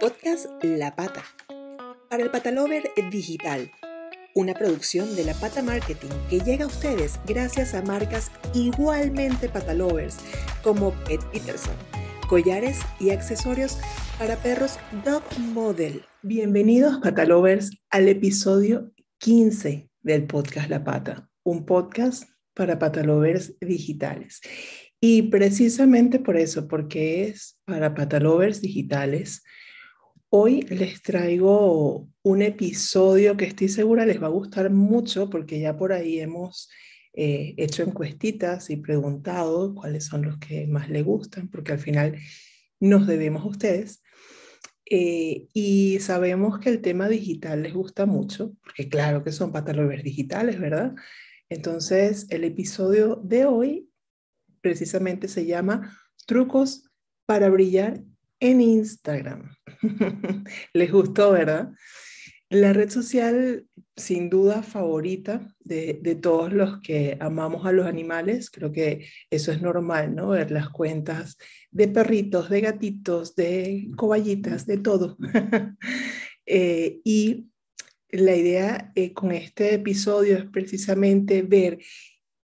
Podcast 0.00 0.46
La 0.62 0.96
Pata. 0.96 1.22
Para 2.08 2.22
el 2.22 2.30
Patalover 2.30 2.84
Digital. 3.10 3.70
Una 4.34 4.54
producción 4.54 5.14
de 5.14 5.24
La 5.24 5.34
Pata 5.34 5.62
Marketing 5.62 6.08
que 6.30 6.40
llega 6.40 6.64
a 6.64 6.68
ustedes 6.68 7.20
gracias 7.26 7.74
a 7.74 7.82
marcas 7.82 8.30
igualmente 8.54 9.50
patalovers 9.50 10.16
como 10.62 10.92
Pet 11.04 11.22
Peterson, 11.32 11.74
collares 12.30 12.80
y 12.98 13.10
accesorios 13.10 13.78
para 14.18 14.36
perros 14.36 14.78
Dog 15.04 15.22
Model. 15.38 16.02
Bienvenidos 16.22 16.98
patalovers 17.02 17.70
al 17.90 18.08
episodio 18.08 18.90
15 19.18 19.90
del 20.00 20.26
podcast 20.26 20.70
La 20.70 20.82
Pata, 20.82 21.28
un 21.42 21.66
podcast 21.66 22.24
para 22.54 22.78
patalovers 22.78 23.54
digitales. 23.60 24.40
Y 25.00 25.22
precisamente 25.22 26.18
por 26.18 26.36
eso, 26.36 26.68
porque 26.68 27.24
es 27.24 27.58
para 27.64 27.94
patalovers 27.94 28.60
digitales, 28.60 29.42
Hoy 30.32 30.62
les 30.62 31.02
traigo 31.02 32.08
un 32.22 32.42
episodio 32.42 33.36
que 33.36 33.46
estoy 33.46 33.68
segura 33.68 34.06
les 34.06 34.22
va 34.22 34.28
a 34.28 34.30
gustar 34.30 34.70
mucho 34.70 35.28
porque 35.28 35.58
ya 35.58 35.76
por 35.76 35.92
ahí 35.92 36.20
hemos 36.20 36.70
eh, 37.14 37.54
hecho 37.56 37.82
encuestitas 37.82 38.70
y 38.70 38.76
preguntado 38.76 39.74
cuáles 39.74 40.04
son 40.04 40.22
los 40.22 40.38
que 40.38 40.68
más 40.68 40.88
les 40.88 41.04
gustan, 41.04 41.48
porque 41.48 41.72
al 41.72 41.80
final 41.80 42.16
nos 42.78 43.08
debemos 43.08 43.42
a 43.42 43.48
ustedes. 43.48 44.04
Eh, 44.88 45.48
y 45.52 45.98
sabemos 45.98 46.60
que 46.60 46.68
el 46.70 46.80
tema 46.80 47.08
digital 47.08 47.64
les 47.64 47.74
gusta 47.74 48.06
mucho, 48.06 48.54
porque 48.62 48.88
claro 48.88 49.24
que 49.24 49.32
son 49.32 49.50
patalovers 49.50 50.04
digitales, 50.04 50.60
¿verdad? 50.60 50.94
Entonces, 51.48 52.28
el 52.30 52.44
episodio 52.44 53.16
de 53.16 53.46
hoy 53.46 53.89
precisamente 54.60 55.28
se 55.28 55.46
llama 55.46 55.96
Trucos 56.26 56.90
para 57.26 57.48
brillar 57.48 58.02
en 58.40 58.60
Instagram. 58.60 59.54
Les 60.72 60.90
gustó, 60.90 61.32
¿verdad? 61.32 61.72
La 62.48 62.72
red 62.72 62.90
social 62.90 63.66
sin 63.96 64.28
duda 64.28 64.62
favorita 64.62 65.54
de, 65.60 66.00
de, 66.02 66.16
todos 66.16 66.52
los 66.52 66.80
que 66.80 67.16
amamos 67.20 67.64
a 67.64 67.72
los 67.72 67.86
animales, 67.86 68.50
creo 68.50 68.72
que 68.72 69.06
eso 69.30 69.52
es 69.52 69.62
normal, 69.62 70.16
¿no? 70.16 70.30
Ver 70.30 70.50
las 70.50 70.68
cuentas 70.70 71.36
de 71.70 71.86
perritos, 71.86 72.50
de 72.50 72.60
gatitos, 72.60 73.36
de 73.36 73.88
coballitas, 73.96 74.66
de 74.66 74.78
todo. 74.78 75.16
eh, 76.46 77.00
y 77.04 77.50
la 78.08 78.34
idea 78.34 78.92
eh, 78.94 79.12
con 79.12 79.32
este 79.32 79.74
episodio 79.74 80.36
es 80.38 80.46
precisamente 80.46 81.42
ver 81.42 81.78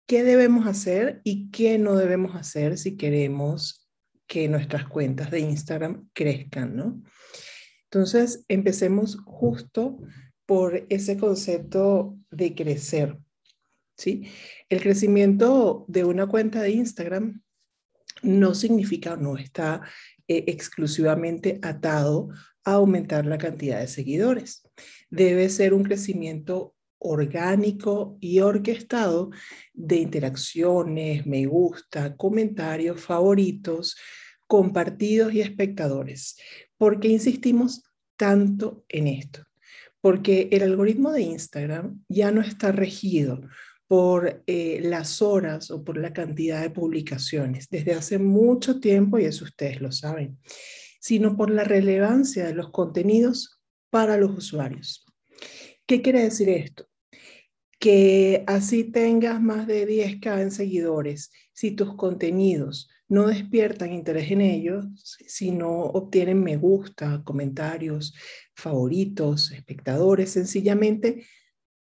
qué 0.07 0.23
debemos 0.25 0.67
hacer 0.67 1.21
y 1.25 1.51
qué 1.51 1.79
no 1.79 1.97
debemos 1.97 2.37
hacer 2.37 2.79
si 2.79 2.97
queremos 2.97 3.89
que 4.27 4.49
nuestras 4.49 4.87
cuentas 4.87 5.31
de 5.31 5.41
Instagram 5.41 6.09
crezcan, 6.13 6.77
¿no? 6.77 7.03
Entonces, 7.85 8.45
empecemos 8.49 9.19
justo 9.25 9.99
por 10.47 10.87
ese 10.89 11.17
concepto 11.17 12.19
de 12.31 12.55
crecer, 12.55 13.19
¿sí? 13.97 14.29
El 14.69 14.81
crecimiento 14.81 15.85
de 15.89 16.05
una 16.05 16.27
cuenta 16.27 16.63
de 16.63 16.71
Instagram 16.71 17.43
no 18.23 18.55
significa, 18.55 19.17
no 19.17 19.37
está 19.37 19.83
eh, 20.29 20.45
exclusivamente 20.49 21.59
atado 21.63 22.29
a 22.65 22.73
aumentar 22.75 23.27
la 23.27 23.39
cantidad 23.39 23.81
de 23.81 23.89
seguidores. 23.89 24.69
Debe 25.11 25.49
ser 25.49 25.73
un 25.75 25.85
crecimiento 25.85 26.76
orgánico 27.09 28.19
y 28.21 28.41
orquestado 28.41 29.31
de 29.73 29.97
interacciones, 29.97 31.27
me 31.27 31.47
gusta, 31.47 32.17
comentarios, 32.17 33.01
favoritos, 33.01 33.97
compartidos 34.47 35.33
y 35.35 35.41
espectadores. 35.41 36.37
¿Por 36.79 37.01
qué 37.01 37.09
insistimos 37.09 37.83
tanto 38.17 38.85
en 38.89 39.07
esto? 39.09 39.43
Porque 40.01 40.49
el 40.53 40.63
algoritmo 40.63 41.13
de 41.13 41.23
Instagram 41.23 42.05
ya 42.09 42.31
no 42.31 42.41
está 42.41 42.73
regido 42.73 43.41
por 43.89 44.43
eh, 44.47 44.81
las 44.83 45.23
horas 45.23 45.71
o 45.71 45.85
por 45.85 45.97
la 45.97 46.13
cantidad 46.13 46.61
de 46.61 46.71
publicaciones 46.71 47.69
desde 47.71 47.95
hace 47.95 48.19
mucho 48.19 48.81
tiempo, 48.81 49.19
y 49.19 49.25
eso 49.25 49.45
ustedes 49.45 49.81
lo 49.81 49.93
saben, 49.93 50.39
sino 51.01 51.37
por 51.37 51.51
la 51.51 51.65
relevancia 51.65 52.47
de 52.47 52.55
los 52.55 52.71
contenidos 52.71 53.61
para 53.91 54.17
los 54.17 54.37
usuarios. 54.37 55.05
¿Qué 55.87 56.03
quiere 56.03 56.23
decir 56.23 56.49
esto? 56.49 56.89
Que 57.79 58.45
así 58.47 58.85
tengas 58.85 59.41
más 59.41 59.67
de 59.67 59.87
10k 59.87 60.43
en 60.43 60.51
seguidores, 60.51 61.31
si 61.53 61.73
tus 61.73 61.95
contenidos 61.95 62.89
no 63.09 63.29
despiertan 63.29 63.93
interés 63.93 64.31
en 64.31 64.41
ellos, 64.41 64.87
si 65.27 65.53
no 65.53 65.71
obtienen 65.81 66.43
me 66.43 66.57
gusta, 66.57 67.23
comentarios, 67.25 68.15
favoritos, 68.55 69.53
espectadores, 69.53 70.31
sencillamente 70.31 71.27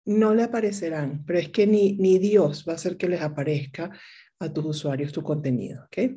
no 0.04 0.34
le 0.34 0.44
aparecerán, 0.44 1.24
pero 1.26 1.40
es 1.40 1.48
que 1.48 1.66
ni, 1.66 1.94
ni 1.94 2.18
Dios 2.18 2.64
va 2.68 2.72
a 2.72 2.76
hacer 2.76 2.96
que 2.96 3.08
les 3.08 3.22
aparezca 3.22 3.90
a 4.38 4.52
tus 4.52 4.64
usuarios 4.66 5.12
tu 5.12 5.22
contenido, 5.22 5.84
¿ok? 5.84 6.12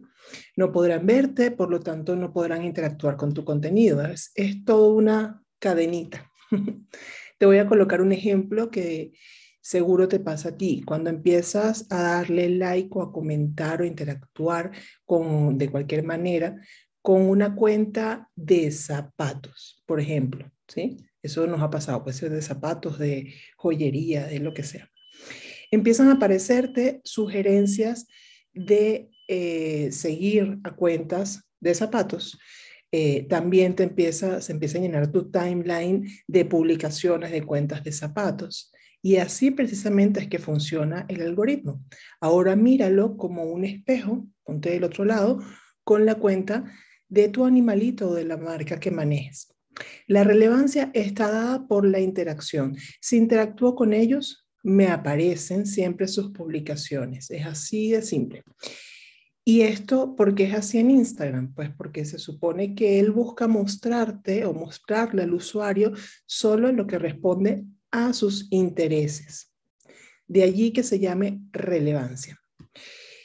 No 0.55 0.71
podrán 0.71 1.05
verte, 1.05 1.51
por 1.51 1.71
lo 1.71 1.79
tanto 1.79 2.15
no 2.15 2.31
podrán 2.31 2.63
interactuar 2.63 3.17
con 3.17 3.33
tu 3.33 3.43
contenido. 3.43 4.05
Es, 4.05 4.31
es 4.35 4.63
toda 4.63 4.93
una 4.93 5.43
cadenita. 5.57 6.29
Te 7.39 7.45
voy 7.45 7.57
a 7.57 7.67
colocar 7.67 8.01
un 8.01 8.11
ejemplo 8.11 8.69
que 8.69 9.13
seguro 9.61 10.07
te 10.07 10.19
pasa 10.19 10.49
a 10.49 10.57
ti. 10.57 10.83
Cuando 10.85 11.09
empiezas 11.09 11.85
a 11.89 12.01
darle 12.01 12.49
like 12.49 12.89
o 12.91 13.01
a 13.01 13.11
comentar 13.11 13.81
o 13.81 13.85
interactuar 13.85 14.71
con, 15.05 15.57
de 15.57 15.69
cualquier 15.69 16.03
manera 16.03 16.59
con 17.01 17.21
una 17.21 17.55
cuenta 17.55 18.29
de 18.35 18.71
zapatos, 18.71 19.81
por 19.85 19.99
ejemplo, 19.99 20.51
¿sí? 20.67 20.97
Eso 21.21 21.47
nos 21.47 21.61
ha 21.61 21.69
pasado, 21.69 22.03
puede 22.03 22.17
ser 22.17 22.29
de 22.29 22.41
zapatos, 22.41 22.99
de 22.99 23.33
joyería, 23.57 24.27
de 24.27 24.39
lo 24.39 24.53
que 24.53 24.63
sea. 24.63 24.89
Empiezan 25.71 26.09
a 26.09 26.13
aparecerte 26.13 27.01
sugerencias 27.03 28.07
de 28.53 29.09
eh, 29.27 29.91
seguir 29.91 30.59
a 30.63 30.75
cuentas 30.75 31.43
de 31.59 31.75
zapatos. 31.75 32.39
Eh, 32.91 33.27
también 33.29 33.75
te 33.75 33.83
empieza, 33.83 34.41
se 34.41 34.51
empieza 34.51 34.77
a 34.77 34.81
llenar 34.81 35.11
tu 35.11 35.29
timeline 35.29 36.09
de 36.27 36.45
publicaciones 36.45 37.31
de 37.31 37.43
cuentas 37.43 37.83
de 37.83 37.91
zapatos. 37.91 38.71
Y 39.01 39.17
así 39.17 39.51
precisamente 39.51 40.19
es 40.19 40.27
que 40.27 40.39
funciona 40.39 41.05
el 41.07 41.21
algoritmo. 41.21 41.83
Ahora 42.19 42.55
míralo 42.55 43.15
como 43.17 43.43
un 43.43 43.63
espejo, 43.63 44.27
ponte 44.43 44.71
del 44.71 44.83
otro 44.83 45.05
lado, 45.05 45.39
con 45.83 46.05
la 46.05 46.15
cuenta 46.15 46.65
de 47.07 47.29
tu 47.29 47.45
animalito 47.45 48.09
o 48.09 48.13
de 48.13 48.25
la 48.25 48.37
marca 48.37 48.79
que 48.79 48.91
manejes. 48.91 49.53
La 50.07 50.23
relevancia 50.23 50.91
está 50.93 51.31
dada 51.31 51.67
por 51.67 51.85
la 51.85 51.99
interacción. 51.99 52.75
Si 52.99 53.17
interactúo 53.17 53.75
con 53.75 53.93
ellos, 53.93 54.47
me 54.63 54.87
aparecen 54.87 55.65
siempre 55.65 56.07
sus 56.07 56.31
publicaciones. 56.31 57.31
Es 57.31 57.45
así 57.45 57.91
de 57.91 58.01
simple. 58.01 58.43
¿Y 59.45 59.61
esto 59.61 60.15
por 60.15 60.35
qué 60.35 60.43
es 60.43 60.53
así 60.53 60.77
en 60.77 60.91
Instagram? 60.91 61.53
Pues 61.53 61.71
porque 61.75 62.05
se 62.05 62.19
supone 62.19 62.75
que 62.75 62.99
él 62.99 63.11
busca 63.11 63.47
mostrarte 63.47 64.45
o 64.45 64.53
mostrarle 64.53 65.23
al 65.23 65.33
usuario 65.33 65.93
solo 66.25 66.71
lo 66.71 66.85
que 66.85 66.99
responde 66.99 67.63
a 67.91 68.13
sus 68.13 68.47
intereses. 68.51 69.53
De 70.27 70.43
allí 70.43 70.71
que 70.71 70.83
se 70.83 70.99
llame 70.99 71.41
relevancia. 71.51 72.39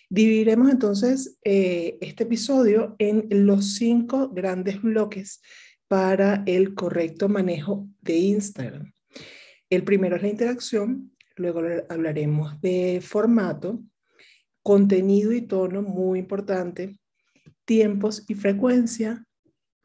Dividiremos 0.08 0.70
entonces 0.70 1.38
eh, 1.44 1.98
este 2.00 2.25
episodio 2.25 2.94
en 2.98 3.26
los 3.47 3.74
cinco 3.74 4.28
grandes 4.28 4.80
bloques 4.80 5.41
para 5.88 6.42
el 6.47 6.74
correcto 6.74 7.28
manejo 7.28 7.88
de 8.00 8.16
Instagram. 8.19 8.92
El 9.70 9.84
primero 9.84 10.16
es 10.16 10.22
la 10.22 10.28
interacción, 10.28 11.12
luego 11.36 11.62
hablaremos 11.88 12.60
de 12.60 13.00
formato, 13.03 13.82
contenido 14.62 15.32
y 15.32 15.42
tono, 15.42 15.82
muy 15.82 16.20
importante, 16.20 16.98
tiempos 17.64 18.24
y 18.28 18.34
frecuencia, 18.34 19.27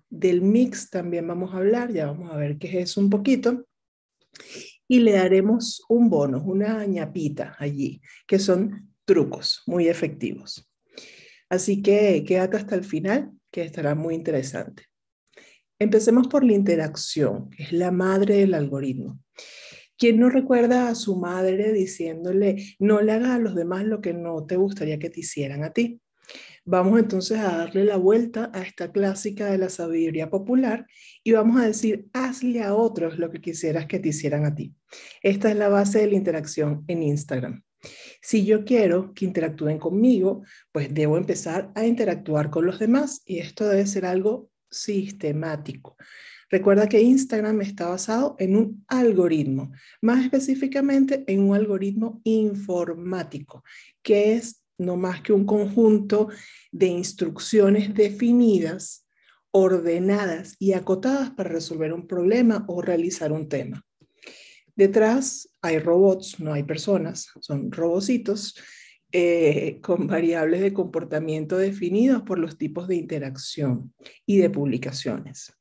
del 0.10 0.42
mix 0.42 0.90
también 0.90 1.28
vamos 1.28 1.54
a 1.54 1.58
hablar, 1.58 1.92
ya 1.92 2.08
vamos 2.08 2.32
a 2.32 2.38
ver 2.38 2.58
qué 2.58 2.82
es 2.82 2.98
un 2.98 3.10
poquito, 3.10 3.66
y 4.92 5.00
le 5.02 5.14
daremos 5.14 5.86
un 5.88 6.10
bono, 6.10 6.44
una 6.44 6.84
ñapita 6.86 7.56
allí, 7.60 8.02
que 8.28 8.40
son 8.40 8.92
trucos 9.06 9.62
muy 9.68 9.88
efectivos. 9.88 10.68
Así 11.48 11.82
que 11.84 12.24
quédate 12.28 12.58
hasta 12.58 12.76
el 12.76 12.84
final, 12.84 13.32
que 13.52 13.62
estará 13.62 13.94
muy 13.94 14.16
interesante. 14.16 14.86
Empecemos 15.78 16.28
por 16.28 16.44
la 16.44 16.54
interacción, 16.54 17.52
que 17.52 17.64
es 17.64 17.72
la 17.72 17.92
madre 17.92 18.38
del 18.38 18.56
algoritmo. 18.56 19.20
¿Quién 19.96 20.20
no 20.20 20.30
recuerda 20.30 20.90
a 20.90 20.96
su 20.96 21.16
madre 21.18 21.72
diciéndole, 21.72 22.76
no 22.80 23.02
le 23.02 23.12
hagas 23.12 23.30
a 23.30 23.40
los 23.40 23.54
demás 23.54 23.86
lo 23.86 24.02
que 24.02 24.14
no 24.14 24.46
te 24.46 24.58
gustaría 24.58 24.98
que 24.98 25.12
te 25.12 25.20
hicieran 25.20 25.64
a 25.64 25.72
ti? 25.72 26.02
Vamos 26.66 27.00
entonces 27.00 27.40
a 27.40 27.58
darle 27.58 27.86
la 27.86 27.98
vuelta 27.98 28.52
a 28.54 28.62
esta 28.62 28.92
clásica 28.92 29.48
de 29.48 29.58
la 29.58 29.70
sabiduría 29.70 30.30
popular 30.30 30.86
y 31.24 31.32
vamos 31.32 31.60
a 31.62 31.66
decir, 31.66 32.08
hazle 32.14 32.62
a 32.64 32.76
otros 32.76 33.18
lo 33.18 33.32
que 33.32 33.42
quisieras 33.42 33.88
que 33.88 34.00
te 34.00 34.10
hicieran 34.10 34.46
a 34.46 34.56
ti. 34.56 34.76
Esta 35.22 35.50
es 35.50 35.58
la 35.58 35.70
base 35.70 36.00
de 36.00 36.08
la 36.08 36.16
interacción 36.16 36.84
en 36.88 37.04
Instagram. 37.04 37.64
Si 38.22 38.46
yo 38.46 38.66
quiero 38.66 39.14
que 39.14 39.26
interactúen 39.26 39.80
conmigo, 39.80 40.44
pues 40.72 40.94
debo 40.94 41.18
empezar 41.18 41.72
a 41.76 41.86
interactuar 41.86 42.50
con 42.50 42.66
los 42.66 42.80
demás 42.80 43.22
y 43.26 43.40
esto 43.40 43.68
debe 43.68 43.86
ser 43.88 44.06
algo 44.06 44.50
sistemático. 44.70 45.96
Recuerda 46.52 46.90
que 46.90 47.02
Instagram 47.02 47.62
está 47.62 47.90
basado 47.90 48.36
en 48.40 48.56
un 48.56 48.84
algoritmo, 48.88 49.72
más 50.02 50.24
específicamente 50.24 51.24
en 51.28 51.42
un 51.42 51.56
algoritmo 51.56 52.22
informático, 52.24 53.64
que 54.02 54.34
es 54.34 54.59
no 54.80 54.98
más 54.98 55.22
que 55.22 55.34
un 55.34 55.46
conjunto 55.46 56.30
de 56.72 56.88
instrucciones 56.88 57.94
definidas, 57.94 59.06
ordenadas 59.52 60.56
y 60.60 60.74
acotadas 60.74 61.32
para 61.32 61.50
resolver 61.50 61.94
un 61.94 62.08
problema 62.08 62.66
o 62.68 62.82
realizar 62.82 63.32
un 63.32 63.50
tema. 63.50 63.86
Detrás 64.76 65.50
hay 65.62 65.80
robots, 65.80 66.40
no 66.40 66.54
hay 66.54 66.64
personas, 66.64 67.28
son 67.42 67.72
robocitos 67.72 68.56
eh, 69.12 69.80
con 69.82 70.08
variables 70.08 70.62
de 70.62 70.72
comportamiento 70.72 71.58
definidos 71.58 72.22
por 72.22 72.40
los 72.40 72.58
tipos 72.58 72.88
de 72.88 72.96
interacción 72.96 73.94
y 74.26 74.38
de 74.38 74.50
publicaciones 74.50 75.52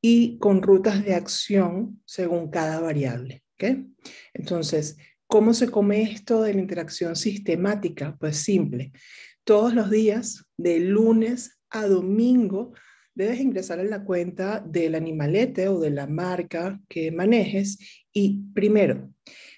y 0.00 0.38
con 0.38 0.62
rutas 0.62 1.04
de 1.04 1.14
acción 1.14 2.00
según 2.04 2.50
cada 2.50 2.80
variable. 2.80 3.42
Entonces, 4.32 4.96
¿cómo 5.28 5.54
se 5.54 5.70
come 5.70 6.02
esto 6.02 6.42
de 6.42 6.54
la 6.54 6.60
interacción 6.60 7.14
sistemática? 7.14 8.16
Pues 8.18 8.38
simple. 8.38 8.92
Todos 9.44 9.74
los 9.74 9.90
días, 9.90 10.46
de 10.56 10.80
lunes 10.80 11.60
a 11.70 11.86
domingo, 11.86 12.72
debes 13.14 13.40
ingresar 13.40 13.78
en 13.78 13.90
la 13.90 14.04
cuenta 14.04 14.60
del 14.60 14.94
animalete 14.94 15.68
o 15.68 15.80
de 15.80 15.90
la 15.90 16.06
marca 16.06 16.80
que 16.88 17.12
manejes 17.12 17.78
y 18.12 18.40
primero, 18.54 19.12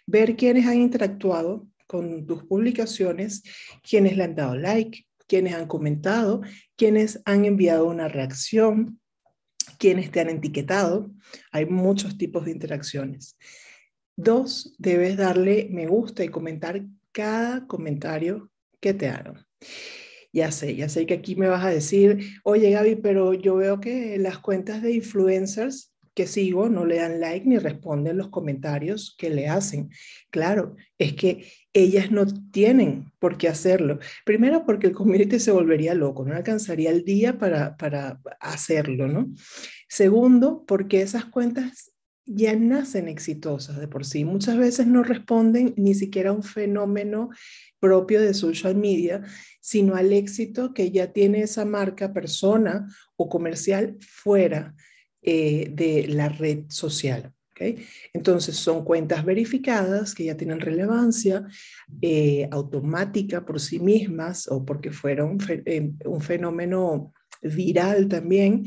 ver 0.07 0.37
quiénes 0.37 0.67
han 0.67 0.79
interactuado 0.79 1.69
con 1.87 2.27
tus 2.27 2.45
publicaciones, 2.45 3.43
quiénes 3.89 4.17
le 4.17 4.25
han 4.25 4.35
dado 4.35 4.57
like, 4.57 5.07
quiénes 5.29 5.55
han 5.55 5.67
comentado, 5.67 6.41
quiénes 6.77 7.21
han 7.25 7.45
enviado 7.45 7.87
una 7.87 8.09
reacción, 8.09 9.01
quienes 9.79 10.11
te 10.11 10.21
han 10.21 10.31
etiquetado. 10.31 11.11
Hay 11.53 11.67
muchos 11.67 12.19
tipos 12.19 12.45
de 12.45 12.53
interacciones. 12.53 13.37
Dos, 14.23 14.75
debes 14.77 15.17
darle 15.17 15.69
me 15.71 15.87
gusta 15.87 16.23
y 16.23 16.29
comentar 16.29 16.83
cada 17.11 17.67
comentario 17.67 18.51
que 18.79 18.93
te 18.93 19.09
hagan. 19.09 19.47
Ya 20.31 20.53
sé, 20.53 20.77
ya 20.77 20.91
sé 20.91 21.07
que 21.07 21.15
aquí 21.15 21.37
me 21.37 21.49
vas 21.49 21.65
a 21.65 21.71
decir, 21.71 22.19
oye 22.45 22.71
Gaby, 22.71 22.97
pero 22.97 23.33
yo 23.33 23.57
veo 23.57 23.81
que 23.81 24.19
las 24.19 24.39
cuentas 24.39 24.83
de 24.83 24.93
influencers 24.93 25.95
que 26.13 26.27
sigo 26.27 26.69
no 26.69 26.85
le 26.85 26.97
dan 26.97 27.19
like 27.19 27.49
ni 27.49 27.57
responden 27.57 28.19
los 28.19 28.29
comentarios 28.29 29.15
que 29.17 29.31
le 29.31 29.49
hacen. 29.49 29.89
Claro, 30.29 30.77
es 30.99 31.15
que 31.15 31.47
ellas 31.73 32.11
no 32.11 32.27
tienen 32.51 33.11
por 33.21 33.39
qué 33.39 33.49
hacerlo. 33.49 34.01
Primero 34.27 34.67
porque 34.67 34.89
el 34.89 34.93
community 34.93 35.41
se 35.41 35.51
volvería 35.51 35.95
loco, 35.95 36.27
no 36.27 36.37
alcanzaría 36.37 36.91
el 36.91 37.05
día 37.05 37.39
para, 37.39 37.75
para 37.79 38.21
hacerlo, 38.39 39.09
¿no? 39.09 39.33
Segundo, 39.89 40.63
porque 40.67 41.01
esas 41.01 41.25
cuentas 41.25 41.91
ya 42.33 42.55
nacen 42.55 43.09
exitosas 43.09 43.79
de 43.79 43.89
por 43.89 44.05
sí. 44.05 44.25
Muchas 44.25 44.57
veces 44.57 44.87
no 44.87 45.03
responden 45.03 45.75
ni 45.77 45.95
siquiera 45.95 46.31
a 46.31 46.35
un 46.35 46.43
fenómeno 46.43 47.31
propio 47.81 48.21
de 48.21 48.35
social 48.35 48.77
media, 48.77 49.23
sino 49.61 49.95
al 49.97 50.13
éxito 50.13 50.73
que 50.73 50.91
ya 50.91 51.13
tiene 51.13 51.43
esa 51.43 51.65
marca, 51.65 52.13
persona 52.13 52.87
o 53.17 53.29
comercial 53.29 53.97
fuera 54.01 54.75
eh, 55.23 55.71
de 55.73 56.07
la 56.09 56.29
red 56.29 56.65
social. 56.69 57.33
Entonces 58.13 58.57
son 58.57 58.85
cuentas 58.85 59.25
verificadas 59.25 60.15
que 60.15 60.25
ya 60.25 60.37
tienen 60.37 60.61
relevancia 60.61 61.47
eh, 62.01 62.49
automática 62.51 63.45
por 63.45 63.61
sí 63.61 63.79
mismas 63.79 64.49
o 64.49 64.65
porque 64.65 64.91
fueron 64.91 65.39
eh, 65.67 65.93
un 66.05 66.21
fenómeno 66.21 67.13
viral 67.43 68.09
también 68.09 68.65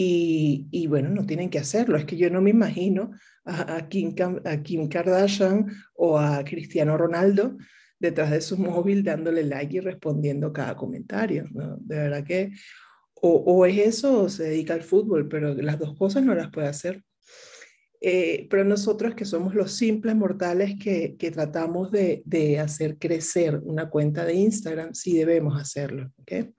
y, 0.00 0.86
bueno, 0.86 1.08
no 1.08 1.26
tienen 1.26 1.50
que 1.50 1.58
hacerlo. 1.58 1.96
Es 1.96 2.04
que 2.04 2.16
yo 2.16 2.30
no 2.30 2.40
me 2.40 2.50
imagino 2.50 3.10
a, 3.44 3.88
Kim, 3.88 4.14
a 4.44 4.62
Kim 4.62 4.88
Kardashian 4.88 5.66
o 5.94 6.18
a 6.18 6.44
Cristiano 6.44 6.96
Ronaldo 6.96 7.56
detrás 7.98 8.30
de 8.30 8.40
su 8.40 8.56
móvil 8.56 9.02
dándole 9.02 9.42
like 9.42 9.76
y 9.76 9.80
respondiendo 9.80 10.52
cada 10.52 10.76
comentario. 10.76 11.46
De 11.50 11.96
verdad 11.96 12.24
que 12.24 12.52
o, 13.20 13.66
es 13.66 13.78
eso 13.78 14.22
o 14.22 14.28
se 14.28 14.44
dedica 14.44 14.74
al 14.74 14.82
fútbol, 14.82 15.28
pero 15.28 15.52
las 15.54 15.80
dos 15.80 15.96
cosas 15.98 16.22
no 16.22 16.32
las 16.34 16.50
puede 16.50 16.68
hacer. 16.68 17.02
Eh, 18.00 18.46
pero 18.48 18.62
nosotros 18.62 19.16
que 19.16 19.24
somos 19.24 19.56
los 19.56 19.72
simples 19.72 20.14
mortales 20.14 20.76
que, 20.80 21.16
que 21.18 21.32
tratamos 21.32 21.90
de, 21.90 22.22
de, 22.24 22.60
hacer 22.60 22.96
crecer 22.96 23.58
una 23.64 23.90
cuenta 23.90 24.24
de 24.24 24.34
Instagram, 24.34 24.94
sí 24.94 25.18
debemos 25.18 25.60
hacerlo. 25.60 26.12
¿okay? 26.18 26.54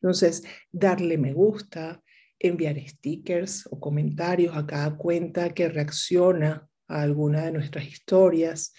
Entonces, 0.00 0.42
darle 0.72 1.16
me 1.16 1.32
gusta, 1.32 2.02
enviar 2.38 2.78
stickers 2.86 3.68
o 3.70 3.80
comentarios 3.80 4.56
a 4.56 4.66
cada 4.66 4.96
cuenta 4.96 5.52
que 5.54 5.68
reacciona 5.68 6.68
a 6.86 7.02
alguna 7.02 7.44
de 7.44 7.52
nuestras 7.52 7.86
historias, 7.86 8.72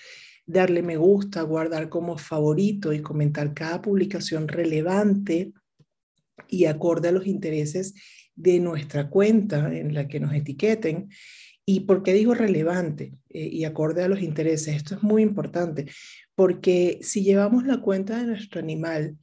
darle 0.45 0.81
me 0.81 0.97
gusta, 0.97 1.41
guardar 1.43 1.89
como 1.89 2.17
favorito 2.17 2.91
y 2.93 3.01
comentar 3.01 3.53
cada 3.53 3.81
publicación 3.81 4.47
relevante 4.47 5.53
y 6.47 6.65
acorde 6.65 7.09
a 7.09 7.11
los 7.11 7.27
intereses 7.27 7.93
de 8.35 8.59
nuestra 8.59 9.09
cuenta 9.09 9.75
en 9.75 9.93
la 9.93 10.07
que 10.07 10.19
nos 10.19 10.33
etiqueten. 10.33 11.09
¿Y 11.65 11.81
por 11.81 12.01
qué 12.01 12.13
digo 12.13 12.33
relevante 12.33 13.13
eh, 13.29 13.47
y 13.51 13.65
acorde 13.65 14.03
a 14.03 14.07
los 14.07 14.21
intereses? 14.21 14.75
Esto 14.75 14.95
es 14.95 15.03
muy 15.03 15.21
importante, 15.21 15.85
porque 16.33 16.99
si 17.03 17.23
llevamos 17.23 17.65
la 17.65 17.81
cuenta 17.81 18.17
de 18.17 18.25
nuestro 18.25 18.59
animal 18.59 19.17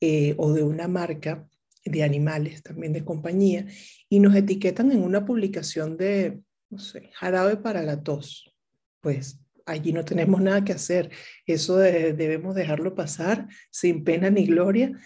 eh, 0.00 0.34
o 0.38 0.52
de 0.52 0.62
una 0.62 0.86
marca 0.86 1.48
de 1.90 2.02
animales, 2.02 2.62
también 2.62 2.92
de 2.92 3.04
compañía, 3.04 3.66
y 4.08 4.20
nos 4.20 4.34
etiquetan 4.34 4.92
en 4.92 5.02
una 5.02 5.24
publicación 5.24 5.96
de, 5.96 6.40
no 6.70 6.78
sé, 6.78 7.10
jarabe 7.14 7.56
para 7.56 7.82
la 7.82 8.02
tos, 8.02 8.54
pues 9.00 9.40
allí 9.66 9.92
no 9.92 10.04
tenemos 10.04 10.40
nada 10.40 10.64
que 10.64 10.72
hacer. 10.72 11.10
Eso 11.46 11.76
debemos 11.76 12.54
dejarlo 12.54 12.94
pasar 12.94 13.48
sin 13.70 14.04
pena 14.04 14.30
ni 14.30 14.46
gloria 14.46 14.98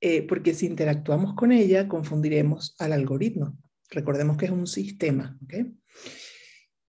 eh, 0.00 0.22
porque 0.22 0.54
si 0.54 0.66
interactuamos 0.66 1.34
con 1.34 1.52
ella, 1.52 1.86
confundiremos 1.86 2.74
al 2.78 2.92
algoritmo. 2.92 3.58
Recordemos 3.90 4.36
que 4.36 4.46
es 4.46 4.50
un 4.50 4.66
sistema. 4.66 5.38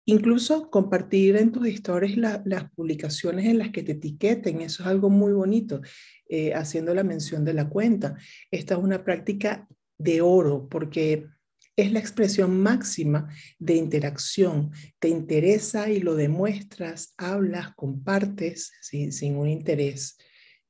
Incluso 0.05 0.69
compartir 0.69 1.37
en 1.37 1.51
tus 1.51 1.67
historias 1.67 2.17
las 2.17 2.71
publicaciones 2.71 3.45
en 3.45 3.57
las 3.57 3.69
que 3.69 3.83
te 3.83 3.93
etiqueten, 3.93 4.61
eso 4.61 4.83
es 4.83 4.89
algo 4.89 5.09
muy 5.09 5.31
bonito, 5.31 5.81
eh, 6.27 6.53
haciendo 6.53 6.93
la 6.93 7.03
mención 7.03 7.45
de 7.45 7.53
la 7.53 7.69
cuenta. 7.69 8.15
Esta 8.51 8.75
es 8.75 8.81
una 8.81 9.03
práctica 9.05 9.67
de 9.97 10.21
oro 10.21 10.67
porque 10.67 11.27
es 11.75 11.91
la 11.91 11.99
expresión 11.99 12.61
máxima 12.61 13.29
de 13.59 13.75
interacción. 13.75 14.71
Te 14.99 15.07
interesa 15.07 15.89
y 15.89 16.01
lo 16.01 16.15
demuestras, 16.15 17.13
hablas, 17.17 17.73
compartes 17.75 18.71
sin, 18.81 19.37
un 19.37 19.47
interés 19.47 20.17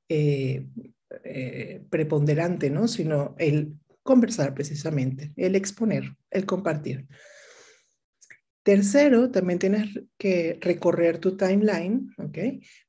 eh, 0.10 0.68
eh, 1.24 1.82
preponderante, 1.90 2.70
¿no? 2.70 2.88
Sino 2.88 3.36
el 3.40 3.74
conversar 4.04 4.54
precisamente, 4.54 5.34
el 5.36 5.56
exponer, 5.56 6.16
el 6.30 6.46
compartir. 6.46 7.08
Tercero, 8.64 9.30
también 9.30 9.60
tienes 9.60 9.90
que 10.18 10.58
recorrer 10.62 11.18
tu 11.18 11.36
timeline, 11.36 12.14
¿ok? 12.18 12.38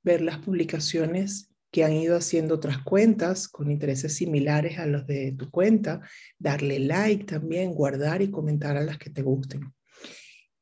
Ver 0.04 0.20
las 0.20 0.38
publicaciones 0.38 1.50
que 1.72 1.82
han 1.82 1.94
ido 1.94 2.16
haciendo 2.16 2.54
otras 2.54 2.78
cuentas 2.78 3.48
con 3.48 3.68
intereses 3.68 4.14
similares 4.14 4.78
a 4.78 4.86
los 4.86 5.08
de 5.08 5.32
tu 5.32 5.50
cuenta, 5.50 6.00
darle 6.38 6.78
like 6.78 7.24
también, 7.24 7.72
guardar 7.72 8.22
y 8.22 8.30
comentar 8.30 8.76
a 8.76 8.84
las 8.84 8.98
que 8.98 9.10
te 9.10 9.22
gusten. 9.22 9.74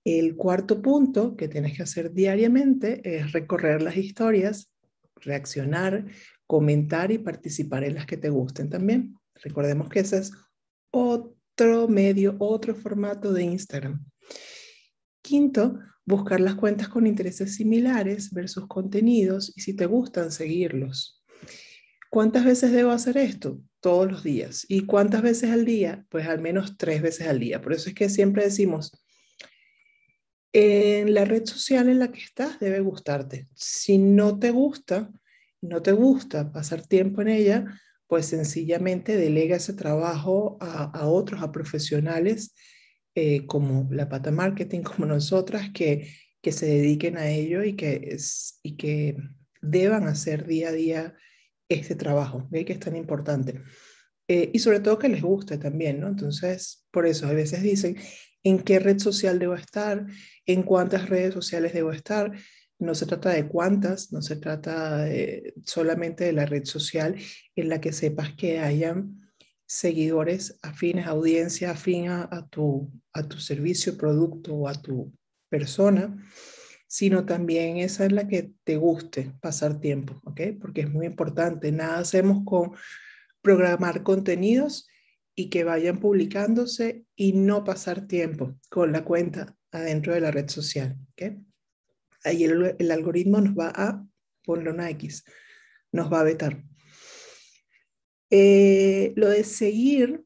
El 0.03 0.35
cuarto 0.35 0.81
punto 0.81 1.37
que 1.37 1.49
tienes 1.49 1.77
que 1.77 1.83
hacer 1.83 2.15
diariamente 2.15 3.03
es 3.05 3.33
recorrer 3.33 3.83
las 3.83 3.99
historias, 3.99 4.73
reaccionar, 5.17 6.07
comentar 6.47 7.13
y 7.13 7.19
participar 7.19 7.85
en 7.85 7.97
las 7.97 8.07
que 8.07 8.17
te 8.17 8.31
gusten 8.31 8.71
también. 8.71 9.15
Recordemos 9.35 9.91
que 9.91 10.01
ese 10.01 10.17
es 10.19 10.33
otro 10.91 11.89
medio, 11.89 12.37
otro 12.39 12.75
formato 12.75 13.35
de 13.35 13.43
Instagram. 13.43 14.03
Quinto, 15.23 15.79
buscar 16.05 16.41
las 16.41 16.57
cuentas 16.57 16.89
con 16.89 17.07
intereses 17.07 17.55
similares, 17.55 18.33
ver 18.33 18.49
sus 18.49 18.67
contenidos 18.67 19.53
y 19.57 19.63
si 19.63 19.75
te 19.75 19.87
gustan, 19.87 20.31
seguirlos. 20.33 21.23
¿Cuántas 22.11 22.45
veces 22.45 22.73
debo 22.73 22.91
hacer 22.91 23.17
esto? 23.17 23.59
Todos 23.81 24.11
los 24.11 24.23
días. 24.23 24.67
¿Y 24.69 24.85
cuántas 24.85 25.23
veces 25.23 25.51
al 25.51 25.65
día? 25.65 26.05
Pues 26.11 26.27
al 26.27 26.41
menos 26.41 26.77
tres 26.77 27.01
veces 27.01 27.27
al 27.27 27.41
día. 27.41 27.63
Por 27.63 27.73
eso 27.73 27.89
es 27.89 27.95
que 27.95 28.11
siempre 28.11 28.45
decimos, 28.45 28.93
en 30.53 31.15
la 31.15 31.25
red 31.25 31.47
social 31.47 31.89
en 31.89 31.99
la 31.99 32.13
que 32.13 32.21
estás 32.21 32.61
debe 32.61 32.81
gustarte. 32.81 33.49
Si 33.55 33.97
no 33.97 34.39
te 34.39 34.51
gusta, 34.51 35.11
no 35.63 35.81
te 35.81 35.93
gusta 35.93 36.53
pasar 36.53 36.87
tiempo 36.87 37.23
en 37.23 37.29
ella, 37.29 37.81
pues 38.07 38.27
sencillamente 38.27 39.17
delega 39.17 39.57
ese 39.57 39.73
trabajo 39.73 40.59
a, 40.61 41.07
otros, 41.07 41.43
a 41.43 41.51
profesionales 41.51 42.55
eh, 43.15 43.47
como 43.47 43.89
la 43.91 44.09
pata 44.09 44.31
marketing, 44.31 44.81
como 44.83 45.07
nosotras, 45.07 45.71
que, 45.73 46.09
que 46.41 46.53
se 46.53 46.67
dediquen 46.67 47.17
a 47.17 47.29
ello 47.29 47.63
y 47.63 47.75
que, 47.75 48.17
y 48.63 48.77
que 48.77 49.17
deban 49.61 50.07
hacer 50.07 50.47
día 50.47 50.69
a 50.69 50.73
día 50.73 51.15
este 51.69 51.95
trabajo, 51.95 52.49
que 52.51 52.73
es 52.73 52.81
tan 52.81 52.97
importante. 52.97 53.61
Eh, 54.29 54.51
y 54.53 54.59
sobre 54.59 54.81
todo 54.81 54.99
que 54.99 55.09
les 55.09 55.23
guste 55.23 55.59
también, 55.59 56.01
¿no? 56.01 56.09
Entonces, 56.09 56.87
por 56.91 57.07
eso 57.07 57.27
a 57.27 57.33
veces 57.33 57.63
dicen, 57.63 57.97
¿en 58.43 58.61
qué 58.61 58.79
red 58.79 58.99
social 58.99 59.39
debo 59.39 59.55
estar? 59.55 60.07
¿En 60.47 60.63
cuántas 60.63 61.09
redes 61.09 61.35
sociales 61.35 61.73
debo 61.73 61.93
estar? 61.93 62.33
No 62.79 62.95
se 62.95 63.07
trata 63.07 63.31
de 63.31 63.47
cuántas, 63.47 64.13
no 64.13 64.23
se 64.23 64.37
trata 64.37 65.07
solamente 65.65 66.25
de 66.25 66.33
la 66.33 66.47
red 66.47 66.65
social 66.65 67.17
en 67.55 67.69
la 67.69 67.81
que 67.81 67.93
sepas 67.93 68.35
que 68.35 68.59
hayan 68.59 69.22
seguidores 69.73 70.59
afines, 70.61 71.07
audiencia 71.07 71.71
afín 71.71 72.11
a, 72.11 72.47
tu, 72.51 72.93
a 73.15 73.23
tu 73.23 73.39
servicio, 73.41 73.97
producto 73.97 74.55
o 74.55 74.69
a 74.69 74.75
tu 74.75 75.15
persona, 75.49 76.15
sino 76.87 77.25
también 77.25 77.79
esa 77.79 78.05
es 78.05 78.13
la 78.13 78.29
que 78.29 78.53
te 78.65 78.77
guste 78.77 79.33
pasar 79.41 79.81
tiempo, 79.81 80.21
¿ok? 80.25 80.43
Porque 80.61 80.83
es 80.83 80.91
muy 80.91 81.07
importante. 81.07 81.73
Nada 81.73 82.01
hacemos 82.01 82.45
con 82.45 82.73
programar 83.41 84.03
contenidos 84.03 84.89
y 85.35 85.49
que 85.49 85.65
vayan 85.65 86.01
publicándose 86.01 87.07
y 87.17 87.33
no 87.33 87.65
pasar 87.65 88.07
tiempo 88.07 88.59
con 88.69 88.93
la 88.93 89.07
cuenta 89.07 89.57
adentro 89.71 90.13
de 90.13 90.21
la 90.21 90.31
red 90.31 90.51
social, 90.51 90.99
¿ok? 91.13 91.39
Ahí 92.25 92.45
el, 92.45 92.77
el 92.79 92.91
algoritmo 92.91 93.41
nos 93.41 93.55
va 93.55 93.73
a 93.75 94.07
poner 94.45 94.69
una 94.69 94.91
X, 94.91 95.25
nos 95.93 96.13
va 96.13 96.21
a 96.21 96.25
vetar. 96.25 96.63
Eh, 98.35 99.13
lo 99.15 99.29
de 99.29 99.45
seguir, 99.45 100.25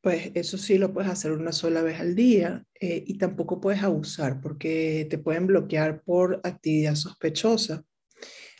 pues 0.00 0.32
eso 0.34 0.58
sí 0.58 0.78
lo 0.78 0.92
puedes 0.92 1.08
hacer 1.08 1.30
una 1.30 1.52
sola 1.52 1.80
vez 1.80 2.00
al 2.00 2.16
día 2.16 2.64
eh, 2.80 3.04
y 3.06 3.18
tampoco 3.18 3.60
puedes 3.60 3.84
abusar 3.84 4.40
porque 4.40 5.06
te 5.08 5.18
pueden 5.18 5.46
bloquear 5.46 6.02
por 6.02 6.40
actividad 6.42 6.96
sospechosa. 6.96 7.84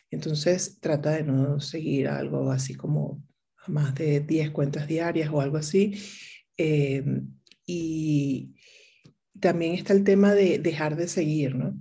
Entonces 0.09 0.79
trata 0.79 1.11
de 1.11 1.25
no 1.25 1.59
seguir 1.59 2.07
algo 2.07 2.53
así 2.53 2.77
como 2.77 3.25
más 3.67 3.93
de 3.97 4.21
10 4.21 4.53
cuentas 4.53 4.87
diarias 4.87 5.31
o 5.33 5.41
algo 5.41 5.57
así. 5.57 6.01
Eh, 6.57 7.03
y 7.67 8.55
también 9.41 9.75
está 9.75 9.95
el 9.95 10.05
tema 10.05 10.33
de 10.33 10.61
dejar 10.61 10.95
de 10.95 11.09
seguir, 11.09 11.57
¿no? 11.57 11.77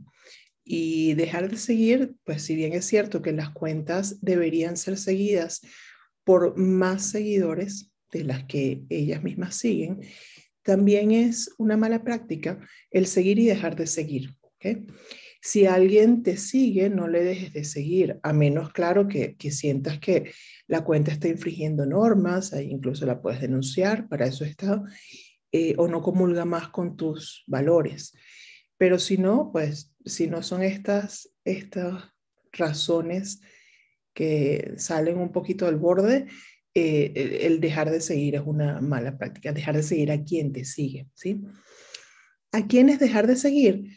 Y 0.63 1.13
dejar 1.13 1.51
de 1.51 1.57
seguir, 1.57 2.15
pues 2.23 2.41
si 2.41 2.55
bien 2.55 2.73
es 2.73 2.85
cierto 2.85 3.21
que 3.21 3.31
las 3.31 3.51
cuentas 3.51 4.19
deberían 4.21 4.75
ser 4.75 4.97
seguidas 4.97 5.61
por 6.25 6.57
más 6.57 7.05
seguidores 7.05 7.93
de 8.11 8.25
las 8.25 8.43
que 8.43 8.83
ellas 8.89 9.23
mismas 9.23 9.55
siguen, 9.55 10.01
también 10.63 11.11
es 11.11 11.51
una 11.57 11.77
mala 11.77 12.03
práctica 12.03 12.59
el 12.91 13.05
seguir 13.05 13.39
y 13.39 13.45
dejar 13.45 13.75
de 13.75 13.87
seguir. 13.87 14.35
Si 15.41 15.67
alguien 15.67 16.23
te 16.23 16.37
sigue, 16.37 16.89
no 16.89 17.07
le 17.07 17.23
dejes 17.23 17.53
de 17.53 17.63
seguir, 17.63 18.19
a 18.23 18.33
menos, 18.33 18.73
claro, 18.73 19.07
que, 19.07 19.35
sientas 19.51 19.99
que 19.99 20.31
la 20.65 20.83
cuenta 20.83 21.11
está 21.11 21.27
infringiendo 21.27 21.85
normas, 21.85 22.51
ahí 22.51 22.71
incluso 22.71 23.05
la 23.05 23.21
puedes 23.21 23.41
denunciar, 23.41 24.07
para 24.09 24.25
eso 24.25 24.43
está, 24.43 24.81
eh, 25.51 25.75
o 25.77 25.87
no 25.87 26.01
comulga 26.01 26.45
más 26.45 26.69
con 26.69 26.97
tus 26.97 27.43
valores. 27.45 28.13
Pero 28.77 28.97
si 28.97 29.19
no, 29.19 29.51
pues 29.53 29.93
si 30.03 30.25
no 30.27 30.41
son 30.41 30.63
estas, 30.63 31.29
estas 31.43 32.05
razones 32.51 33.39
que 34.15 34.73
salen 34.77 35.19
un 35.19 35.31
poquito 35.31 35.65
del 35.65 35.75
borde, 35.75 36.25
eh, 36.73 37.39
el 37.43 37.59
dejar 37.59 37.91
de 37.91 38.01
seguir 38.01 38.35
es 38.35 38.41
una 38.43 38.81
mala 38.81 39.17
práctica, 39.17 39.53
dejar 39.53 39.75
de 39.75 39.83
seguir 39.83 40.11
a 40.11 40.23
quien 40.23 40.51
te 40.51 40.65
sigue, 40.65 41.07
¿sí? 41.13 41.43
¿A 42.51 42.67
quiénes 42.67 42.99
dejar 42.99 43.27
de 43.27 43.35
seguir? 43.35 43.91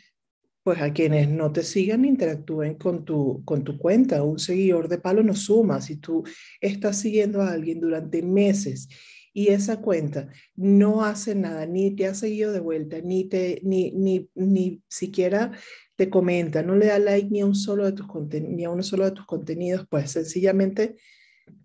Pues 0.65 0.81
a 0.83 0.93
quienes 0.93 1.29
no 1.29 1.53
te 1.53 1.63
sigan, 1.63 2.05
interactúen 2.05 2.75
con 2.75 3.05
tu, 3.05 3.43
con 3.45 3.63
tu 3.65 3.79
cuenta. 3.79 4.25
Un 4.25 4.39
seguidor 4.39 4.89
de 4.89 4.99
palo 4.99 5.23
no 5.23 5.35
suma. 5.35 5.81
Si 5.81 5.97
tú 5.97 6.25
estás 6.61 6.99
siguiendo 6.99 7.41
a 7.41 7.53
alguien 7.53 7.81
durante 7.81 8.21
meses 8.21 8.89
y 9.33 9.49
esa 9.49 9.81
cuenta 9.81 10.29
no 10.57 11.05
hace 11.05 11.37
nada, 11.37 11.67
ni 11.67 11.95
te 11.95 12.07
ha 12.07 12.15
seguido 12.15 12.53
de 12.53 12.61
vuelta, 12.61 13.01
ni, 13.01 13.25
te, 13.29 13.61
ni, 13.63 13.93
ni, 13.93 14.29
ni 14.35 14.83
siquiera 14.89 15.53
te 15.99 16.09
comenta, 16.09 16.63
no 16.63 16.77
le 16.77 16.87
da 16.87 17.01
like 17.01 17.29
ni 17.29 17.41
a, 17.41 17.47
un 17.47 17.57
solo 17.57 17.85
de 17.85 17.91
tus 17.91 18.07
ni 18.49 18.65
a 18.65 18.71
uno 18.71 18.85
solo 18.85 19.05
de 19.05 19.11
tus 19.11 19.27
contenidos, 19.27 19.85
pues 19.91 20.13
sencillamente 20.13 20.95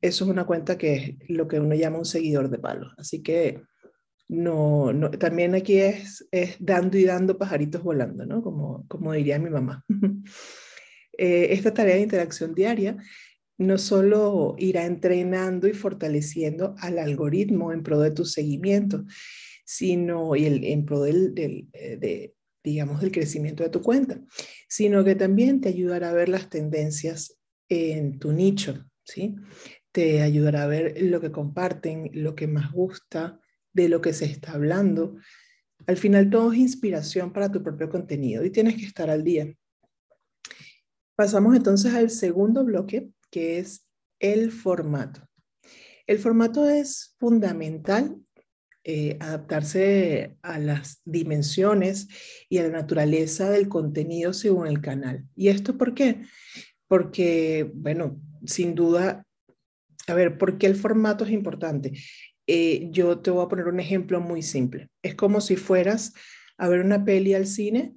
eso 0.02 0.25
es 0.25 0.32
una 0.32 0.48
cuenta 0.48 0.75
que 0.75 0.96
es 1.20 1.30
lo 1.30 1.48
que 1.48 1.60
uno 1.60 1.75
llama 1.75 2.00
un 2.00 2.06
seguidor 2.06 2.50
de 2.50 2.58
palo. 2.58 2.88
Así 2.98 3.22
que 3.22 3.62
no, 4.30 4.92
no 4.92 5.12
también 5.12 5.54
aquí 5.54 5.78
es, 5.78 6.28
es, 6.32 6.56
dando 6.60 6.98
y 6.98 7.04
dando 7.04 7.38
pajaritos 7.38 7.84
volando, 7.84 8.25
¿no? 8.25 8.42
Como, 8.42 8.88
como 8.88 9.13
diría 9.13 9.38
mi 9.40 9.50
mamá. 9.50 9.86
Eh, 11.16 11.54
esta 11.54 11.72
tarea 11.72 11.94
de 11.94 12.02
interacción 12.02 12.56
diaria 12.56 12.98
no 13.60 13.78
solo 13.78 14.56
irá 14.58 14.84
entrenando 14.84 15.68
y 15.68 15.74
fortaleciendo 15.74 16.74
al 16.80 16.98
algoritmo 16.98 17.72
en 17.72 17.84
pro 17.84 18.00
de 18.00 18.10
tu 18.10 18.25
seguimiento, 18.25 19.06
sino 19.63 20.36
y 20.36 20.46
el, 20.46 20.63
en 20.63 20.86
pro 20.86 21.04
del, 21.04 21.70
eh, 21.74 21.98
de, 21.98 22.34
digamos, 22.63 23.01
del 23.01 23.12
crecimiento 23.12 23.63
de 23.63 23.70
tu 23.70 23.82
cuenta, 23.82 24.22
sino 24.67 25.03
que 25.03 25.15
también 25.15 25.62
te 25.62 25.70
ayudará 25.70 26.12
a 26.12 26.13
ver 26.13 26.29
las 26.29 26.50
tendencias 26.50 27.38
en 27.70 28.20
tu 28.20 28.32
nicho, 28.32 28.86
¿sí? 29.03 29.36
Te 29.91 30.22
ayudará 30.22 30.63
a 30.63 30.67
ver 30.67 31.01
lo 31.01 31.20
que 31.20 31.32
comparten, 31.32 32.10
lo 32.13 32.36
que 32.36 32.48
más 32.48 32.72
gusta, 32.72 33.39
de 33.74 33.89
lo 33.89 34.01
que 34.01 34.13
se 34.13 34.25
está 34.25 34.53
hablando. 34.53 35.17
Al 35.86 35.98
final 35.98 36.29
todo 36.29 36.53
es 36.53 36.60
inspiración 36.60 37.34
para 37.34 37.51
tu 37.51 37.62
propio 37.62 37.89
contenido 37.89 38.46
y 38.46 38.50
tienes 38.50 38.75
que 38.75 38.86
estar 38.86 39.10
al 39.10 39.24
día. 39.24 39.53
Pasamos 41.15 41.55
entonces 41.55 41.93
al 41.93 42.10
segundo 42.10 42.63
bloque, 42.63 43.10
que 43.29 43.60
es 43.60 43.86
el 44.20 44.51
formato. 44.51 45.27
El 46.08 46.20
formato 46.20 46.70
es 46.70 47.15
fundamental 47.20 48.23
eh, 48.86 49.18
adaptarse 49.22 50.36
a 50.42 50.60
las 50.60 51.02
dimensiones 51.06 52.08
y 52.50 52.58
a 52.58 52.63
la 52.63 52.70
naturaleza 52.70 53.50
del 53.50 53.70
contenido 53.70 54.34
según 54.34 54.68
el 54.68 54.82
canal. 54.82 55.25
¿Y 55.36 55.48
esto 55.48 55.78
por 55.78 55.94
qué? 55.94 56.24
Porque, 56.88 57.72
bueno, 57.74 58.20
sin 58.46 58.75
duda, 58.75 59.25
a 60.08 60.13
ver, 60.13 60.38
¿por 60.38 60.58
qué 60.58 60.68
el 60.68 60.75
formato 60.75 61.24
es 61.24 61.32
importante? 61.32 61.94
Eh, 62.46 62.90
yo 62.92 63.20
te 63.20 63.32
voy 63.32 63.46
a 63.46 63.48
poner 63.48 63.68
un 63.68 63.80
ejemplo 63.80 64.20
muy 64.20 64.42
simple. 64.42 64.90
Es 65.02 65.16
como 65.16 65.40
si 65.40 65.56
fueras 65.56 66.13
a 66.58 66.68
ver 66.68 66.82
una 66.82 67.06
peli 67.06 67.34
al 67.34 67.48
cine 67.48 67.94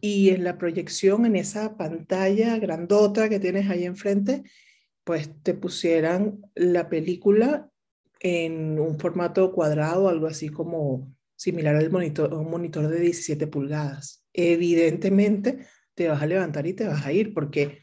y 0.00 0.30
en 0.30 0.44
la 0.44 0.58
proyección, 0.58 1.26
en 1.26 1.36
esa 1.36 1.76
pantalla 1.76 2.58
grandota 2.58 3.28
que 3.28 3.40
tienes 3.40 3.68
ahí 3.68 3.84
enfrente, 3.84 4.44
pues 5.04 5.30
te 5.42 5.54
pusieran 5.54 6.40
la 6.54 6.88
película 6.88 7.69
en 8.20 8.78
un 8.78 8.98
formato 8.98 9.50
cuadrado, 9.52 10.08
algo 10.08 10.26
así 10.26 10.48
como 10.48 11.12
similar 11.36 11.74
al 11.74 11.90
monitor, 11.90 12.34
un 12.34 12.50
monitor 12.50 12.86
de 12.88 13.00
17 13.00 13.46
pulgadas. 13.46 14.24
Evidentemente 14.32 15.66
te 15.94 16.08
vas 16.08 16.22
a 16.22 16.26
levantar 16.26 16.66
y 16.66 16.74
te 16.74 16.86
vas 16.86 17.04
a 17.04 17.12
ir 17.12 17.34
porque 17.34 17.80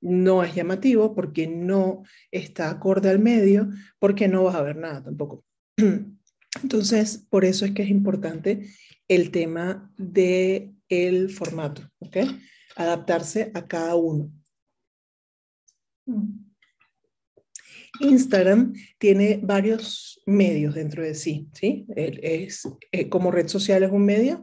no 0.00 0.42
es 0.42 0.54
llamativo, 0.54 1.14
porque 1.14 1.46
no 1.46 2.02
está 2.30 2.70
acorde 2.70 3.10
al 3.10 3.18
medio, 3.18 3.68
porque 3.98 4.26
no 4.26 4.44
vas 4.44 4.54
a 4.54 4.62
ver 4.62 4.76
nada 4.76 5.04
tampoco. 5.04 5.44
Entonces, 6.62 7.26
por 7.28 7.44
eso 7.44 7.64
es 7.64 7.72
que 7.72 7.82
es 7.82 7.90
importante 7.90 8.68
el 9.08 9.30
tema 9.30 9.92
de 9.96 10.74
el 10.88 11.30
formato, 11.30 11.82
¿ok? 11.98 12.18
Adaptarse 12.76 13.50
a 13.54 13.66
cada 13.66 13.96
uno. 13.96 14.30
Instagram 18.00 18.74
tiene 18.98 19.40
varios 19.42 20.20
medios 20.26 20.74
dentro 20.74 21.02
de 21.02 21.14
sí, 21.14 21.48
¿sí? 21.52 21.86
Es, 21.94 22.68
eh, 22.92 23.08
como 23.08 23.30
red 23.30 23.48
social 23.48 23.82
es 23.82 23.90
un 23.90 24.04
medio, 24.04 24.42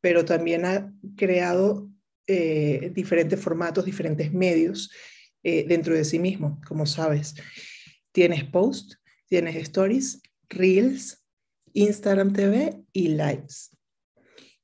pero 0.00 0.24
también 0.24 0.64
ha 0.64 0.92
creado 1.16 1.90
eh, 2.26 2.90
diferentes 2.94 3.40
formatos, 3.40 3.84
diferentes 3.84 4.32
medios 4.32 4.90
eh, 5.42 5.64
dentro 5.66 5.94
de 5.94 6.04
sí 6.04 6.18
mismo, 6.18 6.60
como 6.66 6.86
sabes. 6.86 7.34
Tienes 8.12 8.44
post, 8.44 8.94
tienes 9.28 9.56
stories, 9.56 10.20
reels, 10.48 11.24
Instagram 11.72 12.32
TV 12.32 12.82
y 12.92 13.08
lives. 13.08 13.70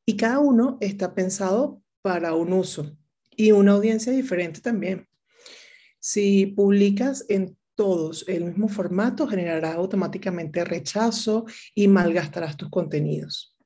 Y 0.06 0.16
cada 0.16 0.40
uno 0.40 0.78
está 0.80 1.14
pensado 1.14 1.82
para 2.02 2.34
un 2.34 2.52
uso 2.52 2.98
y 3.36 3.52
una 3.52 3.72
audiencia 3.72 4.12
diferente 4.12 4.60
también. 4.60 5.08
Si 6.00 6.46
publicas 6.46 7.24
en 7.28 7.56
todos 7.74 8.24
el 8.28 8.44
mismo 8.44 8.68
formato, 8.68 9.26
generará 9.26 9.74
automáticamente 9.74 10.64
rechazo 10.64 11.44
y 11.74 11.88
malgastarás 11.88 12.56
tus 12.56 12.70
contenidos. 12.70 13.56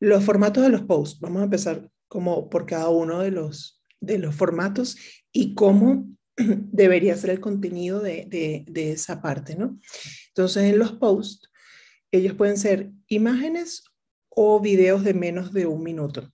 Los 0.00 0.24
formatos 0.24 0.64
de 0.64 0.70
los 0.70 0.82
posts, 0.82 1.20
vamos 1.20 1.40
a 1.42 1.44
empezar 1.44 1.88
como 2.08 2.50
por 2.50 2.66
cada 2.66 2.88
uno 2.88 3.20
de 3.20 3.30
los, 3.30 3.82
de 4.00 4.18
los 4.18 4.34
formatos 4.34 4.96
y 5.30 5.54
cómo 5.54 6.08
debería 6.36 7.16
ser 7.16 7.30
el 7.30 7.40
contenido 7.40 8.00
de, 8.00 8.64
de 8.66 8.92
esa 8.92 9.22
parte, 9.22 9.54
¿no? 9.54 9.78
Entonces, 10.28 10.64
en 10.64 10.78
los 10.78 10.92
posts, 10.92 11.50
ellos 12.10 12.34
pueden 12.34 12.58
ser 12.58 12.90
imágenes 13.06 13.84
o 14.28 14.60
videos 14.60 15.04
de 15.04 15.14
menos 15.14 15.52
de 15.52 15.66
un 15.66 15.82
minuto. 15.82 16.31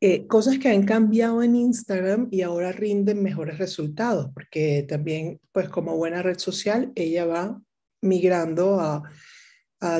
Eh, 0.00 0.26
cosas 0.26 0.58
que 0.58 0.68
han 0.68 0.84
cambiado 0.84 1.42
en 1.42 1.56
Instagram 1.56 2.28
y 2.30 2.42
ahora 2.42 2.70
rinden 2.70 3.22
mejores 3.22 3.56
resultados, 3.56 4.30
porque 4.34 4.84
también, 4.86 5.40
pues 5.52 5.70
como 5.70 5.96
buena 5.96 6.22
red 6.22 6.38
social, 6.38 6.92
ella 6.94 7.24
va 7.24 7.62
migrando 8.02 8.78
a, 8.80 9.02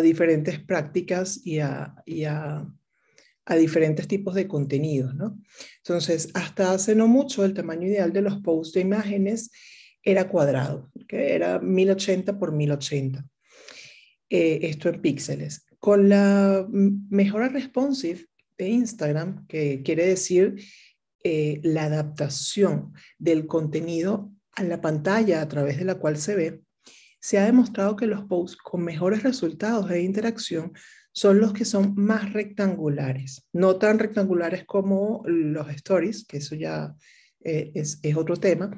diferentes 0.02 0.58
prácticas 0.58 1.40
y 1.46 1.60
a, 1.60 1.94
diferentes 3.56 4.08
tipos 4.08 4.34
de 4.34 4.48
contenidos, 4.48 5.14
¿no? 5.14 5.38
Entonces, 5.78 6.30
hasta 6.34 6.72
hace 6.72 6.94
no 6.94 7.06
mucho, 7.06 7.44
el 7.44 7.54
tamaño 7.54 7.86
ideal 7.86 8.12
de 8.12 8.22
los 8.22 8.40
posts 8.40 8.74
de 8.74 8.80
imágenes 8.80 9.50
era 10.02 10.28
cuadrado, 10.28 10.90
que 11.06 11.34
era 11.34 11.60
1080 11.60 12.38
por 12.38 12.52
1080. 12.52 13.24
Eh, 14.28 14.58
esto 14.62 14.88
en 14.88 15.00
píxeles. 15.00 15.66
Con 15.78 16.08
la 16.08 16.66
mejora 16.68 17.48
responsive 17.48 18.26
de 18.58 18.68
Instagram, 18.68 19.46
que 19.46 19.82
quiere 19.82 20.06
decir 20.06 20.56
eh, 21.24 21.60
la 21.62 21.84
adaptación 21.84 22.92
del 23.18 23.46
contenido 23.46 24.32
a 24.52 24.62
la 24.64 24.80
pantalla 24.80 25.42
a 25.42 25.48
través 25.48 25.78
de 25.78 25.84
la 25.84 25.96
cual 25.96 26.16
se 26.16 26.34
ve, 26.36 26.62
se 27.20 27.38
ha 27.38 27.44
demostrado 27.44 27.96
que 27.96 28.06
los 28.06 28.24
posts 28.24 28.56
con 28.56 28.84
mejores 28.84 29.22
resultados 29.22 29.88
de 29.88 30.02
interacción 30.02 30.72
son 31.12 31.40
los 31.40 31.52
que 31.52 31.64
son 31.64 31.94
más 31.96 32.32
rectangulares, 32.32 33.46
no 33.52 33.76
tan 33.76 33.98
rectangulares 33.98 34.64
como 34.64 35.22
los 35.26 35.68
stories, 35.70 36.26
que 36.26 36.36
eso 36.36 36.54
ya 36.54 36.94
eh, 37.42 37.72
es, 37.74 38.00
otro 38.14 38.36
tema, 38.36 38.70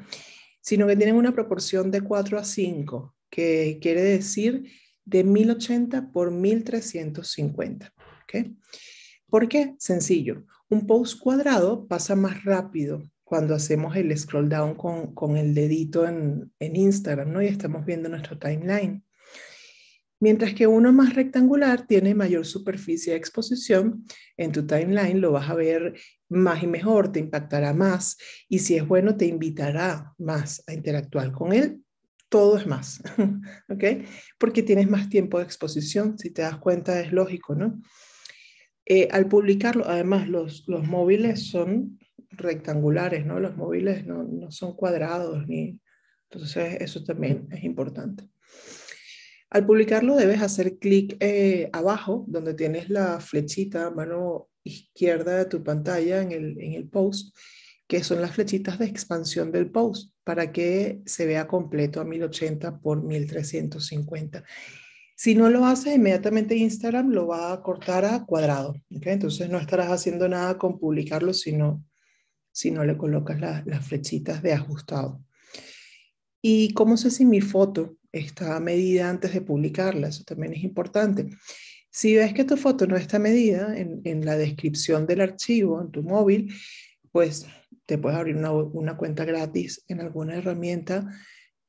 sino 0.60 0.86
que 0.86 0.96
tienen 0.96 1.16
una 1.16 1.32
proporción 1.32 1.90
de 1.90 2.00
4 2.00 2.38
a 2.38 2.44
5, 2.44 3.14
que 3.28 3.78
quiere 3.82 4.02
decir 4.02 4.70
de 5.04 5.24
1080 5.24 6.12
por 6.12 6.30
1350. 6.30 7.92
¿okay? 8.22 8.56
¿Por 9.28 9.48
qué? 9.48 9.74
Sencillo. 9.78 10.44
Un 10.70 10.86
post 10.86 11.20
cuadrado 11.20 11.86
pasa 11.86 12.16
más 12.16 12.44
rápido 12.44 13.10
cuando 13.24 13.54
hacemos 13.54 13.94
el 13.94 14.16
scroll 14.16 14.48
down 14.48 14.74
con, 14.74 15.14
con 15.14 15.36
el 15.36 15.54
dedito 15.54 16.06
en, 16.06 16.50
en, 16.58 16.76
Instagram, 16.76 17.30
¿no? 17.30 17.42
Y 17.42 17.46
estamos 17.46 17.84
viendo 17.84 18.08
nuestro 18.08 18.38
timeline. 18.38 19.04
Mientras 20.20 20.54
que 20.54 20.66
uno 20.66 20.92
más 20.92 21.14
rectangular 21.14 21.86
tiene 21.86 22.14
mayor 22.14 22.44
superficie 22.46 23.12
de 23.12 23.18
exposición, 23.18 24.04
en 24.36 24.50
tu 24.50 24.66
timeline 24.66 25.20
lo 25.20 25.32
vas 25.32 25.48
a 25.48 25.54
ver 25.54 25.94
más 26.28 26.62
y 26.62 26.66
mejor, 26.66 27.12
te 27.12 27.20
impactará 27.20 27.72
más 27.72 28.16
y 28.48 28.60
si 28.60 28.76
es 28.76 28.88
bueno 28.88 29.16
te 29.16 29.26
invitará 29.26 30.14
más 30.18 30.64
a 30.66 30.72
interactuar 30.72 31.30
con 31.32 31.52
él. 31.52 31.84
Todo 32.30 32.58
es 32.58 32.66
más, 32.66 33.02
¿ok? 33.68 33.84
Porque 34.38 34.62
tienes 34.62 34.88
más 34.88 35.08
tiempo 35.08 35.38
de 35.38 35.44
exposición, 35.44 36.18
si 36.18 36.30
te 36.30 36.42
das 36.42 36.58
cuenta 36.58 36.98
es 37.00 37.12
lógico, 37.12 37.54
¿no? 37.54 37.80
Eh, 38.90 39.06
al 39.10 39.28
publicarlo, 39.28 39.84
además 39.86 40.28
los, 40.28 40.66
los 40.66 40.88
móviles 40.88 41.50
son 41.50 41.98
rectangulares, 42.30 43.26
¿no? 43.26 43.38
Los 43.38 43.54
móviles 43.54 44.06
no, 44.06 44.24
no 44.24 44.50
son 44.50 44.74
cuadrados, 44.74 45.46
ni... 45.46 45.78
entonces 46.30 46.78
eso 46.80 47.04
también 47.04 47.48
es 47.50 47.64
importante. 47.64 48.24
Al 49.50 49.66
publicarlo 49.66 50.16
debes 50.16 50.40
hacer 50.40 50.78
clic 50.78 51.18
eh, 51.20 51.68
abajo, 51.74 52.24
donde 52.28 52.54
tienes 52.54 52.88
la 52.88 53.20
flechita 53.20 53.90
mano 53.90 54.48
izquierda 54.62 55.36
de 55.36 55.44
tu 55.44 55.62
pantalla 55.62 56.22
en 56.22 56.32
el, 56.32 56.58
en 56.58 56.72
el 56.72 56.88
post, 56.88 57.36
que 57.86 58.02
son 58.02 58.22
las 58.22 58.34
flechitas 58.34 58.78
de 58.78 58.86
expansión 58.86 59.52
del 59.52 59.70
post, 59.70 60.14
para 60.24 60.50
que 60.50 61.02
se 61.04 61.26
vea 61.26 61.46
completo 61.46 62.00
a 62.00 62.04
1080 62.04 62.80
por 62.80 63.02
1350. 63.02 64.44
Si 65.20 65.34
no 65.34 65.50
lo 65.50 65.66
haces, 65.66 65.96
inmediatamente 65.96 66.54
Instagram 66.54 67.10
lo 67.10 67.26
va 67.26 67.52
a 67.52 67.60
cortar 67.60 68.04
a 68.04 68.24
cuadrado. 68.24 68.76
Entonces 68.88 69.50
no 69.50 69.58
estarás 69.58 69.88
haciendo 69.88 70.28
nada 70.28 70.56
con 70.58 70.78
publicarlo 70.78 71.34
si 71.34 71.50
no, 71.50 71.84
si 72.52 72.70
no 72.70 72.84
le 72.84 72.96
colocas 72.96 73.40
las 73.40 73.84
flechitas 73.84 74.44
de 74.44 74.52
ajustado. 74.52 75.20
¿Y 76.40 76.72
cómo 76.72 76.96
sé 76.96 77.10
si 77.10 77.24
mi 77.24 77.40
foto 77.40 77.96
está 78.12 78.60
medida 78.60 79.10
antes 79.10 79.34
de 79.34 79.40
publicarla? 79.40 80.06
Eso 80.06 80.22
también 80.22 80.52
es 80.52 80.62
importante. 80.62 81.30
Si 81.90 82.14
ves 82.14 82.32
que 82.32 82.44
tu 82.44 82.56
foto 82.56 82.86
no 82.86 82.96
está 82.96 83.18
medida 83.18 83.76
en, 83.76 84.24
la 84.24 84.36
descripción 84.36 85.04
del 85.04 85.22
archivo 85.22 85.82
en 85.82 85.90
tu 85.90 86.04
móvil, 86.04 86.54
pues 87.10 87.44
te 87.86 87.98
puedes 87.98 88.16
abrir 88.16 88.36
una, 88.36 88.52
una 88.52 88.96
cuenta 88.96 89.24
gratis 89.24 89.84
en 89.88 90.00
alguna 90.00 90.36
herramienta 90.36 91.12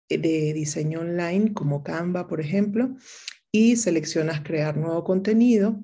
de 0.07 0.53
diseño 0.53 0.99
online 0.99 1.51
como 1.53 1.83
Canva, 1.83 2.27
por 2.27 2.41
ejemplo, 2.41 2.95
y 3.51 3.75
seleccionas 3.75 4.41
crear 4.41 4.77
nuevo 4.77 5.03
contenido. 5.03 5.81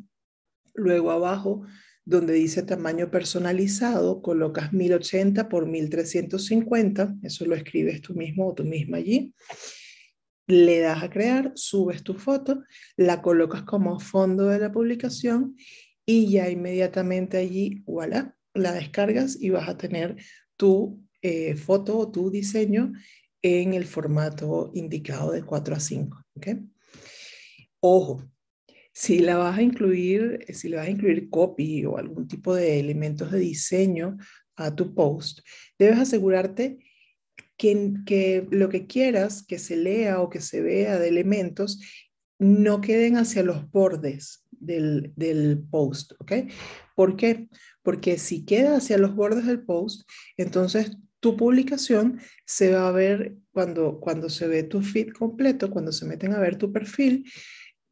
Luego 0.74 1.12
abajo, 1.12 1.64
donde 2.04 2.34
dice 2.34 2.64
tamaño 2.64 3.10
personalizado, 3.10 4.22
colocas 4.22 4.74
1080 4.74 5.50
por 5.50 5.66
1350, 5.66 7.16
eso 7.24 7.46
lo 7.46 7.56
escribes 7.56 8.02
tú 8.02 8.14
mismo 8.14 8.48
o 8.48 8.54
tú 8.54 8.64
misma 8.64 8.98
allí. 8.98 9.34
Le 10.48 10.80
das 10.80 11.02
a 11.02 11.10
crear, 11.10 11.52
subes 11.56 12.04
tu 12.04 12.14
foto, 12.14 12.64
la 12.98 13.22
colocas 13.22 13.64
como 13.64 14.00
fondo 14.00 14.46
de 14.46 14.60
la 14.60 14.72
publicación 14.72 15.56
y 16.06 16.30
ya 16.30 16.50
inmediatamente 16.52 17.38
allí, 17.38 17.84
voilà, 17.88 18.38
la 18.54 18.72
descargas 18.74 19.42
y 19.42 19.50
vas 19.50 19.68
a 19.68 19.78
tener 19.78 20.18
tu 20.56 21.04
eh, 21.24 21.56
foto 21.56 21.98
o 21.98 22.12
tu 22.12 22.30
diseño 22.30 22.94
en 23.42 23.74
el 23.74 23.86
formato 23.86 24.70
indicado 24.76 25.32
de 25.32 25.44
4 25.44 25.76
a 25.76 25.80
5. 25.80 26.24
¿okay? 26.36 26.60
Ojo, 27.88 28.28
si 28.92 29.20
la 29.20 29.38
vas 29.38 29.60
a 29.60 29.62
incluir, 29.62 30.44
si 30.52 30.70
le 30.70 30.78
vas 30.78 30.88
a 30.88 30.90
incluir 30.90 31.30
copy 31.30 31.86
o 31.86 32.00
algún 32.00 32.28
tipo 32.28 32.56
de 32.56 32.80
elementos 32.80 33.32
de 33.32 33.38
diseño 33.38 34.18
a 34.56 34.76
tu 34.76 34.96
post, 34.96 35.42
debes 35.78 36.00
asegurarte 36.00 36.80
que, 37.58 37.94
que 38.08 38.48
lo 38.50 38.70
que 38.70 38.88
quieras 38.88 39.46
que 39.46 39.60
se 39.60 39.78
lea 39.78 40.20
o 40.20 40.32
que 40.32 40.42
se 40.42 40.62
vea 40.62 40.98
de 40.98 41.10
elementos 41.10 41.80
no 42.40 42.82
queden 42.82 43.18
hacia 43.18 43.44
los 43.44 43.70
bordes 43.70 44.44
del, 44.50 45.14
del 45.16 45.64
post, 45.70 46.14
¿ok? 46.18 46.32
¿Por 46.96 47.16
qué? 47.18 47.50
Porque 47.84 48.18
si 48.18 48.46
queda 48.46 48.78
hacia 48.78 48.98
los 48.98 49.16
bordes 49.16 49.46
del 49.46 49.64
post, 49.64 50.10
entonces 50.38 50.98
tu 51.20 51.38
publicación 51.38 52.20
se 52.48 52.72
va 52.72 52.88
a 52.88 52.92
ver 52.92 53.36
cuando, 53.52 54.00
cuando 54.00 54.28
se 54.30 54.48
ve 54.48 54.64
tu 54.64 54.82
feed 54.82 55.10
completo, 55.12 55.70
cuando 55.70 55.92
se 55.92 56.06
meten 56.06 56.34
a 56.34 56.40
ver 56.40 56.58
tu 56.58 56.72
perfil, 56.72 57.26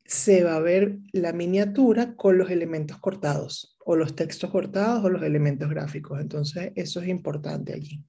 se 0.05 0.43
va 0.43 0.57
a 0.57 0.59
ver 0.59 0.99
la 1.11 1.33
miniatura 1.33 2.15
con 2.15 2.37
los 2.37 2.49
elementos 2.49 2.99
cortados, 2.99 3.77
o 3.85 3.95
los 3.95 4.15
textos 4.15 4.49
cortados, 4.49 5.03
o 5.03 5.09
los 5.09 5.23
elementos 5.23 5.69
gráficos. 5.69 6.19
Entonces, 6.19 6.71
eso 6.75 7.01
es 7.01 7.07
importante 7.07 7.73
allí. 7.73 8.03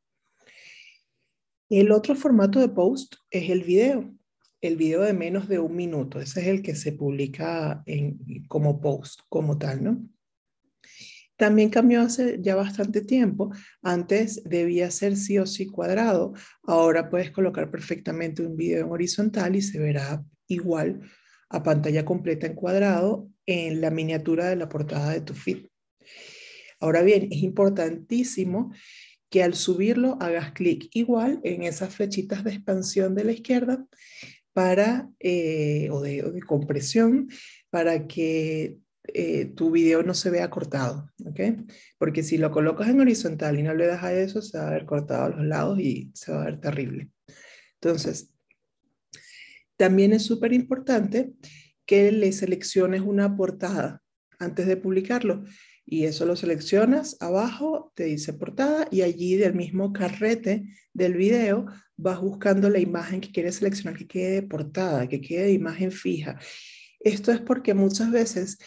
El 1.71 1.93
otro 1.93 2.15
formato 2.15 2.61
de 2.61 2.69
post 2.69 3.15
es 3.31 3.51
el 3.51 3.63
video, 3.63 4.13
el 4.61 4.77
video 4.77 5.03
de 5.03 5.13
menos 5.13 5.49
de 5.49 5.59
un 5.59 5.75
minuto. 5.75 6.21
Ese 6.21 6.41
es 6.41 6.47
el 6.49 6.63
que 6.63 6.75
se 6.75 6.93
publica 6.93 7.83
en, 7.87 8.19
como 8.49 8.81
post, 8.81 9.21
como 9.29 9.59
tal, 9.59 9.83
¿no? 9.83 10.09
También 11.37 11.69
cambió 11.69 12.01
hace 12.01 12.39
ya 12.41 12.55
bastante 12.55 13.01
tiempo. 13.01 13.51
Antes 13.83 14.43
debía 14.45 14.91
ser 14.91 15.17
sí 15.17 15.39
o 15.39 15.47
sí 15.47 15.67
cuadrado. 15.67 16.33
Ahora 16.63 17.11
puedes 17.11 17.33
colocar 17.33 17.71
perfectamente 17.71 18.47
un 18.47 18.57
video 18.57 18.87
en 18.87 18.93
horizontal 18.93 19.57
y 19.57 19.63
se 19.63 19.81
verá 19.81 20.25
igual 20.47 21.01
a 21.55 21.63
pantalla 21.63 22.05
completa 22.05 22.47
en 22.47 22.55
cuadrado 22.55 23.29
en 23.47 23.81
la 23.81 23.91
miniatura 23.91 24.49
de 24.49 24.57
la 24.57 24.69
portada 24.69 25.11
de 25.11 25.21
tu 25.21 25.35
feed. 25.35 25.67
Ahora 26.81 27.03
bien, 27.03 27.29
es 27.31 27.43
importantísimo 27.43 28.73
que 29.31 29.43
al 29.43 29.55
subirlo 29.55 30.19
hagas 30.21 30.53
clic 30.53 30.89
igual 30.93 31.41
en 31.45 31.63
esas 31.63 31.95
flechitas 31.95 32.45
de 32.45 32.51
expansión 32.51 33.15
de 33.15 33.25
la 33.25 33.33
izquierda 33.33 33.87
para, 34.53 35.09
eh, 35.21 35.89
o, 35.91 36.01
de, 36.01 36.41
compresión 36.47 37.29
para 37.71 38.07
que 38.07 38.79
eh, 39.13 39.47
tu 39.47 39.71
video 39.71 40.03
no 40.03 40.15
se 40.15 40.31
vea 40.31 40.51
cortado, 40.51 41.11
¿ok? 41.25 41.41
Porque 41.99 42.23
si 42.23 42.37
lo 42.37 42.51
colocas 42.51 42.89
en 42.89 43.01
horizontal 43.01 43.59
y 43.59 43.63
no 43.63 43.75
le 43.75 43.87
das 43.87 44.03
a 44.03 44.13
eso, 44.13 44.43
se 44.43 44.59
va 44.59 44.69
a 44.69 44.73
ver 44.73 44.87
cortado 44.87 45.25
a 45.25 45.29
los 45.31 45.47
lados 45.47 45.79
y 45.79 46.11
se 46.15 46.33
va 46.33 46.43
a 46.43 46.45
ver 46.47 46.61
terrible. 46.61 47.11
Entonces, 47.81 48.34
también 49.77 50.13
es 50.13 50.23
súper 50.23 50.53
importante 50.53 51.33
que 51.87 52.13
le 52.13 52.33
selecciones 52.33 53.03
una 53.03 53.37
portada 53.37 54.03
antes 54.39 54.67
de 54.67 54.77
publicarlo. 54.77 55.45
Y 55.87 56.05
eso 56.05 56.25
lo 56.25 56.35
seleccionas 56.35 57.17
abajo, 57.21 57.93
te 57.95 58.05
dice 58.05 58.33
portada 58.33 58.89
y 58.91 59.03
allí 59.03 59.37
del 59.37 59.55
mismo 59.55 59.93
carrete 59.93 60.65
del 60.95 61.15
video 61.15 61.67
vas 61.97 62.21
buscando 62.21 62.71
la 62.71 62.79
imagen 62.79 63.21
que 63.21 63.31
quieres 63.31 63.57
seleccionar 63.57 63.99
que 63.99 64.07
quede 64.07 64.31
de 64.31 64.43
portada, 64.43 65.09
que 65.09 65.21
quede 65.21 65.45
de 65.45 65.53
imagen 65.53 65.93
fija. 65.93 66.39
Esto 67.01 67.33
es 67.33 67.41
porque 67.41 67.75
muchas 67.75 68.11
veces 68.11 68.59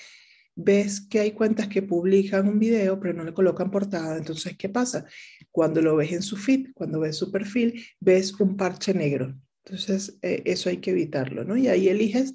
ves 0.55 1.01
que 1.01 1.19
hay 1.19 1.31
cuentas 1.31 1.67
que 1.67 1.81
publican 1.81 2.47
un 2.47 2.59
video 2.59 2.99
pero 2.99 3.13
no 3.13 3.23
le 3.23 3.33
colocan 3.33 3.71
portada. 3.71 4.17
Entonces, 4.17 4.55
¿qué 4.55 4.69
pasa? 4.69 5.05
Cuando 5.51 5.81
lo 5.81 5.95
ves 5.95 6.11
en 6.11 6.21
su 6.21 6.37
feed, 6.37 6.67
cuando 6.75 6.99
ves 6.99 7.15
su 7.17 7.31
perfil, 7.31 7.83
ves 7.99 8.39
un 8.39 8.55
parche 8.55 8.93
negro. 8.93 9.35
Entonces, 9.67 10.17
eh, 10.21 10.43
eso 10.45 10.69
hay 10.69 10.77
que 10.77 10.91
evitarlo, 10.91 11.43
¿no? 11.43 11.57
Y 11.57 11.67
ahí 11.67 11.89
eliges 11.89 12.33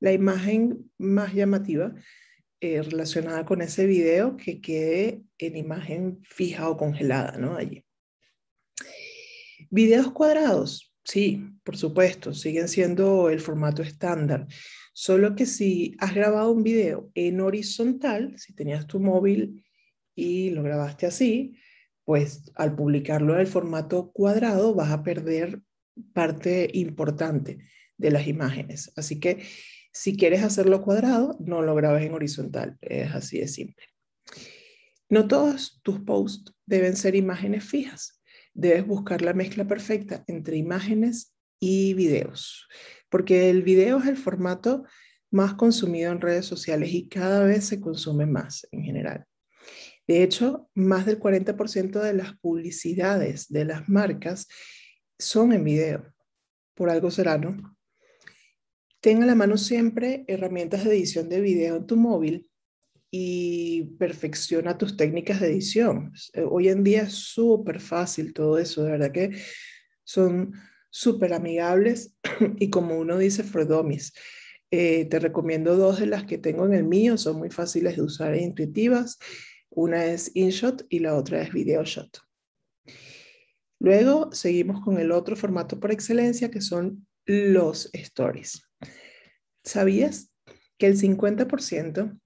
la 0.00 0.12
imagen 0.12 0.90
más 0.98 1.32
llamativa 1.32 1.94
eh, 2.60 2.82
relacionada 2.82 3.44
con 3.44 3.62
ese 3.62 3.86
video 3.86 4.36
que 4.36 4.60
quede 4.60 5.22
en 5.38 5.56
imagen 5.56 6.18
fija 6.24 6.68
o 6.68 6.76
congelada, 6.76 7.38
¿no? 7.38 7.54
Allí. 7.54 7.84
Videos 9.70 10.10
cuadrados, 10.10 10.92
sí, 11.04 11.46
por 11.62 11.76
supuesto, 11.76 12.34
siguen 12.34 12.66
siendo 12.66 13.30
el 13.30 13.38
formato 13.38 13.82
estándar. 13.82 14.48
Solo 14.92 15.36
que 15.36 15.46
si 15.46 15.94
has 16.00 16.12
grabado 16.16 16.50
un 16.50 16.64
video 16.64 17.12
en 17.14 17.40
horizontal, 17.40 18.36
si 18.38 18.56
tenías 18.56 18.88
tu 18.88 18.98
móvil 18.98 19.64
y 20.16 20.50
lo 20.50 20.64
grabaste 20.64 21.06
así, 21.06 21.56
pues 22.04 22.50
al 22.56 22.74
publicarlo 22.74 23.34
en 23.34 23.40
el 23.40 23.46
formato 23.46 24.10
cuadrado 24.10 24.74
vas 24.74 24.90
a 24.90 25.04
perder 25.04 25.62
parte 26.12 26.68
importante 26.72 27.58
de 27.96 28.10
las 28.10 28.26
imágenes. 28.26 28.92
Así 28.96 29.20
que 29.20 29.44
si 29.92 30.16
quieres 30.16 30.42
hacerlo 30.42 30.82
cuadrado, 30.82 31.36
no 31.40 31.62
lo 31.62 31.74
grabes 31.74 32.04
en 32.04 32.14
horizontal. 32.14 32.78
Es 32.80 33.12
así 33.14 33.38
de 33.38 33.48
simple. 33.48 33.84
No 35.08 35.28
todos 35.28 35.80
tus 35.82 36.00
posts 36.00 36.54
deben 36.64 36.96
ser 36.96 37.14
imágenes 37.14 37.64
fijas. 37.64 38.22
Debes 38.54 38.86
buscar 38.86 39.22
la 39.22 39.34
mezcla 39.34 39.66
perfecta 39.66 40.24
entre 40.26 40.56
imágenes 40.56 41.34
y 41.60 41.94
videos, 41.94 42.66
porque 43.08 43.50
el 43.50 43.62
video 43.62 43.98
es 43.98 44.06
el 44.06 44.16
formato 44.16 44.84
más 45.30 45.54
consumido 45.54 46.10
en 46.12 46.20
redes 46.20 46.46
sociales 46.46 46.92
y 46.92 47.08
cada 47.08 47.44
vez 47.44 47.64
se 47.66 47.80
consume 47.80 48.26
más 48.26 48.66
en 48.72 48.82
general. 48.82 49.24
De 50.06 50.22
hecho, 50.22 50.68
más 50.74 51.06
del 51.06 51.20
40% 51.20 52.00
de 52.00 52.14
las 52.14 52.36
publicidades 52.38 53.48
de 53.48 53.64
las 53.64 53.88
marcas 53.88 54.48
son 55.22 55.52
en 55.52 55.64
video. 55.64 56.12
Por 56.74 56.90
algo 56.90 57.10
será, 57.10 57.38
¿no? 57.38 57.76
A 59.04 59.10
la 59.10 59.34
mano 59.34 59.56
siempre 59.56 60.24
herramientas 60.28 60.84
de 60.84 60.92
edición 60.92 61.28
de 61.28 61.40
video 61.40 61.76
en 61.76 61.86
tu 61.86 61.96
móvil 61.96 62.48
y 63.10 63.96
perfecciona 63.98 64.78
tus 64.78 64.96
técnicas 64.96 65.40
de 65.40 65.48
edición. 65.48 66.12
Eh, 66.34 66.44
hoy 66.48 66.68
en 66.68 66.84
día 66.84 67.02
es 67.02 67.14
súper 67.14 67.80
fácil 67.80 68.32
todo 68.32 68.58
eso, 68.58 68.84
de 68.84 68.92
verdad 68.92 69.12
que 69.12 69.32
son 70.04 70.52
súper 70.88 71.34
amigables 71.34 72.14
y 72.58 72.70
como 72.70 72.96
uno 72.98 73.18
dice, 73.18 73.42
for 73.42 73.66
eh, 74.70 75.04
te 75.04 75.18
recomiendo 75.18 75.76
dos 75.76 75.98
de 75.98 76.06
las 76.06 76.24
que 76.24 76.38
tengo 76.38 76.64
en 76.64 76.74
el 76.74 76.84
mío, 76.84 77.18
son 77.18 77.38
muy 77.38 77.50
fáciles 77.50 77.96
de 77.96 78.02
usar 78.02 78.34
e 78.34 78.42
intuitivas. 78.42 79.18
Una 79.68 80.06
es 80.06 80.30
InShot 80.34 80.86
y 80.88 81.00
la 81.00 81.16
otra 81.16 81.42
es 81.42 81.52
VideoShot. 81.52 82.31
Luego 83.82 84.30
seguimos 84.30 84.80
con 84.80 84.98
el 84.98 85.10
otro 85.10 85.34
formato 85.34 85.80
por 85.80 85.90
excelencia 85.90 86.52
que 86.52 86.60
son 86.60 87.04
los 87.26 87.90
stories. 87.92 88.62
¿Sabías 89.64 90.30
que 90.78 90.86
el 90.86 90.96
50% 90.96 92.16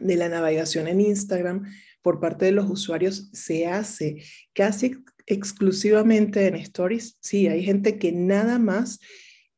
de 0.00 0.16
la 0.16 0.28
navegación 0.28 0.88
en 0.88 1.00
Instagram 1.00 1.72
por 2.02 2.18
parte 2.18 2.46
de 2.46 2.50
los 2.50 2.68
usuarios 2.68 3.30
se 3.32 3.68
hace 3.68 4.24
casi 4.52 4.96
exclusivamente 5.26 6.48
en 6.48 6.56
stories? 6.56 7.18
Sí, 7.20 7.46
hay 7.46 7.62
gente 7.62 7.96
que 7.96 8.10
nada 8.10 8.58
más 8.58 8.98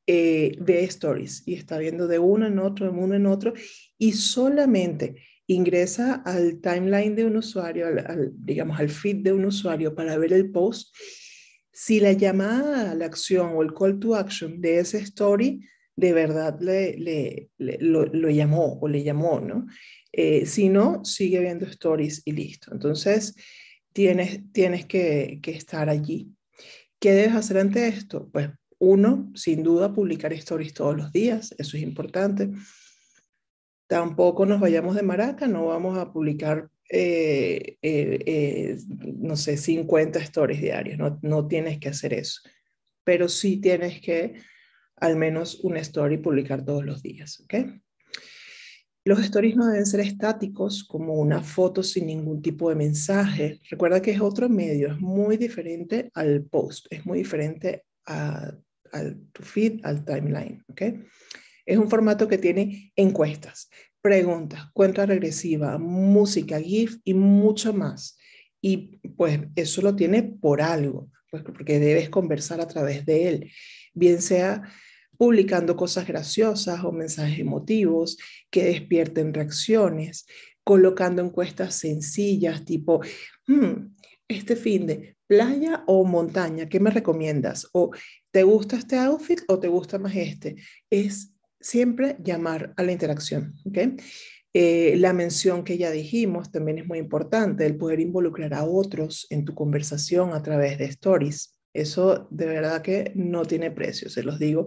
eh, 0.07 0.53
ve 0.61 0.85
stories 0.85 1.45
y 1.47 1.55
está 1.55 1.79
viendo 1.79 2.09
de 2.09 2.19
uno 2.19 2.47
en 2.47 2.59
otro, 2.59 2.93
de 2.93 2.99
uno 2.99 3.15
en 3.15 3.25
otro 3.25 3.55
y 3.97 4.13
solamente 4.13 5.17
ingresa 5.47 6.17
al 6.27 6.61
timeline 6.61 7.17
de 7.17 7.25
un 7.25 7.39
usuario, 7.39 7.87
digamos 8.35 8.79
al 8.79 8.91
feed 8.91 9.23
de 9.23 9.33
un 9.33 9.47
usuario 9.47 9.95
para 9.95 10.19
ver 10.19 10.35
el 10.35 10.51
post, 10.51 10.95
si 11.73 12.01
la 12.01 12.13
llamada 12.13 12.91
a 12.91 12.95
la 12.95 13.07
acción 13.07 13.53
o 13.55 13.63
el 13.63 13.73
call 13.73 13.99
to 13.99 14.15
action 14.15 14.61
de 14.61 14.79
ese 14.79 14.99
story 14.99 15.67
de 15.97 16.13
verdad 16.13 16.59
le, 16.61 17.51
lo, 17.59 18.31
llamó 18.31 18.79
o 18.81 18.89
le 18.89 19.03
llamó, 19.03 19.41
¿no? 19.41 19.67
Eh, 20.13 20.47
si 20.47 20.69
no, 20.69 21.05
sigue 21.05 21.41
viendo 21.41 21.67
stories 21.67 22.23
y 22.25 22.33
listo. 22.33 22.73
Entonces, 22.73 23.35
tienes, 23.93 24.41
tienes 24.53 24.87
que, 24.87 25.39
que 25.43 25.53
estar 25.53 25.89
allí. 25.89 26.35
¿Qué 26.99 27.13
debes 27.13 27.35
hacer 27.35 27.59
ante 27.59 27.89
esto? 27.89 28.29
Pues 28.31 28.51
uno, 28.79 29.31
sin 29.35 29.63
duda, 29.63 29.93
publicar 29.93 30.33
stories 30.33 30.75
todos 30.75 30.97
los 30.97 31.13
días, 31.13 31.55
eso 31.59 31.77
es 31.77 31.83
importante. 31.83 32.51
Tampoco 33.87 34.47
nos 34.47 34.61
vayamos 34.61 34.97
de 34.97 35.03
maraca, 35.03 35.47
no 35.47 35.67
vamos 35.67 35.99
a 35.99 36.13
publicar, 36.13 36.69
eh, 36.95 37.79
eh, 37.81 38.77
no 39.17 39.35
sé, 39.37 39.57
50 39.57 40.19
stories 40.19 40.61
diarios, 40.61 40.99
no, 40.99 41.19
no 41.23 41.49
tienes 41.49 41.79
que 41.79 41.89
hacer 41.89 42.13
eso, 42.13 42.43
pero 43.03 43.29
sí 43.29 43.57
tienes 43.61 44.01
que 44.03 44.35
al 44.97 45.17
menos 45.17 45.61
una 45.65 45.81
story 45.81 46.19
publicar 46.19 46.65
todos 46.65 46.85
los 46.85 47.03
días, 47.03 47.41
¿ok? 47.41 47.55
Los 49.05 49.21
stories 49.21 49.57
no 49.57 49.67
deben 49.67 49.87
ser 49.87 50.01
estáticos, 50.01 50.85
como 50.85 51.15
una 51.15 51.43
foto 51.43 51.83
sin 51.83 52.07
ningún 52.07 52.41
tipo 52.41 52.69
de 52.69 52.77
mensaje. 52.77 53.61
Recuerda 53.69 54.01
que 54.01 54.13
es 54.13 54.21
otro 54.21 54.49
medio, 54.49 54.93
es 54.93 55.01
muy 55.01 55.39
diferente 55.39 56.11
al 56.15 56.45
post, 56.45 56.87
es 56.91 57.05
muy 57.05 57.19
diferente 57.19 57.85
a, 58.07 58.53
tu 59.33 59.43
feed, 59.43 59.81
al 59.83 60.05
timeline, 60.05 60.63
¿ok? 60.69 60.83
Es 61.65 61.79
un 61.79 61.89
formato 61.89 62.29
que 62.29 62.37
tiene 62.37 62.93
encuestas, 62.95 63.71
preguntas, 64.03 64.65
cuenta 64.73 65.07
regresiva, 65.07 65.79
música, 65.79 66.61
GIF 66.61 66.99
y 67.05 67.15
mucho 67.15 67.73
más. 67.73 68.19
Y 68.61 68.99
pues 69.17 69.41
eso 69.57 69.81
lo 69.81 69.97
tiene 69.97 70.23
por 70.23 70.61
algo, 70.61 71.11
pues 71.31 71.43
porque 71.43 71.79
debes 71.79 72.11
conversar 72.11 72.61
a 72.61 72.69
través 72.69 73.07
de 73.07 73.29
él, 73.29 73.53
bien 73.95 74.21
sea 74.21 74.63
publicando 75.17 75.77
cosas 75.77 76.07
graciosas 76.07 76.83
o 76.83 76.91
mensajes 76.91 77.39
emotivos 77.39 78.19
que 78.51 78.65
despierten 78.65 79.33
reacciones, 79.33 80.27
colocando 80.65 81.23
encuestas 81.23 81.77
sencillas 81.77 82.65
tipo, 82.65 83.01
hmm, 83.47 83.95
este 84.27 84.57
fin 84.57 84.87
de 84.87 85.17
playa 85.27 85.85
o 85.87 86.05
montaña, 86.05 86.69
¿qué 86.69 86.81
me 86.81 86.91
recomiendas? 86.91 87.69
O 87.73 87.91
¿te 88.31 88.43
gusta 88.43 88.77
este 88.77 88.99
outfit 88.99 89.41
o 89.49 89.59
te 89.59 89.69
gusta 89.69 89.99
más 89.99 90.15
este? 90.17 90.57
Es 90.91 91.32
siempre 91.63 92.17
llamar 92.23 92.75
a 92.77 92.83
la 92.83 92.93
interacción, 92.93 93.55
¿ok? 93.65 93.79
Eh, 94.55 94.97
la 94.99 95.15
mención 95.15 95.65
que 95.65 95.79
ya 95.79 95.91
dijimos 95.91 96.51
también 96.51 96.79
es 96.79 96.87
muy 96.87 96.99
importante, 96.99 97.65
el 97.65 97.77
poder 97.77 98.01
involucrar 98.01 98.53
a 98.53 98.65
otros 98.65 99.27
en 99.31 99.47
tu 99.47 99.55
conversación 99.55 100.35
a 100.35 100.43
través 100.43 100.77
de 100.79 100.85
stories. 100.87 101.57
Eso 101.73 102.29
de 102.31 102.47
verdad 102.47 102.83
que 102.83 103.13
no 103.15 103.47
tiene 103.47 103.71
precio, 103.71 104.11
se 104.11 104.23
los 104.23 104.39
digo. 104.39 104.67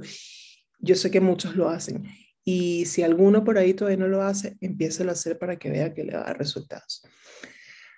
Yo 0.80 0.96
sé 0.96 1.12
que 1.12 1.22
muchos 1.22 1.56
lo 1.56 1.70
hacen. 1.70 2.04
Y 2.44 2.86
si 2.86 3.04
alguno 3.04 3.44
por 3.44 3.58
ahí 3.58 3.74
todavía 3.74 3.98
no 3.98 4.08
lo 4.08 4.24
hace, 4.24 4.58
empiece 4.60 5.04
a 5.04 5.12
hacer 5.12 5.38
para 5.38 5.58
que 5.58 5.70
vea 5.70 5.94
que 5.94 6.04
le 6.04 6.14
va 6.14 6.22
a 6.22 6.26
dar 6.26 6.38
resultados. 6.38 7.04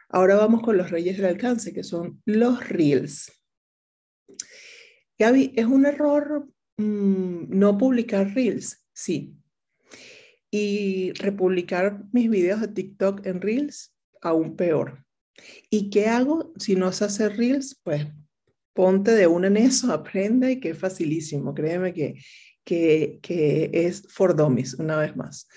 Ahora 0.09 0.35
vamos 0.35 0.61
con 0.61 0.77
los 0.77 0.89
reyes 0.89 1.17
del 1.17 1.25
alcance, 1.25 1.73
que 1.73 1.83
son 1.83 2.21
los 2.25 2.67
reels. 2.67 3.31
Gaby, 5.19 5.53
¿es 5.55 5.65
un 5.65 5.85
error 5.85 6.47
mm, 6.77 7.57
no 7.57 7.77
publicar 7.77 8.33
reels? 8.33 8.86
Sí. 8.97 9.37
Y 10.49 11.11
republicar 11.13 12.03
mis 12.11 12.29
videos 12.29 12.61
de 12.61 12.69
TikTok 12.69 13.25
en 13.27 13.41
reels, 13.41 13.93
aún 14.21 14.55
peor. 14.55 15.05
¿Y 15.69 15.91
qué 15.91 16.07
hago 16.07 16.51
si 16.57 16.75
no 16.75 16.91
sé 16.91 17.05
hacer 17.05 17.37
reels? 17.37 17.79
Pues 17.83 18.07
ponte 18.73 19.11
de 19.11 19.27
una 19.27 19.47
en 19.47 19.57
eso, 19.57 19.91
aprenda 19.93 20.49
y 20.49 20.59
que 20.59 20.71
es 20.71 20.77
facilísimo. 20.77 21.53
Créeme 21.53 21.93
que 21.93 22.15
que, 22.67 23.69
es 23.73 24.03
for 24.09 24.35
dummies, 24.35 24.73
una 24.75 24.97
vez 24.97 25.15
más. 25.15 25.47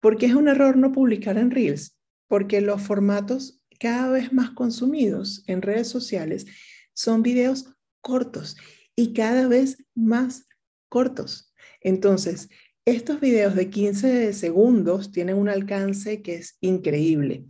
¿Por 0.00 0.16
qué 0.16 0.26
es 0.26 0.34
un 0.34 0.48
error 0.48 0.76
no 0.76 0.92
publicar 0.92 1.36
en 1.38 1.50
Reels? 1.50 1.96
Porque 2.28 2.60
los 2.60 2.80
formatos 2.82 3.60
cada 3.80 4.10
vez 4.10 4.32
más 4.32 4.50
consumidos 4.50 5.42
en 5.46 5.62
redes 5.62 5.88
sociales 5.88 6.46
son 6.94 7.22
videos 7.22 7.74
cortos 8.00 8.56
y 8.94 9.12
cada 9.12 9.48
vez 9.48 9.84
más 9.94 10.46
cortos. 10.88 11.47
Entonces, 11.80 12.48
estos 12.84 13.20
videos 13.20 13.54
de 13.54 13.68
15 13.68 14.32
segundos 14.32 15.12
tienen 15.12 15.36
un 15.36 15.50
alcance 15.50 16.22
que 16.22 16.36
es 16.36 16.56
increíble. 16.62 17.44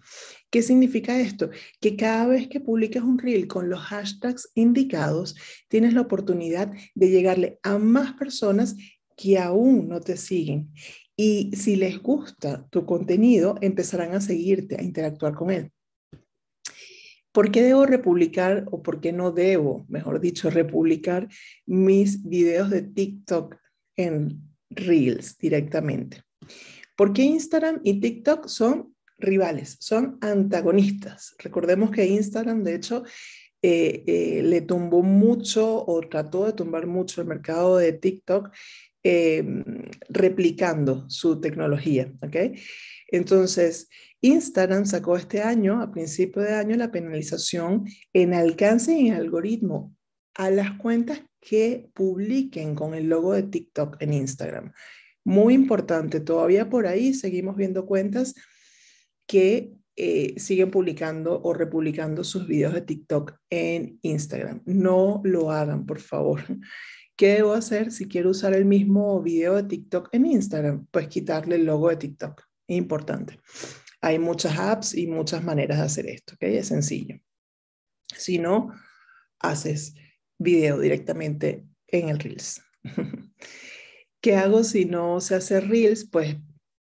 ¿Qué 0.51 0.63
significa 0.63 1.21
esto? 1.21 1.51
Que 1.81 1.95
cada 1.95 2.27
vez 2.27 2.49
que 2.49 2.59
publiques 2.59 3.03
un 3.03 3.19
reel 3.19 3.47
con 3.47 3.69
los 3.69 3.81
hashtags 3.81 4.51
indicados, 4.55 5.37
tienes 5.69 5.95
la 5.95 6.01
oportunidad 6.01 6.73
de 6.95 7.11
llegarle 7.11 7.61
a 7.63 7.79
más 7.79 8.15
personas 8.15 8.75
que 9.17 9.39
aún 9.39 9.89
no 9.89 10.01
te 10.01 10.17
siguen. 10.17 10.73
Y 11.17 11.53
si 11.55 11.77
les 11.77 12.03
gusta 12.03 12.67
tu 12.71 12.85
contenido, 12.85 13.59
empezarán 13.61 14.15
a 14.15 14.21
seguirte, 14.21 14.77
a 14.77 14.83
interactuar 14.83 15.35
con 15.35 15.51
él. 15.51 15.71
¿Por 17.31 17.53
qué 17.53 17.63
debo 17.63 17.87
republicar 17.87 18.67
o 18.73 18.83
por 18.83 19.01
qué 19.01 19.13
no 19.13 19.31
debo, 19.31 19.85
mejor 19.89 20.19
dicho, 20.21 20.51
republicar 20.51 21.29
mis 21.65 22.25
videos 22.25 22.71
de 22.71 22.83
TikTok 22.83 23.57
en 23.99 24.41
Reels 24.71 25.37
directamente. 25.37 26.23
Porque 26.97 27.23
Instagram 27.23 27.81
y 27.85 28.01
TikTok 28.01 28.49
son 28.49 28.95
rivales, 29.19 29.77
son 29.81 30.19
antagonistas. 30.21 31.35
Recordemos 31.39 31.91
que 31.91 32.07
Instagram, 32.07 32.65
de 32.65 32.75
hecho, 32.75 33.05
eh, 33.61 34.05
eh, 34.07 34.43
le 34.43 34.61
tumbó 34.63 35.03
mucho 35.03 35.85
o 35.85 36.01
trató 36.09 36.47
de 36.47 36.53
tumbar 36.53 36.87
mucho 36.87 37.21
el 37.21 37.27
mercado 37.27 37.77
de 37.77 37.93
TikTok 37.93 38.51
em, 39.03 39.65
replicando 40.09 41.09
su 41.11 41.41
tecnología, 41.41 42.13
¿ok? 42.23 42.37
Entonces, 43.09 43.89
Instagram 44.21 44.87
sacó 44.87 45.17
este 45.17 45.43
año, 45.43 45.81
a 45.81 45.91
principio 45.91 46.43
de 46.43 46.55
año, 46.55 46.77
la 46.77 46.91
penalización 46.91 47.85
en 48.13 48.35
alcance 48.35 48.93
y 48.93 49.09
en 49.09 49.15
algoritmo 49.15 49.95
a 50.35 50.51
las 50.51 50.79
cuentas 50.79 51.23
que 51.49 51.89
publiquen 51.95 52.75
con 52.75 52.93
el 52.93 53.09
logo 53.09 53.33
de 53.33 53.45
TikTok 53.45 53.97
en 54.01 54.13
Instagram. 54.13 54.71
Muy 55.25 55.55
importante, 55.55 56.21
todavía 56.21 56.69
por 56.69 56.87
ahí 56.87 57.15
seguimos 57.15 57.57
viendo 57.57 57.87
cuentas 57.87 58.35
que 59.27 59.73
eh, 59.97 60.39
siguen 60.39 60.71
publicando 60.71 61.41
o 61.43 61.55
republicando 61.55 62.23
sus 62.23 62.47
videos 62.47 62.75
de 62.75 62.83
TikTok 62.83 63.33
en 63.49 63.99
Instagram. 64.03 64.61
No 64.67 65.23
lo 65.25 65.51
hagan, 65.51 65.87
por 65.87 66.01
favor. 66.01 66.43
¿Qué 67.17 67.37
debo 67.37 67.55
hacer 67.55 67.93
si 67.93 68.09
quiero 68.09 68.29
usar 68.29 68.53
el 68.53 68.67
mismo 68.67 69.23
video 69.23 69.57
de 69.57 69.63
TikTok 69.63 70.11
en 70.13 70.27
Instagram? 70.27 70.87
Pues 70.91 71.09
quitarle 71.09 71.57
el 71.57 71.65
logo 71.65 71.89
de 71.89 71.97
TikTok. 71.97 72.43
Importante. 72.67 73.41
Hay 74.03 74.19
muchas 74.19 74.59
apps 74.59 74.95
y 74.95 75.07
muchas 75.07 75.43
maneras 75.43 75.79
de 75.79 75.85
hacer 75.85 76.07
esto, 76.09 76.35
¿ok? 76.35 76.43
Es 76.43 76.69
sencillo. 76.69 77.19
Si 78.15 78.39
no, 78.39 78.71
haces 79.41 79.95
video 80.39 80.79
directamente 80.79 81.67
en 81.89 82.09
el 82.09 82.19
Reels. 82.19 82.63
¿Qué 84.21 84.37
hago 84.37 84.65
si 84.65 84.85
no 84.85 85.21
se 85.21 85.35
hace 85.35 85.61
Reels? 85.61 86.09
Pues 86.11 86.37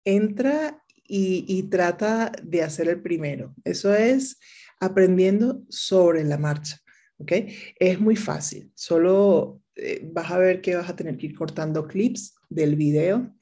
entra 0.05 0.83
y, 1.09 1.63
trata 1.65 2.33
de 2.43 2.63
hacer 2.63 2.89
el 2.89 3.01
primero. 3.01 3.55
Eso 3.65 3.95
es 3.95 4.39
aprendiendo 4.81 5.63
sobre 5.69 6.25
la 6.25 6.39
marcha. 6.39 6.79
¿ok? 7.19 7.33
Es 7.79 8.01
muy 8.01 8.17
fácil. 8.17 8.73
Solo 8.75 9.63
eh, 9.77 10.01
vas 10.13 10.31
a 10.31 10.39
ver 10.39 10.61
que 10.61 10.77
vas 10.77 10.89
a 10.89 10.97
tener 10.97 11.17
que 11.17 11.27
ir 11.27 11.37
cortando 11.37 11.87
clips 11.87 12.35
del 12.49 12.77
video. 12.77 13.33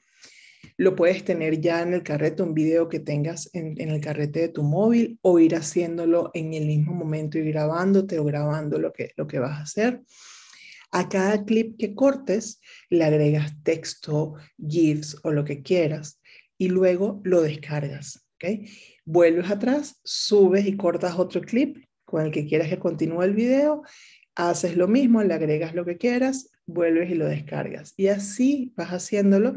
Lo 0.77 0.97
puedes 0.97 1.25
tener 1.25 1.61
ya 1.61 1.83
en 1.83 1.95
el 1.95 2.03
carrete, 2.03 2.43
un 2.43 2.53
video 2.53 2.89
que 2.89 2.99
tengas 2.99 3.49
en, 3.53 3.79
el 3.79 4.01
carrete 4.01 4.41
de 4.41 4.49
tu 4.49 4.65
móvil 4.65 5.19
o 5.23 5.39
ir 5.39 5.55
haciéndolo 5.55 6.31
en 6.35 6.53
el 6.53 6.67
mismo 6.67 6.93
momento 6.93 7.39
y 7.39 7.49
grabándote 7.49 8.19
o 8.19 8.25
grabando 8.25 8.79
lo 8.79 8.93
que, 8.93 9.13
lo 9.17 9.27
que 9.27 9.39
vas 9.39 9.59
a 9.59 9.63
hacer. 9.63 10.03
A 10.91 11.09
cada 11.09 11.45
clip 11.45 11.77
que 11.79 11.95
cortes 11.95 12.61
le 12.91 13.05
agregas 13.05 13.53
texto, 13.63 14.35
GIFs 14.59 15.17
o 15.23 15.31
lo 15.31 15.45
que 15.45 15.63
quieras 15.63 16.21
y 16.59 16.69
luego 16.69 17.21
lo 17.25 17.43
descargas. 17.43 18.27
¿ok? 18.35 18.69
Vuelves 19.05 19.51
atrás, 19.51 20.01
subes 20.03 20.67
y 20.67 20.77
cortas 20.77 21.19
otro 21.19 21.41
clip 21.41 21.85
con 22.05 22.27
el 22.27 22.33
que 22.33 22.47
quieras 22.47 22.69
que 22.69 22.79
continúe 22.79 23.23
el 23.23 23.35
video, 23.35 23.83
haces 24.35 24.77
lo 24.77 24.89
mismo, 24.89 25.23
le 25.23 25.35
agregas 25.35 25.75
lo 25.75 25.85
que 25.85 25.97
quieras, 25.97 26.51
vuelves 26.67 27.11
y 27.11 27.15
lo 27.15 27.27
descargas. 27.27 27.95
Y 27.97 28.09
así 28.09 28.73
vas 28.77 28.91
haciéndolo 28.91 29.57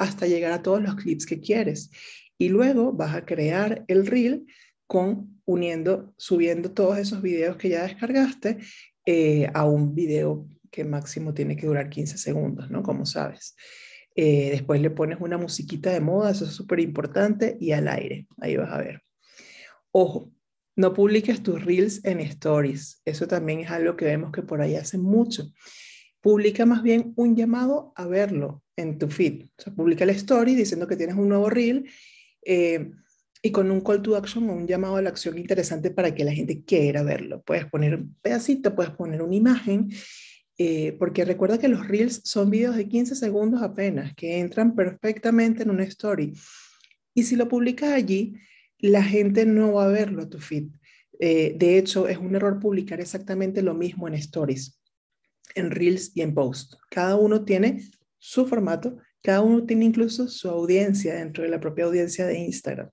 hasta 0.00 0.26
llegar 0.26 0.50
a 0.52 0.62
todos 0.62 0.82
los 0.82 0.96
clips 0.96 1.26
que 1.26 1.40
quieres. 1.40 1.90
Y 2.38 2.48
luego 2.48 2.92
vas 2.92 3.14
a 3.14 3.26
crear 3.26 3.84
el 3.86 4.06
reel 4.06 4.46
con 4.86 5.42
uniendo, 5.44 6.14
subiendo 6.16 6.72
todos 6.72 6.96
esos 6.96 7.20
videos 7.20 7.58
que 7.58 7.68
ya 7.68 7.82
descargaste 7.82 8.58
eh, 9.04 9.50
a 9.52 9.66
un 9.66 9.94
video 9.94 10.48
que 10.70 10.84
máximo 10.84 11.34
tiene 11.34 11.54
que 11.54 11.66
durar 11.66 11.90
15 11.90 12.16
segundos, 12.16 12.70
¿no? 12.70 12.82
Como 12.82 13.04
sabes. 13.04 13.54
Eh, 14.14 14.48
después 14.50 14.80
le 14.80 14.88
pones 14.88 15.18
una 15.20 15.36
musiquita 15.36 15.90
de 15.92 16.00
moda, 16.00 16.30
eso 16.30 16.46
es 16.46 16.52
súper 16.52 16.80
importante, 16.80 17.58
y 17.60 17.72
al 17.72 17.86
aire, 17.86 18.26
ahí 18.38 18.56
vas 18.56 18.72
a 18.72 18.78
ver. 18.78 19.02
Ojo, 19.92 20.32
no 20.76 20.94
publiques 20.94 21.42
tus 21.42 21.62
reels 21.62 22.02
en 22.04 22.20
stories, 22.20 23.02
eso 23.04 23.28
también 23.28 23.60
es 23.60 23.70
algo 23.70 23.96
que 23.96 24.06
vemos 24.06 24.32
que 24.32 24.42
por 24.42 24.62
ahí 24.62 24.76
hace 24.76 24.96
mucho. 24.96 25.52
Publica 26.22 26.64
más 26.64 26.82
bien 26.82 27.12
un 27.16 27.36
llamado 27.36 27.92
a 27.96 28.06
verlo 28.06 28.62
en 28.80 28.98
tu 28.98 29.08
feed. 29.08 29.44
O 29.58 29.62
sea, 29.62 29.72
publica 29.72 30.04
la 30.06 30.12
story 30.12 30.54
diciendo 30.54 30.86
que 30.86 30.96
tienes 30.96 31.16
un 31.16 31.28
nuevo 31.28 31.48
reel 31.50 31.88
eh, 32.44 32.90
y 33.42 33.50
con 33.50 33.70
un 33.70 33.80
call 33.80 34.02
to 34.02 34.16
action 34.16 34.48
o 34.50 34.54
un 34.54 34.66
llamado 34.66 34.96
a 34.96 35.02
la 35.02 35.10
acción 35.10 35.38
interesante 35.38 35.90
para 35.90 36.14
que 36.14 36.24
la 36.24 36.32
gente 36.32 36.64
quiera 36.64 37.02
verlo. 37.02 37.42
Puedes 37.42 37.66
poner 37.66 37.94
un 37.94 38.16
pedacito, 38.20 38.74
puedes 38.74 38.92
poner 38.92 39.22
una 39.22 39.34
imagen 39.34 39.90
eh, 40.62 40.94
porque 40.98 41.24
recuerda 41.24 41.58
que 41.58 41.68
los 41.68 41.88
reels 41.88 42.20
son 42.24 42.50
videos 42.50 42.76
de 42.76 42.86
15 42.86 43.14
segundos 43.14 43.62
apenas, 43.62 44.14
que 44.14 44.40
entran 44.40 44.74
perfectamente 44.74 45.62
en 45.62 45.70
una 45.70 45.84
story. 45.84 46.34
Y 47.14 47.22
si 47.22 47.34
lo 47.34 47.48
publicas 47.48 47.94
allí, 47.94 48.34
la 48.78 49.02
gente 49.02 49.46
no 49.46 49.72
va 49.72 49.84
a 49.84 49.88
verlo 49.88 50.22
a 50.22 50.28
tu 50.28 50.38
feed. 50.38 50.68
Eh, 51.18 51.54
de 51.56 51.78
hecho, 51.78 52.08
es 52.08 52.18
un 52.18 52.34
error 52.34 52.60
publicar 52.60 53.00
exactamente 53.00 53.62
lo 53.62 53.72
mismo 53.72 54.06
en 54.06 54.12
stories, 54.14 54.78
en 55.54 55.70
reels 55.70 56.12
y 56.14 56.20
en 56.20 56.34
post. 56.34 56.74
Cada 56.90 57.16
uno 57.16 57.42
tiene 57.42 57.82
su 58.20 58.46
formato, 58.46 58.98
cada 59.20 59.40
uno 59.40 59.66
tiene 59.66 59.86
incluso 59.86 60.28
su 60.28 60.48
audiencia 60.48 61.16
dentro 61.16 61.42
de 61.42 61.50
la 61.50 61.58
propia 61.58 61.86
audiencia 61.86 62.24
de 62.26 62.38
Instagram. 62.38 62.90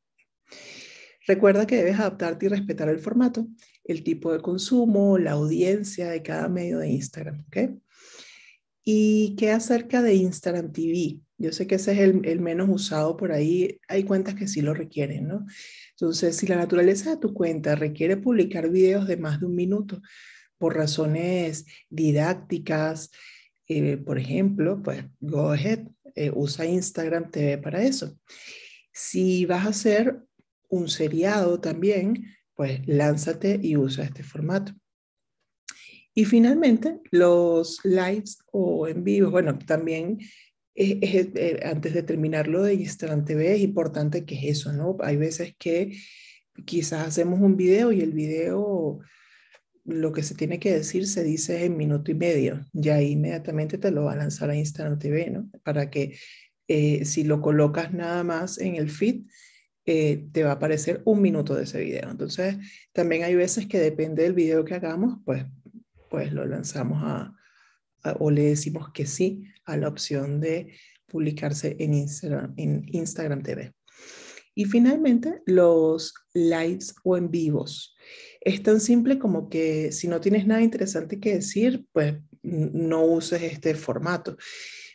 Recuerda 1.27 1.67
que 1.67 1.75
debes 1.75 1.99
adaptarte 1.99 2.47
y 2.47 2.49
respetar 2.49 2.89
el 2.89 2.99
formato 2.99 3.47
el 3.87 4.03
tipo 4.03 4.33
de 4.33 4.41
consumo, 4.41 5.17
la 5.17 5.31
audiencia 5.31 6.09
de 6.09 6.21
cada 6.21 6.49
medio 6.49 6.79
de 6.79 6.89
Instagram. 6.89 7.45
¿ok? 7.47 7.79
¿Y 8.83 9.35
qué 9.37 9.51
acerca 9.51 10.01
de 10.01 10.13
Instagram 10.15 10.71
TV? 10.71 11.19
Yo 11.37 11.51
sé 11.51 11.67
que 11.67 11.75
ese 11.75 11.91
es 11.93 11.99
el, 11.99 12.39
menos 12.41 12.69
usado 12.69 13.15
por 13.17 13.31
ahí. 13.31 13.79
Hay 13.87 14.03
cuentas 14.03 14.35
que 14.35 14.47
sí 14.47 14.61
lo 14.61 14.73
requieren, 14.73 15.27
¿no? 15.27 15.45
Entonces, 15.91 16.35
si 16.35 16.47
la 16.47 16.55
naturaleza 16.55 17.11
de 17.11 17.17
tu 17.17 17.33
cuenta 17.33 17.75
requiere 17.75 18.17
publicar 18.17 18.69
videos 18.69 19.07
de 19.07 19.17
más 19.17 19.39
de 19.39 19.45
un 19.45 19.55
minuto 19.55 20.01
por 20.57 20.75
razones 20.75 21.65
didácticas, 21.89 23.11
eh, 23.67 23.97
por 23.97 24.17
ejemplo, 24.17 24.81
pues 24.81 25.03
go 25.19 25.51
ahead, 25.51 25.87
eh, 26.15 26.31
usa 26.33 26.65
Instagram 26.65 27.29
TV 27.31 27.57
para 27.57 27.83
eso. 27.83 28.17
Si 28.93 29.45
vas 29.45 29.65
a 29.65 29.69
hacer 29.69 30.21
un 30.69 30.87
seriado 30.87 31.59
también, 31.59 32.33
pues 32.55 32.81
lánzate 32.87 33.59
y 33.61 33.77
usa 33.77 34.05
este 34.05 34.23
formato. 34.23 34.73
Y 36.13 36.25
finalmente, 36.25 36.99
los 37.11 37.79
lives 37.83 38.39
o 38.51 38.87
en 38.87 39.03
vivo, 39.03 39.29
bueno, 39.29 39.57
también 39.59 40.17
eh, 40.73 41.59
antes 41.63 41.93
de 41.93 42.03
terminar 42.03 42.47
lo 42.47 42.63
de 42.63 42.75
Instagram 42.75 43.25
TV 43.25 43.55
es 43.55 43.61
importante 43.61 44.25
que 44.25 44.35
es 44.35 44.59
eso, 44.59 44.73
¿no? 44.73 44.97
Hay 45.01 45.17
veces 45.17 45.55
que 45.57 45.97
quizás 46.65 47.07
hacemos 47.07 47.39
un 47.39 47.57
video 47.57 47.91
y 47.91 48.01
el 48.01 48.13
video 48.13 48.99
lo 49.87 50.11
que 50.11 50.21
se 50.21 50.35
tiene 50.35 50.59
que 50.59 50.73
decir 50.73 51.07
se 51.07 51.23
dice 51.23 51.63
en 51.63 51.77
minuto 51.77 52.11
y 52.11 52.13
medio, 52.13 52.65
ya 52.73 53.01
inmediatamente 53.01 53.77
te 53.77 53.89
lo 53.89 54.03
va 54.03 54.13
a 54.13 54.17
lanzar 54.17 54.49
a 54.49 54.55
Instagram 54.55 54.99
TV, 54.99 55.29
¿no? 55.29 55.49
Para 55.63 55.89
que 55.89 56.17
eh, 56.67 57.05
si 57.05 57.23
lo 57.23 57.41
colocas 57.41 57.93
nada 57.93 58.23
más 58.25 58.57
en 58.57 58.75
el 58.75 58.89
feed, 58.89 59.23
eh, 59.85 60.27
te 60.33 60.43
va 60.43 60.49
a 60.49 60.53
aparecer 60.55 61.01
un 61.05 61.21
minuto 61.21 61.55
de 61.55 61.63
ese 61.63 61.79
video. 61.79 62.11
Entonces, 62.11 62.57
también 62.91 63.23
hay 63.23 63.35
veces 63.35 63.67
que 63.67 63.79
depende 63.79 64.23
del 64.23 64.33
video 64.33 64.65
que 64.65 64.75
hagamos, 64.75 65.19
pues, 65.23 65.45
pues 66.09 66.33
lo 66.33 66.45
lanzamos 66.45 67.01
a, 67.03 67.33
o 68.19 68.29
le 68.29 68.43
decimos 68.43 68.91
que 68.93 69.05
sí 69.05 69.45
a 69.63 69.77
la 69.77 69.87
opción 69.87 70.41
de 70.41 70.73
publicarse 71.05 71.77
en 71.79 71.93
Instagram, 71.93 72.53
en 72.57 72.85
Instagram 72.91 73.41
TV. 73.41 73.73
Y 74.53 74.65
finalmente, 74.65 75.41
los 75.45 76.13
lives 76.33 76.93
o 77.05 77.15
en 77.15 77.31
vivos. 77.31 77.96
Es 78.41 78.63
tan 78.63 78.79
simple 78.79 79.19
como 79.19 79.49
que 79.49 79.91
si 79.91 80.07
no 80.07 80.21
tienes 80.21 80.47
nada 80.47 80.61
interesante 80.61 81.19
que 81.19 81.35
decir, 81.35 81.85
pues 81.91 82.15
no 82.43 83.03
uses 83.03 83.41
este 83.43 83.75
formato. 83.75 84.37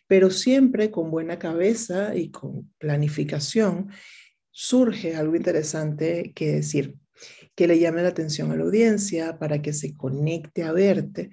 Pero 0.07 0.31
siempre 0.31 0.90
con 0.90 1.11
buena 1.11 1.38
cabeza 1.38 2.14
y 2.14 2.31
con 2.31 2.70
planificación, 2.79 3.90
surge 4.51 5.16
algo 5.16 5.35
interesante 5.35 6.33
que 6.35 6.53
decir, 6.53 6.96
que 7.55 7.66
le 7.66 7.79
llame 7.79 8.03
la 8.03 8.09
atención 8.09 8.51
a 8.51 8.57
la 8.57 8.64
audiencia 8.64 9.38
para 9.38 9.61
que 9.61 9.72
se 9.72 9.96
conecte 9.96 10.62
a 10.62 10.72
verte. 10.72 11.31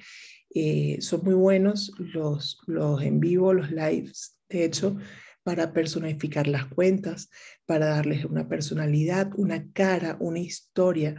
Eh, 0.54 0.98
son 1.02 1.22
muy 1.24 1.36
buenos 1.36 1.92
los, 1.98 2.60
los 2.66 3.02
en 3.02 3.20
vivo, 3.20 3.54
los 3.54 3.72
lives, 3.72 4.38
de 4.50 4.66
hecho, 4.66 4.98
para 5.44 5.74
personificar 5.74 6.48
las 6.48 6.66
cuentas, 6.66 7.30
para 7.66 7.88
darles 7.88 8.26
una 8.26 8.48
personalidad, 8.48 9.32
una 9.36 9.72
cara, 9.72 10.18
una 10.20 10.40
historia, 10.40 11.16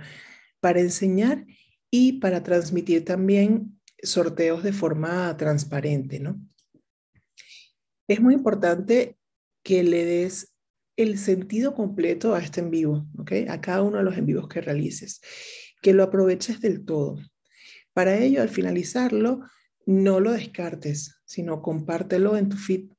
para 0.61 0.81
enseñar 0.81 1.46
y 1.90 2.14
para 2.14 2.42
transmitir 2.42 3.05
también 3.05 3.81
sorteos 4.03 4.62
de 4.62 4.73
forma 4.73 5.37
transparente, 5.37 6.20
¿no? 6.20 6.40
Es 8.09 8.20
muy 8.20 8.35
importante 8.35 9.16
que 9.62 9.83
le 9.83 10.05
des 10.05 10.55
el 10.96 11.18
sentido 11.18 11.75
completo 11.75 12.35
a 12.35 12.40
este 12.40 12.61
en 12.61 12.70
vivo, 12.70 13.07
¿ok? 13.18 13.33
A 13.49 13.61
cada 13.61 13.83
uno 13.83 13.99
de 13.99 14.05
los 14.05 14.16
en 14.16 14.27
vivos 14.27 14.49
que 14.49 14.61
realices, 14.61 15.20
que 15.81 15.92
lo 15.92 16.03
aproveches 16.03 16.61
del 16.61 16.85
todo. 16.85 17.18
Para 17.92 18.18
ello, 18.18 18.42
al 18.42 18.49
finalizarlo, 18.49 19.40
no 19.87 20.20
lo 20.20 20.33
descartes, 20.33 21.20
sino 21.25 21.62
compártelo 21.62 22.37
en 22.37 22.49
tu 22.49 22.57
feed. 22.57 22.90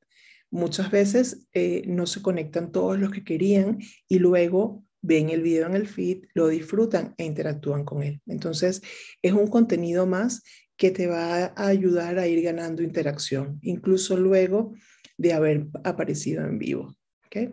Muchas 0.49 0.91
veces 0.91 1.47
eh, 1.53 1.83
no 1.87 2.05
se 2.05 2.21
conectan 2.21 2.71
todos 2.71 2.99
los 2.99 3.11
que 3.11 3.23
querían 3.23 3.79
y 4.07 4.19
luego 4.19 4.83
ven 5.01 5.29
el 5.29 5.41
video 5.41 5.67
en 5.67 5.75
el 5.75 5.87
feed, 5.87 6.25
lo 6.33 6.47
disfrutan 6.47 7.15
e 7.17 7.25
interactúan 7.25 7.83
con 7.83 8.03
él. 8.03 8.21
Entonces, 8.27 8.81
es 9.21 9.33
un 9.33 9.47
contenido 9.47 10.05
más 10.05 10.43
que 10.77 10.91
te 10.91 11.07
va 11.07 11.45
a 11.45 11.67
ayudar 11.67 12.17
a 12.17 12.27
ir 12.27 12.41
ganando 12.41 12.81
interacción. 12.81 13.59
Incluso 13.61 14.17
luego 14.17 14.73
de 15.17 15.33
haber 15.33 15.67
aparecido 15.83 16.43
en 16.43 16.57
vivo. 16.57 16.95
¿okay? 17.27 17.49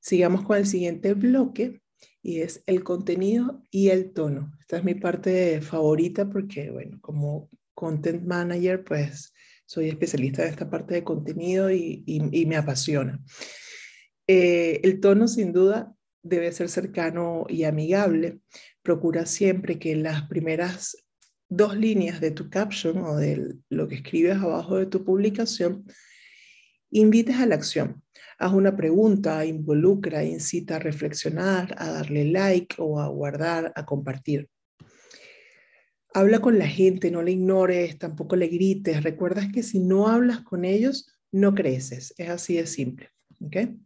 Sigamos 0.00 0.44
con 0.44 0.56
el 0.56 0.66
siguiente 0.66 1.14
bloque 1.14 1.80
y 2.22 2.40
es 2.40 2.62
el 2.66 2.84
contenido 2.84 3.62
y 3.70 3.88
el 3.88 4.12
tono. 4.12 4.52
Esta 4.60 4.78
es 4.78 4.84
mi 4.84 4.94
parte 4.94 5.60
favorita 5.60 6.28
porque, 6.28 6.70
bueno, 6.70 6.98
como 7.00 7.50
content 7.74 8.24
manager, 8.24 8.84
pues 8.84 9.32
soy 9.64 9.88
especialista 9.88 10.42
en 10.44 10.50
esta 10.50 10.70
parte 10.70 10.94
de 10.94 11.04
contenido 11.04 11.70
y, 11.70 12.44
me 12.46 12.56
apasiona. 12.56 13.20
Eh, 14.28 14.80
el 14.84 15.00
tono, 15.00 15.26
sin 15.26 15.52
duda, 15.52 15.95
debe 16.28 16.52
ser 16.52 16.68
cercano 16.68 17.46
y 17.48 17.64
amigable. 17.64 18.40
Procura 18.82 19.26
siempre 19.26 19.78
que 19.78 19.96
las 19.96 20.28
primeras 20.28 20.96
dos 21.48 21.76
líneas 21.76 22.20
de 22.20 22.30
tu 22.30 22.50
caption 22.50 22.98
o 22.98 23.16
de 23.16 23.54
lo 23.68 23.88
que 23.88 23.96
escribes 23.96 24.36
abajo 24.36 24.76
de 24.76 24.86
tu 24.86 25.04
publicación 25.04 25.84
invites 26.90 27.36
a 27.36 27.46
la 27.46 27.54
acción. 27.54 28.02
Haz 28.38 28.52
una 28.52 28.76
pregunta, 28.76 29.44
involucra, 29.44 30.24
incita 30.24 30.76
a 30.76 30.78
reflexionar, 30.78 31.74
a 31.78 31.90
darle 31.90 32.26
like 32.26 32.76
o 32.78 33.00
a 33.00 33.08
guardar, 33.08 33.72
a 33.74 33.84
compartir. 33.84 34.48
Habla 36.12 36.40
con 36.40 36.58
la 36.58 36.66
gente, 36.66 37.10
no 37.10 37.22
le 37.22 37.32
ignores, 37.32 37.98
tampoco 37.98 38.36
le 38.36 38.48
grites. 38.48 39.02
Recuerdas 39.02 39.48
que 39.52 39.62
si 39.62 39.78
no 39.78 40.08
hablas 40.08 40.40
con 40.40 40.64
ellos, 40.64 41.06
no 41.32 41.54
creces. 41.54 42.14
Es 42.16 42.28
así 42.28 42.56
de 42.56 42.66
simple. 42.66 43.10
¿okay? 43.40 43.78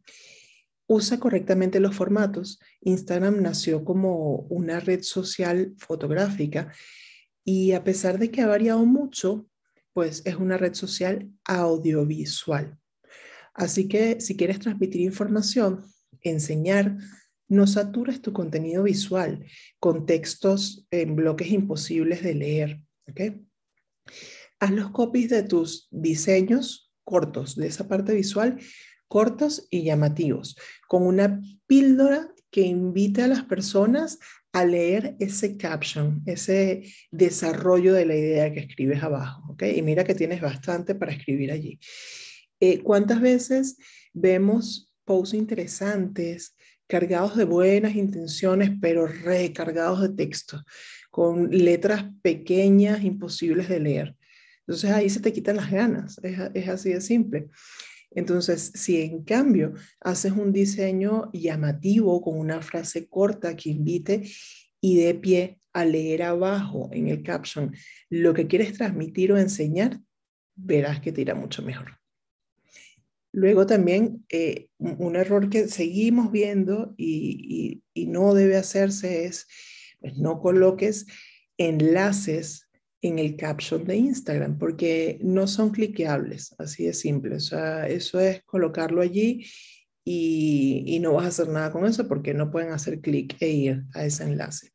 Usa 0.92 1.20
correctamente 1.20 1.78
los 1.78 1.94
formatos. 1.94 2.58
Instagram 2.80 3.40
nació 3.42 3.84
como 3.84 4.38
una 4.50 4.80
red 4.80 5.02
social 5.02 5.72
fotográfica 5.78 6.72
y 7.44 7.70
a 7.72 7.84
pesar 7.84 8.18
de 8.18 8.32
que 8.32 8.40
ha 8.40 8.48
variado 8.48 8.84
mucho, 8.84 9.46
pues 9.92 10.20
es 10.24 10.34
una 10.34 10.56
red 10.56 10.74
social 10.74 11.30
audiovisual. 11.44 12.76
Así 13.54 13.86
que 13.86 14.20
si 14.20 14.36
quieres 14.36 14.58
transmitir 14.58 15.02
información, 15.02 15.84
enseñar, 16.22 16.98
no 17.46 17.68
satures 17.68 18.20
tu 18.20 18.32
contenido 18.32 18.82
visual 18.82 19.46
con 19.78 20.06
textos 20.06 20.88
en 20.90 21.14
bloques 21.14 21.52
imposibles 21.52 22.24
de 22.24 22.34
leer. 22.34 22.80
¿okay? 23.08 23.46
Haz 24.58 24.72
los 24.72 24.90
copies 24.90 25.30
de 25.30 25.44
tus 25.44 25.86
diseños 25.92 26.90
cortos, 27.04 27.54
de 27.54 27.68
esa 27.68 27.86
parte 27.86 28.12
visual, 28.12 28.58
cortos 29.10 29.66
y 29.70 29.82
llamativos, 29.82 30.56
con 30.86 31.02
una 31.02 31.42
píldora 31.66 32.32
que 32.48 32.60
invite 32.60 33.22
a 33.22 33.26
las 33.26 33.42
personas 33.42 34.20
a 34.52 34.64
leer 34.64 35.16
ese 35.18 35.56
caption, 35.56 36.22
ese 36.26 36.84
desarrollo 37.10 37.92
de 37.92 38.06
la 38.06 38.14
idea 38.14 38.52
que 38.52 38.60
escribes 38.60 39.02
abajo. 39.02 39.52
¿okay? 39.52 39.76
Y 39.76 39.82
mira 39.82 40.04
que 40.04 40.14
tienes 40.14 40.40
bastante 40.40 40.94
para 40.94 41.10
escribir 41.10 41.50
allí. 41.50 41.80
Eh, 42.60 42.78
¿Cuántas 42.82 43.20
veces 43.20 43.78
vemos 44.12 44.94
posts 45.04 45.34
interesantes, 45.34 46.54
cargados 46.86 47.36
de 47.36 47.44
buenas 47.44 47.96
intenciones, 47.96 48.70
pero 48.80 49.08
recargados 49.08 50.02
de 50.02 50.10
texto, 50.10 50.62
con 51.10 51.50
letras 51.50 52.04
pequeñas, 52.22 53.02
imposibles 53.02 53.68
de 53.68 53.80
leer? 53.80 54.16
Entonces 54.60 54.92
ahí 54.92 55.10
se 55.10 55.18
te 55.18 55.32
quitan 55.32 55.56
las 55.56 55.68
ganas, 55.68 56.20
es, 56.22 56.38
es 56.54 56.68
así 56.68 56.92
de 56.92 57.00
simple. 57.00 57.48
Entonces, 58.10 58.72
si 58.74 59.00
en 59.00 59.22
cambio 59.22 59.74
haces 60.00 60.32
un 60.32 60.52
diseño 60.52 61.30
llamativo 61.32 62.20
con 62.20 62.38
una 62.38 62.60
frase 62.60 63.08
corta 63.08 63.54
que 63.54 63.70
invite 63.70 64.28
y 64.80 64.96
de 64.96 65.14
pie 65.14 65.60
a 65.72 65.84
leer 65.84 66.24
abajo 66.24 66.88
en 66.92 67.08
el 67.08 67.22
caption 67.22 67.74
lo 68.08 68.34
que 68.34 68.48
quieres 68.48 68.72
transmitir 68.72 69.32
o 69.32 69.38
enseñar, 69.38 70.00
verás 70.56 71.00
que 71.00 71.12
te 71.12 71.20
irá 71.20 71.34
mucho 71.34 71.62
mejor. 71.62 72.00
Luego 73.32 73.64
también 73.64 74.24
eh, 74.28 74.68
un 74.78 75.14
error 75.14 75.48
que 75.48 75.68
seguimos 75.68 76.32
viendo 76.32 76.94
y, 76.96 77.82
no 77.94 78.34
debe 78.34 78.56
hacerse 78.56 79.26
es, 79.26 79.46
pues 80.00 80.16
no 80.16 80.40
coloques 80.40 81.06
enlaces 81.58 82.68
en 83.02 83.18
el 83.18 83.36
caption 83.36 83.84
de 83.84 83.96
Instagram 83.96 84.58
porque 84.58 85.18
no 85.22 85.46
son 85.46 85.70
cliqueables, 85.70 86.54
así 86.58 86.84
de 86.84 86.92
simple. 86.92 87.36
O 87.36 87.40
sea, 87.40 87.88
eso 87.88 88.20
es 88.20 88.42
colocarlo 88.44 89.00
allí 89.00 89.46
y, 90.04 90.84
y 90.86 90.98
no 91.00 91.14
vas 91.14 91.24
a 91.24 91.28
hacer 91.28 91.48
nada 91.48 91.70
con 91.70 91.86
eso 91.86 92.06
porque 92.08 92.34
no 92.34 92.50
pueden 92.50 92.72
hacer 92.72 93.00
clic 93.00 93.36
e 93.40 93.48
ir 93.48 93.84
a 93.94 94.04
ese 94.04 94.24
enlace. 94.24 94.72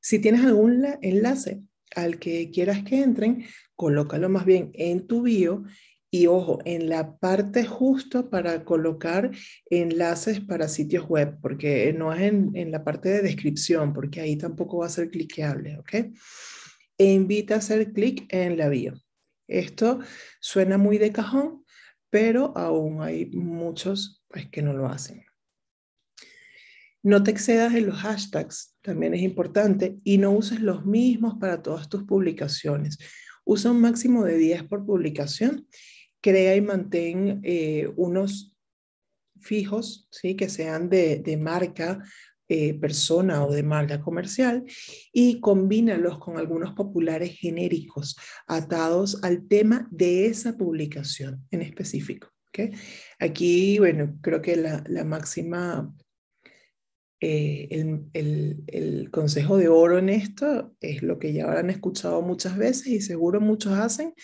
Si 0.00 0.18
tienes 0.18 0.44
algún 0.44 0.86
enlace 1.02 1.62
al 1.94 2.18
que 2.18 2.50
quieras 2.50 2.82
que 2.84 3.02
entren, 3.02 3.44
colócalo 3.74 4.28
más 4.28 4.44
bien 4.44 4.70
en 4.74 5.06
tu 5.06 5.22
bio 5.22 5.64
y 6.10 6.26
ojo, 6.26 6.60
en 6.64 6.88
la 6.88 7.18
parte 7.18 7.66
justo 7.66 8.30
para 8.30 8.64
colocar 8.64 9.30
enlaces 9.68 10.40
para 10.40 10.68
sitios 10.68 11.06
web, 11.06 11.38
porque 11.42 11.92
no 11.92 12.14
es 12.14 12.22
en, 12.22 12.70
la 12.70 12.82
parte 12.82 13.10
de 13.10 13.22
descripción, 13.22 13.92
porque 13.92 14.20
ahí 14.20 14.36
tampoco 14.36 14.78
va 14.78 14.86
a 14.86 14.90
ser 14.90 15.10
cliqueable, 15.10 15.78
¿ok? 15.78 15.94
E 16.98 17.12
invita 17.12 17.54
a 17.54 17.58
hacer 17.58 17.92
clic 17.92 18.26
en 18.28 18.58
la 18.58 18.68
bio. 18.68 18.94
Esto 19.46 20.00
suena 20.40 20.76
muy 20.76 20.98
de 20.98 21.12
cajón, 21.12 21.64
pero 22.10 22.56
aún 22.56 23.00
hay 23.00 23.26
muchos 23.26 24.22
pues, 24.28 24.48
que 24.50 24.62
no 24.62 24.72
lo 24.72 24.86
hacen. 24.86 25.24
No 27.02 27.22
te 27.22 27.30
excedas 27.30 27.74
en 27.74 27.86
los 27.86 28.00
hashtags, 28.00 28.76
también 28.82 29.14
es 29.14 29.22
importante, 29.22 29.98
y 30.04 30.18
no 30.18 30.32
uses 30.32 30.60
los 30.60 30.84
mismos 30.84 31.36
para 31.38 31.62
todas 31.62 31.88
tus 31.88 32.02
publicaciones. 32.02 32.98
Usa 33.44 33.70
un 33.70 33.80
máximo 33.80 34.24
de 34.24 34.36
10 34.36 34.64
por 34.64 34.84
publicación 34.84 35.66
crea 36.20 36.56
y 36.56 36.60
mantén 36.60 37.40
eh, 37.44 37.90
unos 37.96 38.54
fijos, 39.40 40.08
¿sí? 40.10 40.34
que 40.34 40.48
sean 40.48 40.88
de, 40.88 41.38
marca 41.40 42.02
eh, 42.48 42.74
persona 42.74 43.44
o 43.44 43.52
de 43.52 43.62
marca 43.62 44.00
comercial 44.00 44.64
y 45.12 45.38
combínalos 45.40 46.18
con 46.18 46.38
algunos 46.38 46.72
populares 46.72 47.36
genéricos 47.38 48.16
atados 48.46 49.22
al 49.22 49.46
tema 49.46 49.86
de 49.90 50.26
esa 50.26 50.56
publicación 50.56 51.46
en 51.50 51.62
específico. 51.62 52.28
Aquí, 53.18 53.78
bueno, 53.78 54.18
creo 54.20 54.42
que 54.42 54.56
la, 54.56 55.04
máxima, 55.04 55.94
eh, 57.20 57.68
el, 57.70 58.64
el, 58.66 59.10
consejo 59.10 59.56
de 59.56 59.68
oro 59.68 59.98
en 59.98 60.08
esto 60.08 60.74
es 60.80 61.02
lo 61.02 61.18
que 61.18 61.32
ya 61.32 61.44
habrán 61.44 61.70
escuchado 61.70 62.22
muchas 62.22 62.56
veces 62.56 62.86
y 62.88 63.00
seguro 63.00 63.40
muchos 63.40 63.74
hacen, 63.74 64.14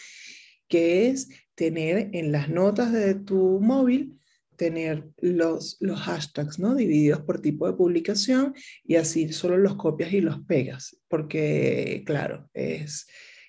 que 0.68 1.08
es 1.08 1.28
tener 1.54 2.10
en 2.12 2.32
las 2.32 2.48
notas 2.48 2.92
de 2.92 3.14
tu 3.14 3.60
móvil, 3.60 4.18
tener 4.56 5.08
los, 5.18 5.76
los 5.80 6.00
hashtags, 6.00 6.58
¿no? 6.58 6.74
Divididos 6.74 7.22
por 7.22 7.40
tipo 7.40 7.66
de 7.66 7.76
publicación 7.76 8.54
y 8.84 8.96
así 8.96 9.32
solo 9.32 9.56
los 9.56 9.76
copias 9.76 10.12
y 10.12 10.20
los 10.20 10.40
pegas, 10.44 10.96
porque 11.08 12.02
claro, 12.06 12.48
es, 12.54 13.06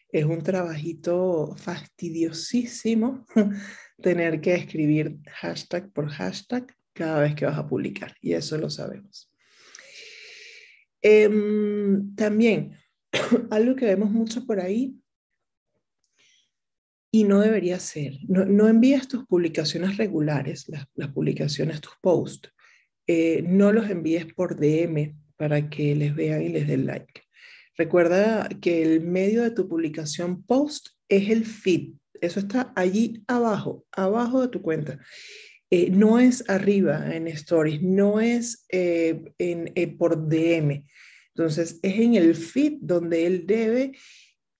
es 0.10 0.26
un 0.26 0.42
trabajito 0.42 1.56
fastidiosísimo 1.58 3.26
tener 4.02 4.42
que 4.42 4.56
escribir 4.56 5.18
hashtag 5.42 5.92
por 5.92 6.10
hashtag 6.10 6.74
cada 6.94 7.22
vez 7.22 7.36
que 7.36 7.46
vas 7.46 7.58
a 7.58 7.68
publicar, 7.68 8.16
y 8.22 8.34
eso 8.34 8.58
lo 8.58 8.70
sabemos. 8.70 9.30
Em, 11.02 12.16
también, 12.16 12.78
algo 13.52 13.76
que 13.76 13.86
vemos 13.86 14.10
mucho 14.10 14.46
por 14.46 14.60
ahí 14.60 14.96
y 17.16 17.24
no 17.24 17.40
debería 17.40 17.80
ser. 17.80 18.20
No, 18.28 18.44
no 18.44 18.68
envíes 18.68 19.08
tus 19.08 19.26
publicaciones 19.26 19.96
regulares, 19.96 20.66
las, 20.68 20.86
publicaciones, 21.14 21.80
tus 21.80 21.94
posts. 22.02 22.52
Eh, 23.08 23.42
no 23.48 23.72
los 23.72 23.90
envíes 23.90 24.26
por 24.34 24.60
DM 24.60 25.16
para 25.38 25.70
que 25.70 25.96
les 25.96 26.14
vean 26.14 26.42
y 26.42 26.50
les 26.50 26.68
den 26.68 26.86
like. 26.86 27.22
Recuerda 27.78 28.50
que 28.60 28.84
el 28.84 29.00
medio 29.00 29.44
de 29.44 29.52
tu 29.52 29.66
publicación 29.70 30.44
post 30.44 30.90
es 31.08 31.30
el 31.30 31.46
feed. 31.46 31.94
Eso 32.20 32.42
está 32.42 32.74
allí 32.76 33.24
abajo, 33.28 33.86
abajo 33.94 34.42
de 34.42 34.50
tu 34.50 34.62
cuenta. 34.62 35.00
Eh, 35.70 35.90
no 35.92 36.20
es 36.20 36.44
arriba 36.50 37.16
en 37.16 37.30
stories, 37.30 37.82
no 37.82 38.20
es 38.20 38.66
eh, 38.68 39.24
en, 39.38 39.98
por 39.98 40.28
DM. 40.28 40.86
Entonces, 41.34 41.80
es 41.82 41.96
en 41.98 42.16
el 42.16 42.36
feed 42.36 42.74
donde 42.82 43.26
él 43.26 43.46
debe 43.48 43.94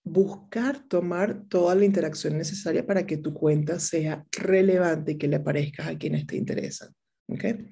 buscar 0.06 0.88
tomar 0.88 1.48
toda 1.50 1.74
la 1.76 1.84
interacción 1.84 2.38
necesaria 2.38 2.86
para 2.86 3.06
que 3.06 3.18
tu 3.18 3.34
cuenta 3.34 3.80
sea 3.80 4.24
relevante 4.32 5.14
y 5.14 5.18
que 5.18 5.28
le 5.28 5.38
aparezcas 5.38 5.88
a 5.88 5.98
quienes 5.98 6.28
te 6.28 6.38
interesan. 6.38 6.94
¿okay? 7.28 7.72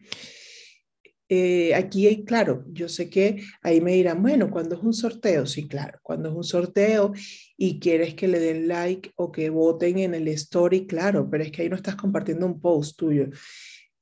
Eh, 1.29 1.73
aquí, 1.75 2.25
claro, 2.25 2.65
yo 2.71 2.89
sé 2.89 3.09
que 3.09 3.43
ahí 3.61 3.81
me 3.81 3.93
dirán, 3.93 4.21
bueno, 4.21 4.49
cuando 4.49 4.75
es 4.75 4.81
un 4.81 4.93
sorteo, 4.93 5.45
sí, 5.45 5.67
claro, 5.67 5.99
cuando 6.01 6.29
es 6.29 6.35
un 6.35 6.43
sorteo 6.43 7.13
y 7.55 7.79
quieres 7.79 8.15
que 8.15 8.27
le 8.27 8.39
den 8.39 8.67
like 8.67 9.11
o 9.15 9.31
que 9.31 9.49
voten 9.49 9.99
en 9.99 10.15
el 10.15 10.27
story, 10.29 10.87
claro, 10.87 11.29
pero 11.29 11.43
es 11.43 11.51
que 11.51 11.61
ahí 11.61 11.69
no 11.69 11.75
estás 11.75 11.95
compartiendo 11.95 12.45
un 12.47 12.59
post 12.59 12.97
tuyo. 12.97 13.29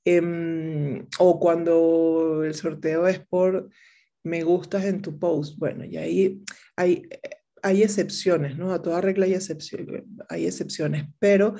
Em, 0.05 1.05
o 1.19 1.39
cuando 1.39 2.43
el 2.43 2.55
sorteo 2.55 3.07
es 3.07 3.19
por 3.19 3.69
me 4.23 4.43
gustas 4.43 4.85
en 4.85 5.01
tu 5.01 5.19
post, 5.19 5.57
bueno, 5.57 5.83
y 5.85 5.97
ahí 5.97 6.41
hay, 6.75 7.03
hay 7.63 7.83
excepciones, 7.83 8.57
¿no? 8.57 8.73
A 8.73 8.81
toda 8.81 9.01
regla 9.01 9.25
hay, 9.25 9.37
hay 10.29 10.45
excepciones, 10.45 11.05
pero 11.19 11.55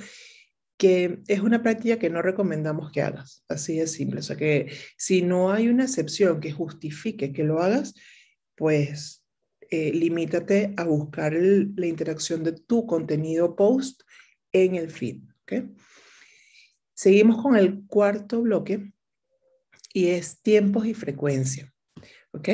que 0.77 1.19
es 1.27 1.41
una 1.41 1.61
práctica 1.61 1.99
que 1.99 2.09
no 2.09 2.23
recomendamos 2.23 2.91
que 2.91 3.03
hagas, 3.03 3.43
así 3.47 3.77
de 3.77 3.85
simple. 3.85 4.21
O 4.21 4.23
sea 4.23 4.35
que 4.35 4.71
si 4.97 5.21
no 5.21 5.51
hay 5.51 5.67
una 5.67 5.83
excepción 5.83 6.39
que 6.39 6.51
justifique 6.51 7.31
que 7.31 7.43
lo 7.43 7.61
hagas, 7.61 7.93
pues 8.55 9.23
eh, 9.69 9.93
limítate 9.93 10.73
a 10.77 10.83
buscar 10.85 11.33
la 11.33 11.85
interacción 11.85 12.43
de 12.43 12.53
tu 12.53 12.87
contenido 12.87 13.55
post 13.55 14.01
en 14.51 14.75
el 14.75 14.89
feed. 14.89 15.21
¿okay? 15.43 15.69
Seguimos 16.95 17.41
con 17.41 17.55
el 17.55 17.85
cuarto 17.85 18.41
bloque 18.41 18.91
y 19.93 20.07
es 20.07 20.41
tiempos 20.41 20.87
y 20.87 20.93
frecuencia. 20.93 21.71
¿ok? 22.31 22.49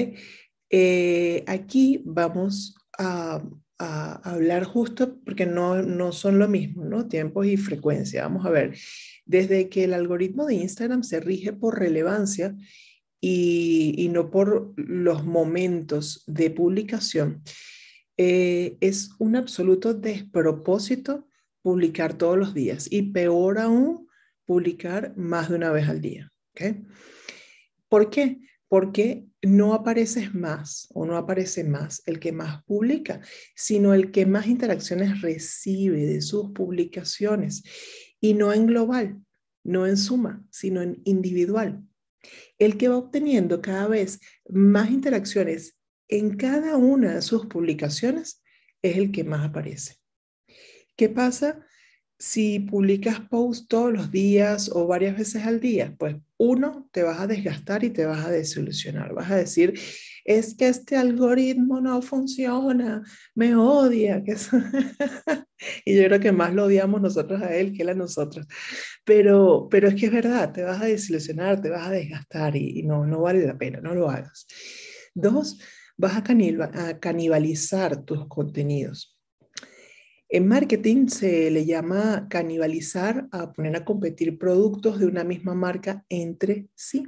Eh, 0.70 1.44
aquí 1.48 2.02
vamos 2.04 2.76
a, 2.98 3.44
hablar 3.80 4.64
justo 4.64 5.20
porque 5.24 5.46
no, 5.46 5.84
no 5.84 6.12
son 6.12 6.40
lo 6.40 6.48
mismo, 6.48 6.84
¿no? 6.84 7.08
Tiempos 7.08 7.46
y 7.46 7.58
frecuencia. 7.58 8.24
Vamos 8.24 8.44
a 8.44 8.50
ver, 8.50 8.76
desde 9.24 9.70
que 9.70 9.84
el 9.84 9.94
algoritmo 9.94 10.48
de 10.48 10.56
Instagram 10.56 11.04
se 11.04 11.20
rige 11.20 11.54
por 11.54 11.78
relevancia 11.78 12.56
y, 13.22 14.10
no 14.12 14.32
por 14.32 14.74
los 14.78 15.26
momentos 15.26 16.24
de 16.26 16.50
publicación, 16.50 17.44
eh, 18.18 18.78
es 18.82 19.12
un 19.20 19.36
absoluto 19.36 19.94
despropósito 19.94 21.28
publicar 21.62 22.18
todos 22.18 22.38
los 22.38 22.54
días 22.54 22.88
y 22.90 23.04
peor 23.12 23.60
aún, 23.60 24.08
publicar 24.46 25.16
más 25.18 25.50
de 25.50 25.56
una 25.56 25.72
vez 25.72 25.88
al 25.88 26.02
día. 26.02 26.32
¿okay? 26.52 26.84
¿Por 27.90 28.10
qué? 28.10 28.40
Porque 28.68 29.27
no 29.42 29.74
apareces 29.74 30.34
más 30.34 30.88
o 30.94 31.06
no 31.06 31.16
aparece 31.16 31.64
más 31.64 32.02
el 32.06 32.20
que 32.20 32.32
más 32.32 32.64
publica, 32.64 33.22
sino 33.56 33.94
el 33.94 34.12
que 34.12 34.26
más 34.26 34.48
interacciones 34.48 35.22
recibe 35.22 36.06
de 36.06 36.22
sus 36.22 36.52
publicaciones 36.52 37.64
y 38.20 38.34
no 38.34 38.52
en 38.54 38.68
global, 38.68 39.22
no 39.64 39.86
en 39.86 39.98
suma, 39.98 40.44
sino 40.50 40.82
en 40.82 41.02
individual. 41.06 41.84
El 42.58 42.78
que 42.78 42.88
va 42.88 42.98
obteniendo 42.98 43.62
cada 43.62 43.88
vez 43.88 44.20
más 44.50 44.90
interacciones 44.90 45.78
en 46.08 46.36
cada 46.36 46.78
una 46.78 47.16
de 47.16 47.22
sus 47.22 47.46
publicaciones 47.46 48.42
es 48.82 48.98
el 48.98 49.12
que 49.12 49.24
más 49.24 49.46
aparece. 49.46 49.98
¿Qué 50.96 51.10
pasa 51.10 51.66
si 52.18 52.60
publicas 52.60 53.20
posts 53.30 53.68
todos 53.68 53.94
los 53.94 54.12
días 54.12 54.70
o 54.74 54.88
varias 54.88 55.18
veces 55.18 55.46
al 55.46 55.60
día? 55.60 55.96
Pues 55.98 56.16
uno, 56.38 56.88
te 56.92 57.04
vas 57.04 57.20
a 57.20 57.28
desgastar 57.28 57.84
y 57.84 57.90
te 57.90 58.06
vas 58.06 58.26
a 58.26 58.32
desilusionar. 58.32 59.14
Vas 59.14 59.32
a 59.32 59.38
decir, 59.38 59.74
es 60.24 60.56
que 60.56 60.68
este 60.68 60.96
algoritmo 60.96 61.82
no 61.82 62.02
funciona, 62.02 63.04
me 63.34 63.56
odia. 63.56 64.24
y 65.86 65.96
yo 65.96 66.04
creo 66.06 66.20
que 66.20 66.32
más 66.32 66.54
lo 66.54 66.66
odiamos 66.66 67.02
nosotros 67.02 67.42
a 67.42 67.56
él 67.56 67.74
que 67.74 67.84
él 67.84 67.90
a 67.90 67.96
nosotros. 67.96 68.46
Pero, 69.04 69.68
pero 69.70 69.88
es 69.88 69.96
que 69.96 70.08
es 70.08 70.12
verdad, 70.12 70.52
te 70.54 70.64
vas 70.64 70.82
a 70.82 70.86
desilusionar, 70.86 71.62
te 71.62 71.70
vas 71.70 71.88
a 71.88 71.92
desgastar 71.92 72.56
y, 72.56 72.84
no, 72.84 73.06
no 73.06 73.22
vale 73.22 73.46
la 73.46 73.58
pena, 73.58 73.80
no 73.82 73.96
lo 73.96 74.10
hagas. 74.10 74.46
Dos, 75.16 75.60
vas 75.98 76.16
a 76.18 77.00
canibalizar 77.00 78.04
tus 78.06 78.28
contenidos. 78.28 79.17
En 80.30 80.48
marketing 80.48 81.08
se 81.08 81.50
le 81.52 81.66
llama 81.66 82.28
canibalizar 82.30 83.30
a 83.32 83.54
poner 83.54 83.78
a 83.78 83.86
competir 83.86 84.38
productos 84.38 85.00
de 85.00 85.06
una 85.06 85.24
misma 85.24 85.56
marca 85.56 86.06
entre 86.10 86.68
sí, 86.76 87.08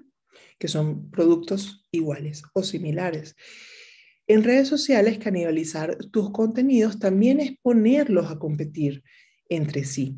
que 0.58 0.70
son 0.70 1.12
productos 1.12 1.86
iguales 1.92 2.44
o 2.54 2.64
similares. 2.64 3.36
En 4.26 4.44
redes 4.44 4.68
sociales, 4.68 5.18
canibalizar 5.18 5.98
tus 6.12 6.32
contenidos 6.32 7.00
también 7.00 7.40
es 7.40 7.58
ponerlos 7.62 8.32
a 8.32 8.40
competir 8.40 9.04
entre 9.50 9.84
sí. 9.84 10.18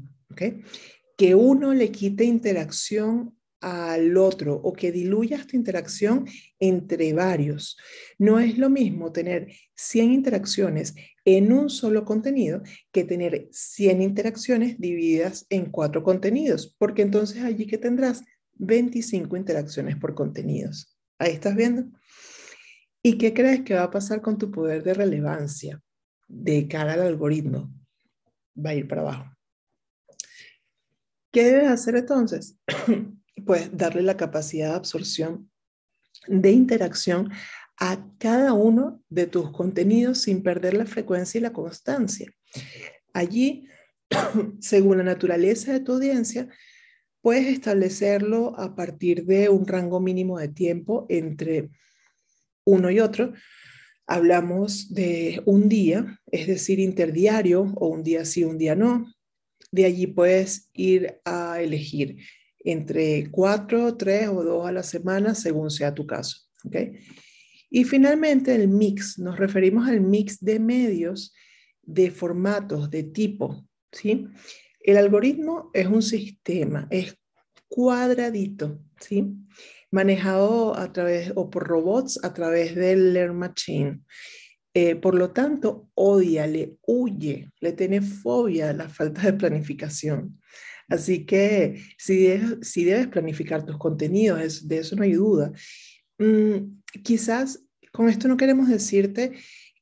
Que 1.17 1.33
uno 1.33 1.73
le 1.73 1.91
quite 1.91 2.23
interacción 2.23 3.35
al 3.61 4.17
otro 4.17 4.55
o 4.55 4.73
que 4.73 4.91
diluya 4.91 5.37
esta 5.37 5.55
interacción 5.55 6.25
entre 6.59 7.13
varios. 7.13 7.77
No 8.17 8.39
es 8.39 8.57
lo 8.57 8.69
mismo 8.69 9.11
tener 9.11 9.53
100 9.75 10.11
interacciones 10.11 10.95
en 11.23 11.53
un 11.53 11.69
solo 11.69 12.03
contenido 12.03 12.63
que 12.91 13.03
tener 13.03 13.47
100 13.51 14.01
interacciones 14.01 14.79
divididas 14.79 15.45
en 15.49 15.67
cuatro 15.67 16.03
contenidos, 16.03 16.75
porque 16.77 17.03
entonces 17.03 17.43
allí 17.43 17.67
que 17.67 17.77
tendrás 17.77 18.23
25 18.55 19.37
interacciones 19.37 19.95
por 19.95 20.15
contenidos. 20.15 20.97
Ahí 21.19 21.33
estás 21.33 21.55
viendo. 21.55 21.85
¿Y 23.03 23.17
qué 23.17 23.33
crees 23.33 23.61
que 23.61 23.75
va 23.75 23.83
a 23.83 23.91
pasar 23.91 24.21
con 24.21 24.37
tu 24.37 24.51
poder 24.51 24.83
de 24.83 24.93
relevancia 24.93 25.81
de 26.27 26.67
cara 26.67 26.93
al 26.93 27.01
algoritmo? 27.01 27.71
Va 28.57 28.71
a 28.71 28.75
ir 28.75 28.87
para 28.87 29.01
abajo. 29.01 29.35
¿Qué 31.31 31.45
debes 31.45 31.69
hacer 31.69 31.95
entonces? 31.95 32.57
pues 33.45 33.75
darle 33.75 34.01
la 34.01 34.17
capacidad 34.17 34.69
de 34.69 34.75
absorción, 34.75 35.49
de 36.27 36.51
interacción 36.51 37.31
a 37.77 38.07
cada 38.19 38.53
uno 38.53 39.01
de 39.09 39.25
tus 39.25 39.51
contenidos 39.51 40.19
sin 40.19 40.43
perder 40.43 40.75
la 40.75 40.85
frecuencia 40.85 41.39
y 41.39 41.41
la 41.41 41.53
constancia. 41.53 42.31
Allí, 43.13 43.67
según 44.59 44.97
la 44.97 45.03
naturaleza 45.03 45.73
de 45.73 45.79
tu 45.79 45.93
audiencia, 45.93 46.47
puedes 47.21 47.47
establecerlo 47.47 48.57
a 48.59 48.75
partir 48.75 49.25
de 49.25 49.49
un 49.49 49.65
rango 49.65 49.99
mínimo 49.99 50.39
de 50.39 50.49
tiempo 50.49 51.05
entre 51.09 51.69
uno 52.65 52.91
y 52.91 52.99
otro. 52.99 53.33
Hablamos 54.07 54.93
de 54.93 55.41
un 55.45 55.69
día, 55.69 56.19
es 56.31 56.47
decir, 56.47 56.79
interdiario 56.79 57.73
o 57.77 57.87
un 57.87 58.03
día 58.03 58.25
sí, 58.25 58.43
un 58.43 58.57
día 58.57 58.75
no. 58.75 59.11
De 59.71 59.85
allí 59.85 60.07
puedes 60.07 60.69
ir 60.73 61.19
a 61.23 61.61
elegir 61.61 62.17
entre 62.63 63.29
cuatro, 63.31 63.95
tres 63.95 64.27
o 64.27 64.43
dos 64.43 64.67
a 64.67 64.71
la 64.71 64.83
semana, 64.83 65.35
según 65.35 65.71
sea 65.71 65.93
tu 65.93 66.05
caso. 66.05 66.37
¿okay? 66.65 66.99
Y 67.69 67.83
finalmente 67.83 68.53
el 68.53 68.67
mix, 68.67 69.17
nos 69.17 69.37
referimos 69.37 69.87
al 69.87 70.01
mix 70.01 70.39
de 70.39 70.59
medios, 70.59 71.33
de 71.81 72.11
formatos, 72.11 72.89
de 72.89 73.03
tipo. 73.03 73.65
¿sí? 73.91 74.27
El 74.79 74.97
algoritmo 74.97 75.71
es 75.73 75.87
un 75.87 76.01
sistema, 76.01 76.87
es 76.91 77.15
cuadradito, 77.67 78.81
¿sí? 78.99 79.37
manejado 79.91 80.75
a 80.77 80.91
través 80.91 81.31
o 81.35 81.49
por 81.49 81.67
robots 81.67 82.19
a 82.23 82.33
través 82.33 82.75
del 82.75 83.13
Learn 83.13 83.37
Machine. 83.37 84.01
Eh, 84.73 84.95
por 84.95 85.15
lo 85.15 85.31
tanto, 85.31 85.89
odia, 85.95 86.47
le 86.47 86.77
huye, 86.87 87.51
le 87.59 87.73
tiene 87.73 88.01
fobia 88.01 88.69
a 88.69 88.73
la 88.73 88.87
falta 88.87 89.21
de 89.23 89.33
planificación. 89.33 90.39
Así 90.91 91.25
que 91.25 91.81
si 91.97 92.17
debes, 92.17 93.07
planificar 93.07 93.65
tus 93.65 93.77
contenidos, 93.77 94.67
de 94.67 94.77
eso 94.79 94.97
no 94.97 95.03
hay 95.03 95.13
duda. 95.13 95.53
Mm, 96.17 96.81
quizás 97.01 97.63
con 97.93 98.09
esto 98.09 98.27
no 98.27 98.35
queremos 98.35 98.67
decirte 98.67 99.31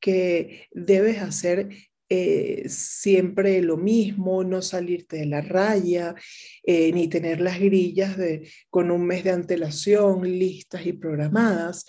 que 0.00 0.68
debes 0.70 1.18
hacer 1.18 1.68
eh, 2.08 2.64
siempre 2.68 3.60
lo 3.60 3.76
mismo, 3.76 4.44
no 4.44 4.62
salirte 4.62 5.16
de 5.16 5.26
la 5.26 5.40
raya, 5.40 6.14
eh, 6.62 6.92
ni 6.92 7.08
tener 7.08 7.40
las 7.40 7.58
grillas 7.58 8.16
con 8.68 8.92
un 8.92 9.04
mes 9.04 9.24
de 9.24 9.30
antelación 9.30 10.22
listas 10.38 10.86
y 10.86 10.92
programadas. 10.92 11.86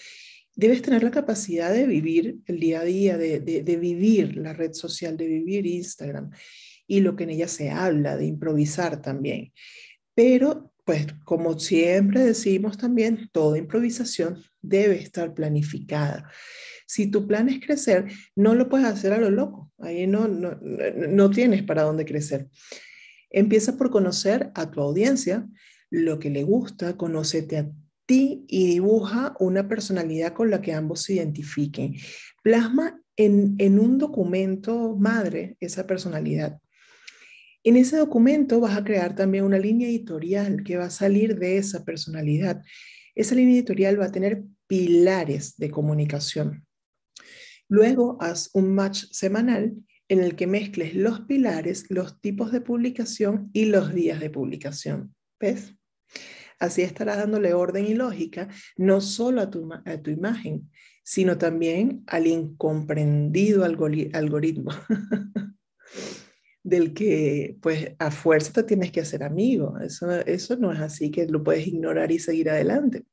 Debes 0.55 0.81
tener 0.81 1.03
la 1.03 1.11
capacidad 1.11 1.71
de 1.71 1.85
vivir 1.85 2.37
el 2.47 2.59
día 2.59 2.81
a 2.81 2.85
día, 2.85 3.17
de 3.19 3.77
vivir 3.79 4.35
la 4.35 4.53
red 4.53 4.73
social, 4.73 5.15
de 5.15 5.27
vivir 5.27 5.67
Instagram 5.67 6.31
y 6.87 7.01
lo 7.01 7.15
que 7.15 7.23
en 7.23 7.31
ella 7.31 7.47
se 7.47 7.69
habla, 7.69 8.17
de 8.17 8.25
improvisar 8.25 9.01
también. 9.01 9.53
Pero, 10.15 10.73
pues, 10.85 11.07
como 11.23 11.57
siempre 11.59 12.21
decimos 12.21 12.77
también, 12.77 13.29
toda 13.31 13.57
improvisación 13.57 14.41
debe 14.61 14.99
estar 14.99 15.33
planificada. 15.33 16.29
Si 16.85 17.09
tu 17.09 17.25
plan 17.25 17.47
es 17.47 17.65
crecer, 17.65 18.07
no 18.35 18.53
lo 18.53 18.67
puedes 18.67 18.87
hacer 18.87 19.13
a 19.13 19.17
lo 19.17 19.31
loco. 19.31 19.71
Ahí 19.79 20.07
no, 20.07 20.27
no, 20.27 20.59
no 20.61 21.29
tienes 21.29 21.63
para 21.63 21.83
dónde 21.83 22.05
crecer. 22.05 22.49
Empieza 23.29 23.77
por 23.77 23.89
conocer 23.89 24.51
a 24.55 24.69
tu 24.69 24.81
audiencia, 24.81 25.47
lo 25.89 26.19
que 26.19 26.29
le 26.29 26.43
gusta, 26.43 26.97
conócete 26.97 27.57
a 27.57 27.71
ti 28.05 28.45
y 28.47 28.67
dibuja 28.67 29.35
una 29.39 29.67
personalidad 29.67 30.33
con 30.33 30.49
la 30.49 30.61
que 30.61 30.73
ambos 30.73 31.03
se 31.03 31.13
identifiquen. 31.13 31.95
Plasma 32.43 32.99
en, 33.15 33.55
en 33.57 33.79
un 33.79 33.97
documento 33.97 34.95
madre 34.97 35.55
esa 35.59 35.87
personalidad. 35.87 36.59
En 37.63 37.77
ese 37.77 37.97
documento 37.97 38.59
vas 38.59 38.75
a 38.75 38.83
crear 38.83 39.15
también 39.15 39.43
una 39.43 39.59
línea 39.59 39.87
editorial 39.87 40.63
que 40.63 40.77
va 40.77 40.85
a 40.85 40.89
salir 40.89 41.37
de 41.37 41.57
esa 41.57 41.85
personalidad. 41.85 42.63
Esa 43.13 43.35
línea 43.35 43.55
editorial 43.55 43.99
va 43.99 44.05
a 44.05 44.11
tener 44.11 44.43
pilares 44.65 45.57
de 45.57 45.69
comunicación. 45.69 46.65
Luego 47.69 48.17
haz 48.19 48.49
un 48.53 48.73
match 48.73 49.05
semanal 49.11 49.75
en 50.09 50.21
el 50.21 50.35
que 50.35 50.47
mezcles 50.47 50.95
los 50.95 51.21
pilares, 51.21 51.85
los 51.89 52.19
tipos 52.19 52.51
de 52.51 52.61
publicación 52.61 53.49
y 53.53 53.65
los 53.65 53.93
días 53.93 54.19
de 54.19 54.29
publicación. 54.29 55.15
¿Ves? 55.39 55.75
Así 56.59 56.81
estarás 56.81 57.17
dándole 57.17 57.53
orden 57.53 57.85
y 57.85 57.93
lógica 57.93 58.49
no 58.75 59.01
solo 59.01 59.41
a 59.41 59.51
tu, 59.51 60.09
imagen, 60.09 60.69
sino 61.03 61.37
también 61.37 62.03
al 62.07 62.27
incomprendido 62.27 63.63
algoritmo. 63.63 64.71
del 66.63 66.93
que 66.93 67.57
pues 67.61 67.93
a 67.99 68.11
fuerza 68.11 68.53
te 68.53 68.63
tienes 68.63 68.91
que 68.91 69.01
hacer 69.01 69.23
amigo. 69.23 69.79
Eso, 69.79 70.11
eso 70.11 70.55
no 70.57 70.71
es 70.71 70.79
así 70.79 71.11
que 71.11 71.27
lo 71.27 71.43
puedes 71.43 71.67
ignorar 71.67 72.11
y 72.11 72.19
seguir 72.19 72.49
adelante. 72.49 73.03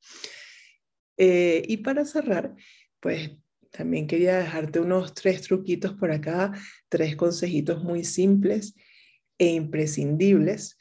Eh, 1.17 1.63
y 1.67 1.79
para 1.79 2.05
cerrar, 2.05 2.55
pues 3.01 3.33
también 3.71 4.07
quería 4.07 4.39
dejarte 4.39 4.81
unos 4.81 5.15
tres 5.15 5.43
truquitos 5.43 5.95
por 5.95 6.11
acá, 6.11 6.53
tres 6.89 7.17
consejitos 7.17 7.83
muy 7.83 8.05
simples 8.05 8.75
e 9.39 9.53
imprescindibles. 9.53 10.79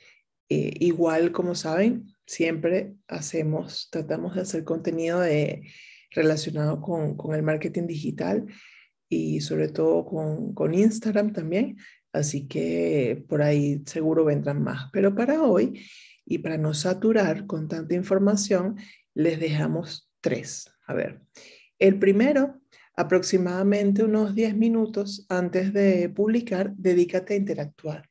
Eh, 0.50 0.74
igual, 0.80 1.32
como 1.32 1.56
saben, 1.56 2.08
siempre 2.26 2.96
hacemos, 3.08 3.90
tratamos 3.92 4.36
de 4.36 4.42
hacer 4.42 4.64
contenido 4.64 5.20
de, 5.20 5.64
relacionado 6.12 6.82
con, 6.82 7.18
con 7.18 7.36
el 7.36 7.44
marketing 7.44 7.88
digital 7.88 8.46
y 9.10 9.42
sobre 9.42 9.70
todo 9.70 10.06
con, 10.06 10.54
con 10.54 10.74
Instagram 10.74 11.34
también. 11.34 11.78
Así 12.18 12.48
que 12.48 13.24
por 13.28 13.42
ahí 13.42 13.84
seguro 13.86 14.26
vendrán 14.26 14.64
más. 14.64 14.90
Pero 14.92 15.16
para 15.16 15.44
hoy 15.44 15.82
y 16.26 16.40
para 16.40 16.58
no 16.58 16.74
saturar 16.74 17.46
con 17.46 17.68
tanta 17.68 17.96
información, 17.96 18.78
les 19.14 19.40
dejamos 19.40 20.12
tres. 20.22 20.70
A 20.88 20.94
ver, 20.94 21.22
el 21.80 22.00
primero, 22.00 22.62
aproximadamente 22.96 24.04
unos 24.04 24.36
10 24.36 24.56
minutos 24.56 25.26
antes 25.30 25.74
de 25.74 26.10
publicar, 26.10 26.74
dedícate 26.76 27.34
a 27.34 27.38
interactuar. 27.38 28.10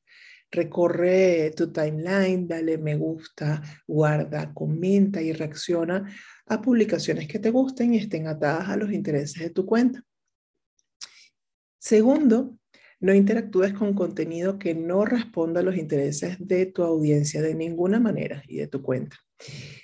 Recorre 0.50 1.52
tu 1.56 1.72
timeline, 1.72 2.46
dale 2.46 2.78
me 2.78 2.96
gusta, 2.96 3.62
guarda, 3.86 4.54
comenta 4.54 5.20
y 5.20 5.32
reacciona 5.32 6.08
a 6.46 6.62
publicaciones 6.62 7.26
que 7.26 7.40
te 7.40 7.50
gusten 7.50 7.94
y 7.94 7.98
estén 7.98 8.28
atadas 8.28 8.68
a 8.68 8.76
los 8.76 8.92
intereses 8.92 9.42
de 9.42 9.50
tu 9.50 9.66
cuenta. 9.66 10.02
Segundo, 11.78 12.56
no 13.00 13.14
interactúes 13.14 13.72
con 13.72 13.94
contenido 13.94 14.58
que 14.58 14.74
no 14.74 15.04
responda 15.04 15.60
a 15.60 15.62
los 15.62 15.76
intereses 15.76 16.36
de 16.38 16.66
tu 16.66 16.82
audiencia 16.82 17.42
de 17.42 17.54
ninguna 17.54 18.00
manera 18.00 18.42
y 18.48 18.56
de 18.56 18.68
tu 18.68 18.82
cuenta. 18.82 19.16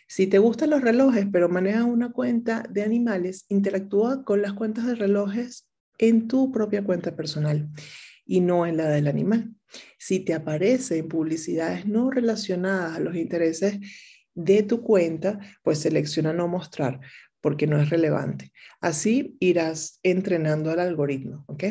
Si 0.09 0.27
te 0.27 0.39
gustan 0.39 0.71
los 0.71 0.83
relojes, 0.83 1.27
pero 1.31 1.49
manejas 1.49 1.85
una 1.85 2.13
cuenta 2.13 2.65
de 2.71 2.83
animales, 2.83 3.45
interactúa 3.49 4.25
con 4.25 4.43
las 4.43 4.55
cuentas 4.55 4.87
de 4.87 4.95
relojes 4.95 5.69
en 5.99 6.29
tu 6.29 6.51
propia 6.53 6.85
cuenta 6.85 7.15
personal 7.15 7.69
y 8.25 8.41
no 8.41 8.67
en 8.67 8.77
la 8.77 8.89
del 8.89 9.09
animal. 9.09 9.55
Si 9.99 10.21
te 10.21 10.35
aparecen 10.35 11.09
publicidades 11.09 11.87
no 11.87 12.11
relacionadas 12.11 12.97
a 12.97 13.01
los 13.01 13.17
intereses 13.17 13.79
de 14.35 14.63
tu 14.63 14.83
cuenta, 14.83 15.39
pues 15.63 15.79
selecciona 15.79 16.33
no 16.33 16.49
mostrar 16.49 17.01
porque 17.41 17.67
no 17.67 17.81
es 17.81 17.91
relevante. 17.91 18.53
Así 18.81 19.37
irás 19.41 19.99
entrenando 20.03 20.71
al 20.71 20.81
algoritmo, 20.81 21.45
¿ok? 21.49 21.65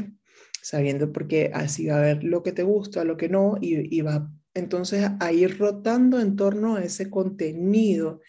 Sabiendo 0.61 1.11
porque 1.11 1.51
así 1.53 1.87
va 1.87 1.97
a 1.97 2.01
ver 2.01 2.23
lo 2.23 2.43
que 2.43 2.51
te 2.51 2.63
gusta, 2.63 3.03
lo 3.03 3.17
que 3.17 3.29
no, 3.29 3.57
y, 3.59 3.95
y 3.95 4.01
va 4.01 4.31
entonces 4.53 5.09
a 5.19 5.31
ir 5.31 5.57
rotando 5.57 6.19
en 6.19 6.35
torno 6.35 6.75
a 6.75 6.83
ese 6.83 7.09
contenido 7.09 8.21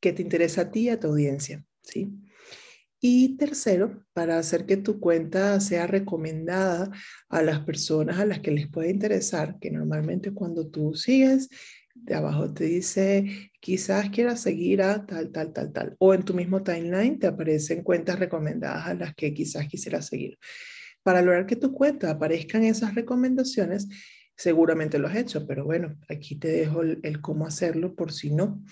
que 0.00 0.12
te 0.12 0.22
interesa 0.22 0.62
a 0.62 0.70
ti 0.70 0.80
y 0.82 0.88
a 0.90 1.00
tu 1.00 1.08
audiencia, 1.08 1.64
¿sí? 1.82 2.12
Y 3.00 3.36
tercero, 3.36 4.04
para 4.12 4.38
hacer 4.38 4.66
que 4.66 4.76
tu 4.76 4.98
cuenta 4.98 5.60
sea 5.60 5.86
recomendada 5.86 6.90
a 7.28 7.42
las 7.42 7.60
personas 7.60 8.18
a 8.18 8.26
las 8.26 8.40
que 8.40 8.50
les 8.50 8.68
puede 8.68 8.90
interesar, 8.90 9.58
que 9.60 9.70
normalmente 9.70 10.32
cuando 10.32 10.68
tú 10.68 10.94
sigues, 10.94 11.48
de 11.94 12.14
abajo 12.14 12.52
te 12.52 12.64
dice, 12.64 13.50
quizás 13.60 14.10
quieras 14.10 14.40
seguir 14.40 14.82
a 14.82 15.06
tal, 15.06 15.30
tal, 15.30 15.52
tal, 15.52 15.72
tal. 15.72 15.96
O 15.98 16.12
en 16.12 16.24
tu 16.24 16.34
mismo 16.34 16.62
timeline 16.62 17.18
te 17.18 17.28
aparecen 17.28 17.82
cuentas 17.82 18.18
recomendadas 18.18 18.86
a 18.86 18.94
las 18.94 19.14
que 19.14 19.32
quizás 19.32 19.68
quisieras 19.68 20.06
seguir. 20.06 20.36
Para 21.08 21.22
lograr 21.22 21.46
que 21.46 21.56
tu 21.56 21.72
cuenta 21.72 22.10
aparezcan 22.10 22.64
esas 22.64 22.94
recomendaciones, 22.94 23.88
seguramente 24.36 24.98
lo 24.98 25.08
has 25.08 25.16
hecho, 25.16 25.46
pero 25.46 25.64
bueno, 25.64 25.98
aquí 26.06 26.36
te 26.36 26.48
dejo 26.48 26.82
el, 26.82 27.22
cómo 27.22 27.46
hacerlo 27.46 27.94
por 27.94 28.12
si 28.12 28.30
no. 28.30 28.62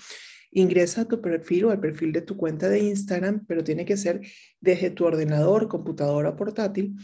Ingresa 0.50 1.00
a 1.00 1.08
tu 1.08 1.22
perfil 1.22 1.64
o 1.64 1.70
al 1.70 1.80
perfil 1.80 2.12
de 2.12 2.20
tu 2.20 2.36
cuenta 2.36 2.68
de 2.68 2.80
Instagram, 2.80 3.46
pero 3.46 3.64
tiene 3.64 3.86
que 3.86 3.96
ser 3.96 4.20
desde 4.60 4.90
tu 4.90 5.06
ordenador, 5.06 5.66
computadora 5.66 6.36
portátil. 6.36 6.96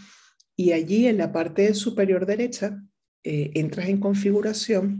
Y 0.54 0.72
allí 0.72 1.06
en 1.06 1.16
la 1.16 1.32
parte 1.32 1.72
superior 1.72 2.26
derecha, 2.26 2.84
eh, 3.24 3.52
entras 3.54 3.88
en 3.88 4.00
configuración, 4.00 4.98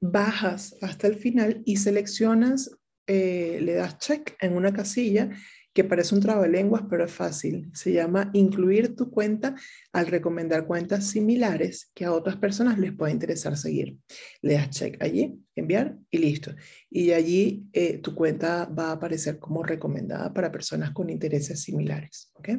bajas 0.00 0.76
hasta 0.82 1.08
el 1.08 1.16
final 1.16 1.62
y 1.64 1.78
seleccionas, 1.78 2.70
eh, 3.08 3.58
le 3.60 3.72
das 3.72 3.98
check 3.98 4.36
en 4.40 4.52
una 4.56 4.72
casilla 4.72 5.30
que 5.72 5.84
parece 5.84 6.14
un 6.14 6.20
trabalenguas, 6.20 6.82
pero 6.88 7.04
es 7.04 7.12
fácil. 7.12 7.70
Se 7.72 7.92
llama 7.92 8.30
incluir 8.34 8.94
tu 8.94 9.10
cuenta 9.10 9.54
al 9.92 10.06
recomendar 10.06 10.66
cuentas 10.66 11.08
similares 11.08 11.90
que 11.94 12.04
a 12.04 12.12
otras 12.12 12.36
personas 12.36 12.78
les 12.78 12.92
puede 12.92 13.12
interesar 13.12 13.56
seguir. 13.56 13.96
Le 14.42 14.54
das 14.54 14.70
check 14.70 15.02
allí, 15.02 15.40
enviar 15.54 15.96
y 16.10 16.18
listo. 16.18 16.54
Y 16.90 17.12
allí 17.12 17.66
eh, 17.72 17.98
tu 17.98 18.14
cuenta 18.14 18.66
va 18.66 18.88
a 18.88 18.92
aparecer 18.92 19.38
como 19.38 19.62
recomendada 19.62 20.32
para 20.32 20.52
personas 20.52 20.90
con 20.90 21.08
intereses 21.08 21.62
similares. 21.62 22.30
¿ok? 22.34 22.50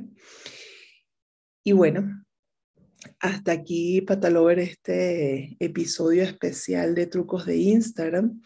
Y 1.64 1.72
bueno, 1.72 2.26
hasta 3.20 3.52
aquí, 3.52 4.02
Patalover, 4.02 4.60
este 4.60 5.56
episodio 5.60 6.24
especial 6.24 6.96
de 6.96 7.08
trucos 7.08 7.46
de 7.46 7.58
Instagram. 7.58 8.42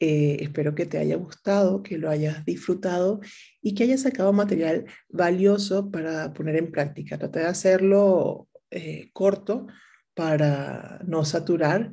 Eh, 0.00 0.36
espero 0.40 0.76
que 0.76 0.86
te 0.86 0.98
haya 0.98 1.16
gustado, 1.16 1.82
que 1.82 1.98
lo 1.98 2.08
hayas 2.08 2.44
disfrutado 2.44 3.20
y 3.60 3.74
que 3.74 3.82
hayas 3.82 4.02
sacado 4.02 4.32
material 4.32 4.84
valioso 5.08 5.90
para 5.90 6.32
poner 6.32 6.56
en 6.56 6.70
práctica. 6.70 7.18
Trata 7.18 7.40
de 7.40 7.46
hacerlo 7.46 8.48
eh, 8.70 9.10
corto 9.12 9.66
para 10.14 11.00
no 11.04 11.24
saturar, 11.24 11.90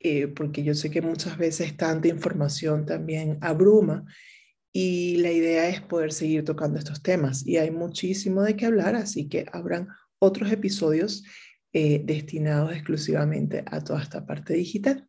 eh, 0.00 0.26
porque 0.26 0.64
yo 0.64 0.74
sé 0.74 0.90
que 0.90 1.00
muchas 1.00 1.38
veces 1.38 1.76
tanta 1.76 2.08
información 2.08 2.86
también 2.86 3.38
abruma 3.40 4.04
y 4.72 5.18
la 5.18 5.30
idea 5.30 5.68
es 5.68 5.80
poder 5.80 6.12
seguir 6.12 6.44
tocando 6.44 6.78
estos 6.78 7.02
temas 7.02 7.46
y 7.46 7.56
hay 7.56 7.70
muchísimo 7.70 8.42
de 8.42 8.56
qué 8.56 8.66
hablar, 8.66 8.96
así 8.96 9.28
que 9.28 9.46
habrán 9.52 9.88
otros 10.18 10.50
episodios 10.50 11.24
destinados 11.72 12.72
exclusivamente 12.72 13.62
a 13.66 13.84
toda 13.84 14.02
esta 14.02 14.26
parte 14.26 14.54
digital. 14.54 15.08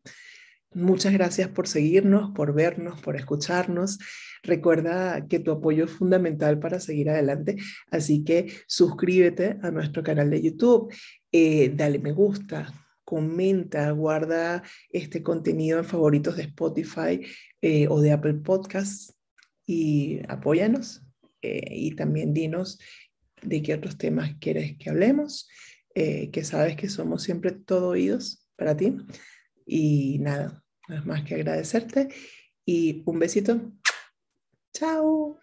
Muchas 0.72 1.14
gracias 1.14 1.50
por 1.50 1.68
seguirnos, 1.68 2.30
por 2.36 2.54
vernos, 2.54 3.02
por 3.02 3.16
escucharnos. 3.16 3.98
Recuerda 4.44 5.28
que 5.28 5.40
tu 5.40 5.50
apoyo 5.50 5.86
es 5.86 5.92
fundamental 5.92 6.60
para 6.60 6.80
seguir 6.80 7.10
adelante, 7.10 7.58
así 7.90 8.24
que 8.24 8.54
suscríbete 8.68 9.58
a 9.64 9.72
nuestro 9.72 10.04
canal 10.04 10.30
de 10.30 10.44
YouTube, 10.44 10.94
eh, 11.32 11.74
dale 11.76 11.98
me 11.98 12.12
gusta, 12.12 12.72
comenta, 13.04 13.90
guarda 13.92 14.62
este 14.92 15.24
contenido 15.24 15.80
en 15.80 15.86
favoritos 15.86 16.38
de 16.38 16.44
Spotify 16.44 17.22
eh, 17.64 17.88
o 17.88 18.00
de 18.00 18.12
Apple 18.12 18.36
Podcasts 18.36 19.16
y 19.66 20.20
apóyanos 20.28 21.02
eh, 21.42 21.68
y 21.72 21.96
también 21.96 22.32
dinos 22.32 22.80
de 23.42 23.64
qué 23.64 23.74
otros 23.74 23.98
temas 23.98 24.36
quieres 24.40 24.78
que 24.78 24.92
hablemos, 24.92 25.50
que 25.96 26.44
sabes 26.46 26.78
que 26.78 26.88
somos 26.88 27.24
siempre 27.24 27.52
todo 27.52 27.90
oídos 27.90 28.48
para 28.56 28.78
ti. 28.78 28.96
Y 29.72 30.18
nada, 30.18 30.64
es 30.88 31.06
más 31.06 31.24
que 31.24 31.36
agradecerte 31.36 32.10
y 32.66 33.04
un 33.06 33.20
besito. 33.20 33.62
Chao. 34.74 35.38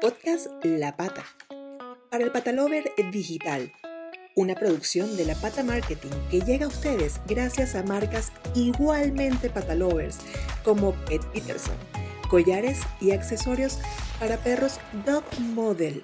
Podcast 0.00 0.46
La 0.64 0.96
Pata. 0.96 1.26
Para 2.10 2.24
el 2.24 2.32
Patalover 2.32 2.90
Digital. 3.12 3.70
Una 4.34 4.54
producción 4.54 5.14
de 5.18 5.26
La 5.26 5.34
Pata 5.34 5.62
Marketing 5.62 6.08
que 6.30 6.40
llega 6.40 6.64
a 6.64 6.68
ustedes 6.68 7.20
gracias 7.26 7.74
a 7.74 7.82
marcas 7.82 8.32
igualmente 8.54 9.50
patalovers 9.50 10.20
como 10.64 10.92
Pet 11.04 11.22
Peterson, 11.34 11.76
collares 12.30 12.80
y 12.98 13.10
accesorios 13.10 13.78
para 14.18 14.38
perros 14.38 14.80
Dog 15.04 15.24
Model 15.38 16.02